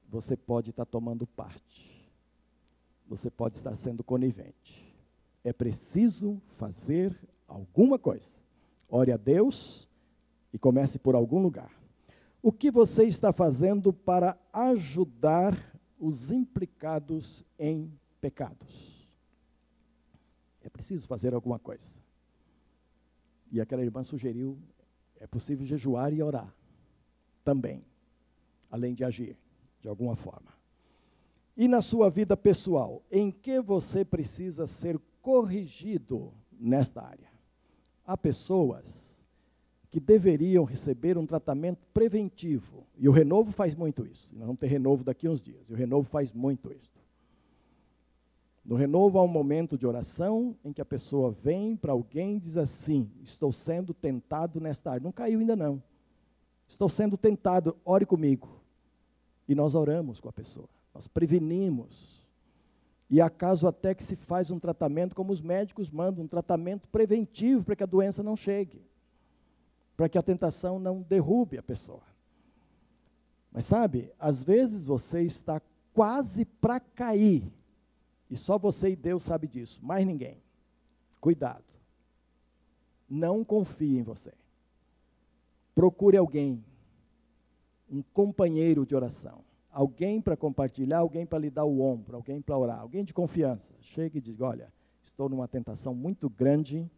você 0.09 0.39
pode 0.39 0.71
estar 0.71 0.87
tomando 0.87 1.27
parte. 1.27 2.11
Você 3.07 3.31
pode 3.31 3.59
estar 3.59 3.77
sendo 3.77 4.03
conivente. 4.03 4.97
É 5.43 5.53
preciso 5.53 6.41
fazer 6.57 7.15
alguma 7.47 7.99
coisa. 7.99 8.39
Ore 8.89 9.13
a 9.13 9.19
Deus 9.19 9.87
e 10.55 10.59
comece 10.59 11.01
por 11.01 11.17
algum 11.17 11.43
lugar. 11.43 11.73
O 12.41 12.53
que 12.53 12.71
você 12.71 13.03
está 13.05 13.33
fazendo 13.33 13.93
para 13.93 14.39
ajudar 14.53 15.59
os 15.99 16.31
implicados 16.31 17.45
em 17.59 17.93
pecados? 18.21 19.11
É 20.63 20.71
preciso 20.71 21.09
fazer 21.09 21.35
alguma 21.35 21.59
coisa. 21.59 21.99
E 23.51 23.61
aquela 23.61 23.83
irmã 23.83 24.05
sugeriu: 24.05 24.57
é 25.19 25.27
possível 25.27 25.67
jejuar 25.67 26.13
e 26.13 26.23
orar 26.23 26.55
também, 27.43 27.85
além 28.71 28.95
de 28.95 29.03
agir 29.03 29.37
de 29.81 29.89
alguma 29.89 30.15
forma. 30.15 30.55
E 31.57 31.67
na 31.67 31.83
sua 31.83 32.09
vida 32.09 32.37
pessoal, 32.37 33.03
em 33.11 33.31
que 33.33 33.61
você 33.61 34.05
precisa 34.05 34.69
ser 34.69 35.01
corrigido 35.21 36.33
nesta 36.53 37.03
área. 37.03 37.29
Há 38.07 38.17
pessoas 38.17 39.14
que 39.95 40.01
deveriam 40.01 40.65
receber 40.65 41.17
um 41.17 41.25
tratamento 41.25 41.79
preventivo, 41.95 42.85
e 42.99 43.09
o 43.09 43.13
Renovo 43.13 43.53
faz 43.53 43.77
muito 43.77 44.05
isso. 44.05 44.29
Nós 44.33 44.45
vamos 44.45 44.59
ter 44.59 44.67
Renovo 44.67 45.05
daqui 45.05 45.29
a 45.29 45.31
uns 45.31 45.41
dias, 45.41 45.71
e 45.71 45.73
o 45.73 45.77
Renovo 45.77 46.09
faz 46.09 46.33
muito 46.33 46.73
isso. 46.73 47.01
No 48.65 48.75
Renovo 48.75 49.21
há 49.21 49.23
um 49.23 49.29
momento 49.29 49.79
de 49.79 49.87
oração 49.87 50.57
em 50.65 50.73
que 50.73 50.81
a 50.81 50.85
pessoa 50.85 51.31
vem 51.31 51.77
para 51.77 51.93
alguém 51.93 52.35
e 52.35 52.41
diz 52.41 52.57
assim: 52.57 53.09
Estou 53.23 53.53
sendo 53.53 53.95
tentado 53.95 54.59
nesta 54.59 54.91
área. 54.91 55.05
Não 55.05 55.13
caiu 55.13 55.39
ainda 55.39 55.55
não. 55.55 55.81
Estou 56.67 56.89
sendo 56.89 57.17
tentado, 57.17 57.77
ore 57.85 58.05
comigo. 58.05 58.61
E 59.47 59.55
nós 59.55 59.77
oramos 59.77 60.21
com 60.21 60.29
a 60.29 60.33
pessoa, 60.33 60.69
nós 60.93 61.07
prevenimos. 61.07 62.21
E 63.09 63.21
há 63.21 63.31
caso 63.31 63.69
até 63.69 63.95
que 63.95 64.03
se 64.03 64.17
faz 64.17 64.51
um 64.51 64.59
tratamento, 64.59 65.15
como 65.15 65.33
os 65.33 65.41
médicos 65.41 65.89
mandam, 65.89 66.25
um 66.25 66.29
tratamento 66.29 66.89
preventivo 66.89 67.63
para 67.63 67.77
que 67.77 67.85
a 67.85 67.87
doença 67.87 68.25
não 68.25 68.35
chegue, 68.35 68.83
para 69.97 70.09
que 70.09 70.19
a 70.19 70.23
tentação 70.23 70.79
não 70.79 71.03
derrube 71.03 71.59
a 71.59 71.63
pessoa. 71.63 72.03
Mas 73.53 73.65
sabe, 73.65 74.13
às 74.19 74.43
vezes 74.43 74.85
você 74.85 75.23
está 75.23 75.63
quase 75.93 76.45
para 76.45 76.81
cair, 76.81 77.53
e 78.29 78.37
só 78.37 78.59
você 78.59 78.91
e 78.91 78.97
Deus 78.97 79.23
sabe 79.23 79.47
disso, 79.47 79.79
mais 79.85 80.05
ninguém. 80.05 80.43
Cuidado. 81.21 81.65
Não 83.09 83.45
confie 83.45 83.99
em 83.99 84.03
você. 84.03 84.33
Procure 85.75 86.17
alguém, 86.17 86.65
um 87.89 88.03
companheiro 88.03 88.85
de 88.85 88.97
oração, 88.97 89.45
alguém 89.71 90.21
para 90.21 90.37
compartilhar, 90.37 90.99
alguém 90.99 91.25
para 91.25 91.39
lhe 91.39 91.51
dar 91.51 91.65
o 91.65 91.81
ombro, 91.81 92.17
alguém 92.17 92.41
para 92.41 92.59
orar, 92.59 92.81
alguém 92.81 93.05
de 93.05 93.15
confiança. 93.15 93.75
Chegue 93.81 94.19
e 94.19 94.21
diga: 94.21 94.47
Olha, 94.47 94.73
estou 95.05 95.29
numa 95.29 95.47
tentação 95.47 95.95
muito 95.95 96.29
grande, 96.29 96.91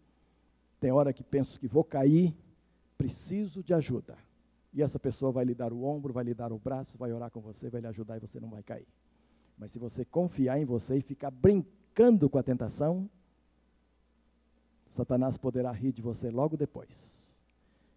tem 0.81 0.91
hora 0.91 1.13
que 1.13 1.23
penso 1.23 1.61
que 1.61 1.69
vou 1.69 1.85
cair, 1.85 2.35
preciso 2.97 3.63
de 3.63 3.75
ajuda. 3.75 4.17
E 4.73 4.83
essa 4.83 4.99
pessoa 4.99 5.33
vai 5.33 5.45
lhe 5.45 5.55
dar 5.55 5.73
o 5.73 5.85
ombro, 5.85 6.13
vai 6.13 6.25
lhe 6.25 6.35
dar 6.35 6.53
o 6.53 6.59
braço, 6.59 6.99
vai 6.99 7.13
orar 7.13 7.31
com 7.31 7.41
você, 7.41 7.71
vai 7.71 7.81
lhe 7.81 7.87
ajudar 7.87 8.17
e 8.17 8.21
você 8.21 8.39
não 8.39 8.51
vai 8.51 8.63
cair. 8.63 8.87
Mas 9.57 9.71
se 9.71 9.79
você 9.79 10.05
confiar 10.05 10.59
em 10.61 10.65
você 10.65 10.99
e 10.99 11.01
ficar 11.01 11.31
brincando 11.31 12.29
com 12.29 12.39
a 12.39 12.43
tentação, 12.43 13.09
Satanás 14.89 15.39
poderá 15.39 15.73
rir 15.73 15.93
de 15.93 16.03
você 16.03 16.31
logo 16.31 16.57
depois. 16.57 17.35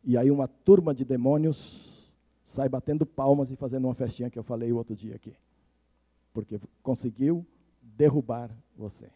E 0.03 0.17
aí 0.17 0.31
uma 0.31 0.47
turma 0.47 0.93
de 0.93 1.03
demônios 1.03 2.11
sai 2.43 2.69
batendo 2.69 3.05
palmas 3.05 3.51
e 3.51 3.55
fazendo 3.55 3.85
uma 3.85 3.93
festinha 3.93 4.29
que 4.29 4.39
eu 4.39 4.43
falei 4.43 4.71
o 4.71 4.77
outro 4.77 4.95
dia 4.95 5.15
aqui. 5.15 5.35
Porque 6.33 6.59
conseguiu 6.81 7.45
derrubar 7.81 8.49
você. 8.75 9.09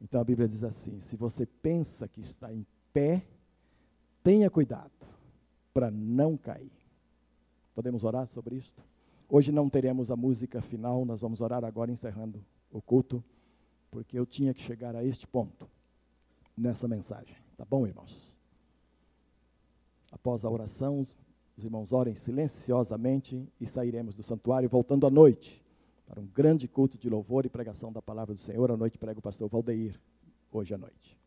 Então 0.00 0.20
a 0.20 0.24
Bíblia 0.24 0.48
diz 0.48 0.64
assim: 0.64 0.98
se 0.98 1.16
você 1.16 1.46
pensa 1.46 2.08
que 2.08 2.20
está 2.20 2.52
em 2.52 2.66
pé, 2.92 3.24
tenha 4.22 4.50
cuidado 4.50 4.92
para 5.72 5.90
não 5.90 6.36
cair. 6.36 6.72
Podemos 7.74 8.04
orar 8.04 8.26
sobre 8.26 8.56
isto? 8.56 8.82
Hoje 9.28 9.50
não 9.50 9.68
teremos 9.68 10.10
a 10.10 10.16
música 10.16 10.60
final, 10.60 11.04
nós 11.04 11.20
vamos 11.20 11.40
orar 11.40 11.64
agora 11.64 11.90
encerrando 11.90 12.44
o 12.70 12.82
culto, 12.82 13.24
porque 13.90 14.18
eu 14.18 14.26
tinha 14.26 14.52
que 14.52 14.60
chegar 14.60 14.94
a 14.94 15.04
este 15.04 15.26
ponto 15.26 15.68
nessa 16.56 16.86
mensagem. 16.86 17.34
Tá 17.56 17.64
bom, 17.64 17.86
irmãos? 17.86 18.30
Após 20.10 20.44
a 20.44 20.50
oração, 20.50 21.06
os 21.56 21.64
irmãos 21.64 21.92
orem 21.92 22.14
silenciosamente 22.14 23.48
e 23.58 23.66
sairemos 23.66 24.14
do 24.14 24.22
santuário, 24.22 24.68
voltando 24.68 25.06
à 25.06 25.10
noite, 25.10 25.64
para 26.06 26.20
um 26.20 26.26
grande 26.26 26.68
culto 26.68 26.98
de 26.98 27.08
louvor 27.08 27.46
e 27.46 27.48
pregação 27.48 27.90
da 27.90 28.02
palavra 28.02 28.34
do 28.34 28.40
Senhor. 28.40 28.70
À 28.70 28.76
noite 28.76 28.98
prega 28.98 29.18
o 29.18 29.22
pastor 29.22 29.48
Valdeir, 29.48 29.98
hoje 30.52 30.74
à 30.74 30.78
noite. 30.78 31.21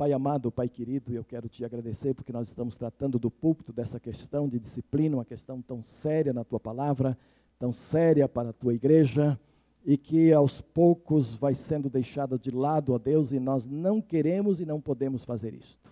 Pai 0.00 0.14
amado, 0.14 0.50
Pai 0.50 0.66
querido, 0.66 1.12
eu 1.12 1.22
quero 1.22 1.46
te 1.46 1.62
agradecer 1.62 2.14
porque 2.14 2.32
nós 2.32 2.48
estamos 2.48 2.74
tratando 2.74 3.18
do 3.18 3.30
púlpito 3.30 3.70
dessa 3.70 4.00
questão 4.00 4.48
de 4.48 4.58
disciplina, 4.58 5.18
uma 5.18 5.26
questão 5.26 5.60
tão 5.60 5.82
séria 5.82 6.32
na 6.32 6.42
tua 6.42 6.58
palavra, 6.58 7.18
tão 7.58 7.70
séria 7.70 8.26
para 8.26 8.48
a 8.48 8.52
tua 8.54 8.72
igreja, 8.72 9.38
e 9.84 9.98
que 9.98 10.32
aos 10.32 10.62
poucos 10.62 11.34
vai 11.34 11.52
sendo 11.52 11.90
deixada 11.90 12.38
de 12.38 12.50
lado, 12.50 12.94
ó 12.94 12.98
Deus, 12.98 13.30
e 13.30 13.38
nós 13.38 13.66
não 13.66 14.00
queremos 14.00 14.58
e 14.58 14.64
não 14.64 14.80
podemos 14.80 15.22
fazer 15.22 15.52
isto. 15.52 15.90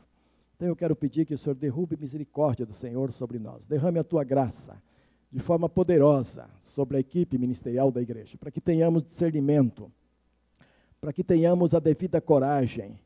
Então 0.56 0.66
eu 0.66 0.74
quero 0.74 0.96
pedir 0.96 1.26
que 1.26 1.34
o 1.34 1.38
Senhor 1.38 1.54
derrube 1.54 1.94
misericórdia 1.94 2.64
do 2.64 2.72
Senhor 2.72 3.12
sobre 3.12 3.38
nós. 3.38 3.66
Derrame 3.66 3.98
a 3.98 4.04
tua 4.04 4.24
graça 4.24 4.82
de 5.30 5.38
forma 5.38 5.68
poderosa 5.68 6.48
sobre 6.62 6.96
a 6.96 7.00
equipe 7.00 7.36
ministerial 7.36 7.92
da 7.92 8.00
igreja, 8.00 8.38
para 8.38 8.50
que 8.50 8.58
tenhamos 8.62 9.04
discernimento, 9.04 9.92
para 10.98 11.12
que 11.12 11.22
tenhamos 11.22 11.74
a 11.74 11.78
devida 11.78 12.22
coragem 12.22 12.98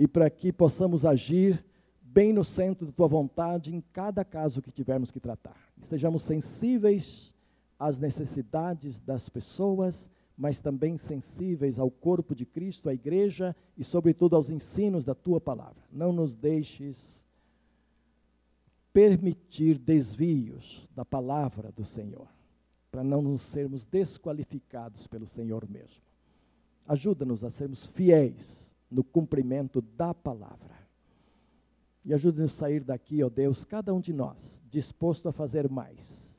e 0.00 0.08
para 0.08 0.30
que 0.30 0.50
possamos 0.50 1.04
agir 1.04 1.62
bem 2.00 2.32
no 2.32 2.42
centro 2.42 2.86
da 2.86 2.92
tua 2.92 3.06
vontade 3.06 3.74
em 3.74 3.82
cada 3.92 4.24
caso 4.24 4.62
que 4.62 4.72
tivermos 4.72 5.10
que 5.10 5.20
tratar. 5.20 5.56
Sejamos 5.82 6.22
sensíveis 6.22 7.34
às 7.78 7.98
necessidades 7.98 8.98
das 8.98 9.28
pessoas 9.28 10.10
mas 10.40 10.58
também 10.58 10.96
sensíveis 10.96 11.78
ao 11.78 11.90
corpo 11.90 12.34
de 12.34 12.46
Cristo, 12.46 12.88
à 12.88 12.94
igreja 12.94 13.54
e, 13.76 13.84
sobretudo, 13.84 14.34
aos 14.34 14.48
ensinos 14.48 15.04
da 15.04 15.14
tua 15.14 15.38
palavra. 15.38 15.84
Não 15.92 16.14
nos 16.14 16.34
deixes 16.34 17.26
permitir 18.90 19.76
desvios 19.76 20.88
da 20.96 21.04
palavra 21.04 21.70
do 21.70 21.84
Senhor, 21.84 22.26
para 22.90 23.04
não 23.04 23.20
nos 23.20 23.42
sermos 23.42 23.84
desqualificados 23.84 25.06
pelo 25.06 25.26
Senhor 25.26 25.68
mesmo. 25.68 26.02
Ajuda-nos 26.86 27.44
a 27.44 27.50
sermos 27.50 27.84
fiéis 27.84 28.69
no 28.90 29.04
cumprimento 29.04 29.80
da 29.80 30.12
palavra. 30.12 30.78
E 32.04 32.14
ajuda-nos 32.14 32.54
a 32.54 32.56
sair 32.56 32.82
daqui, 32.82 33.22
ó 33.22 33.28
Deus, 33.28 33.64
cada 33.64 33.94
um 33.94 34.00
de 34.00 34.12
nós, 34.12 34.62
disposto 34.70 35.28
a 35.28 35.32
fazer 35.32 35.68
mais 35.68 36.30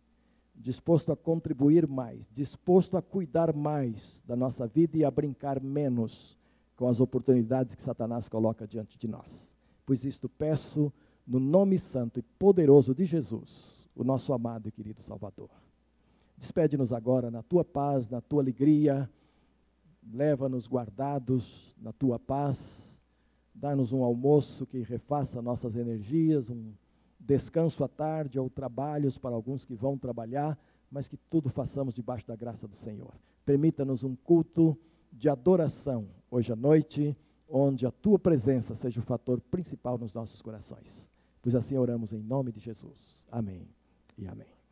disposto 0.62 1.12
a 1.12 1.18
contribuir 1.18 1.88
mais, 1.88 2.30
disposto 2.32 2.96
a 2.96 3.02
cuidar 3.02 3.54
mais 3.54 4.24
da 4.26 4.36
nossa 4.36 4.68
vida 4.68 4.98
e 4.98 5.04
a 5.04 5.12
brincar 5.12 5.60
menos 5.60 6.38
com 6.76 6.88
as 6.88 7.00
oportunidades 7.00 7.76
que 7.76 7.82
Satanás 7.82 8.30
coloca 8.30 8.68
diante 8.68 8.98
de 8.98 9.08
nós. 9.08 9.52
Pois 9.86 10.06
isto 10.06 10.30
peço 10.30 10.94
no 11.26 11.40
nome 11.40 11.78
santo 11.80 12.20
e 12.20 12.22
poderoso 12.22 12.94
de 12.94 13.06
Jesus, 13.06 13.90
o 13.96 14.04
nosso 14.04 14.34
amado 14.34 14.70
e 14.70 14.72
querido 14.72 15.02
Salvador. 15.02 15.50
Despede-nos 16.38 16.94
agora 16.94 17.30
na 17.30 17.44
tua 17.44 17.66
paz, 17.66 18.10
na 18.10 18.22
tua 18.22 18.42
alegria, 18.42 19.10
leva-nos 20.12 20.68
guardados 20.68 21.76
na 21.80 21.92
tua 21.92 22.18
paz, 22.18 23.00
dá-nos 23.54 23.92
um 23.92 24.04
almoço 24.04 24.66
que 24.66 24.80
refaça 24.80 25.42
nossas 25.42 25.76
energias, 25.76 26.50
um 26.50 26.74
descanso 27.20 27.84
à 27.84 27.88
tarde 27.88 28.40
ou 28.40 28.50
trabalhos 28.50 29.18
para 29.18 29.36
alguns 29.36 29.66
que 29.66 29.76
vão 29.76 29.98
trabalhar, 29.98 30.58
mas 30.90 31.08
que 31.08 31.18
tudo 31.18 31.50
façamos 31.50 31.94
debaixo 31.94 32.28
da 32.28 32.36
graça 32.36 32.68
do 32.68 32.76
Senhor. 32.76 33.14
Permita-nos 33.46 34.04
um 34.04 34.16
culto 34.16 34.78
de 35.12 35.30
adoração 35.30 36.08
hoje 36.30 36.52
à 36.52 36.56
noite, 36.56 37.16
onde 37.48 37.86
a 37.86 37.92
tua 37.92 38.18
presença 38.18 38.74
seja 38.76 39.00
o 39.00 39.04
fator 39.04 39.40
principal 39.40 39.98
nos 39.98 40.14
nossos 40.14 40.42
corações. 40.42 41.12
Pois 41.42 41.56
assim 41.56 41.78
oramos 41.78 42.14
em 42.14 42.22
nome 42.22 42.52
de 42.52 42.60
Jesus. 42.60 43.28
Amém 43.32 43.68
e 44.18 44.28
amém. 44.28 44.61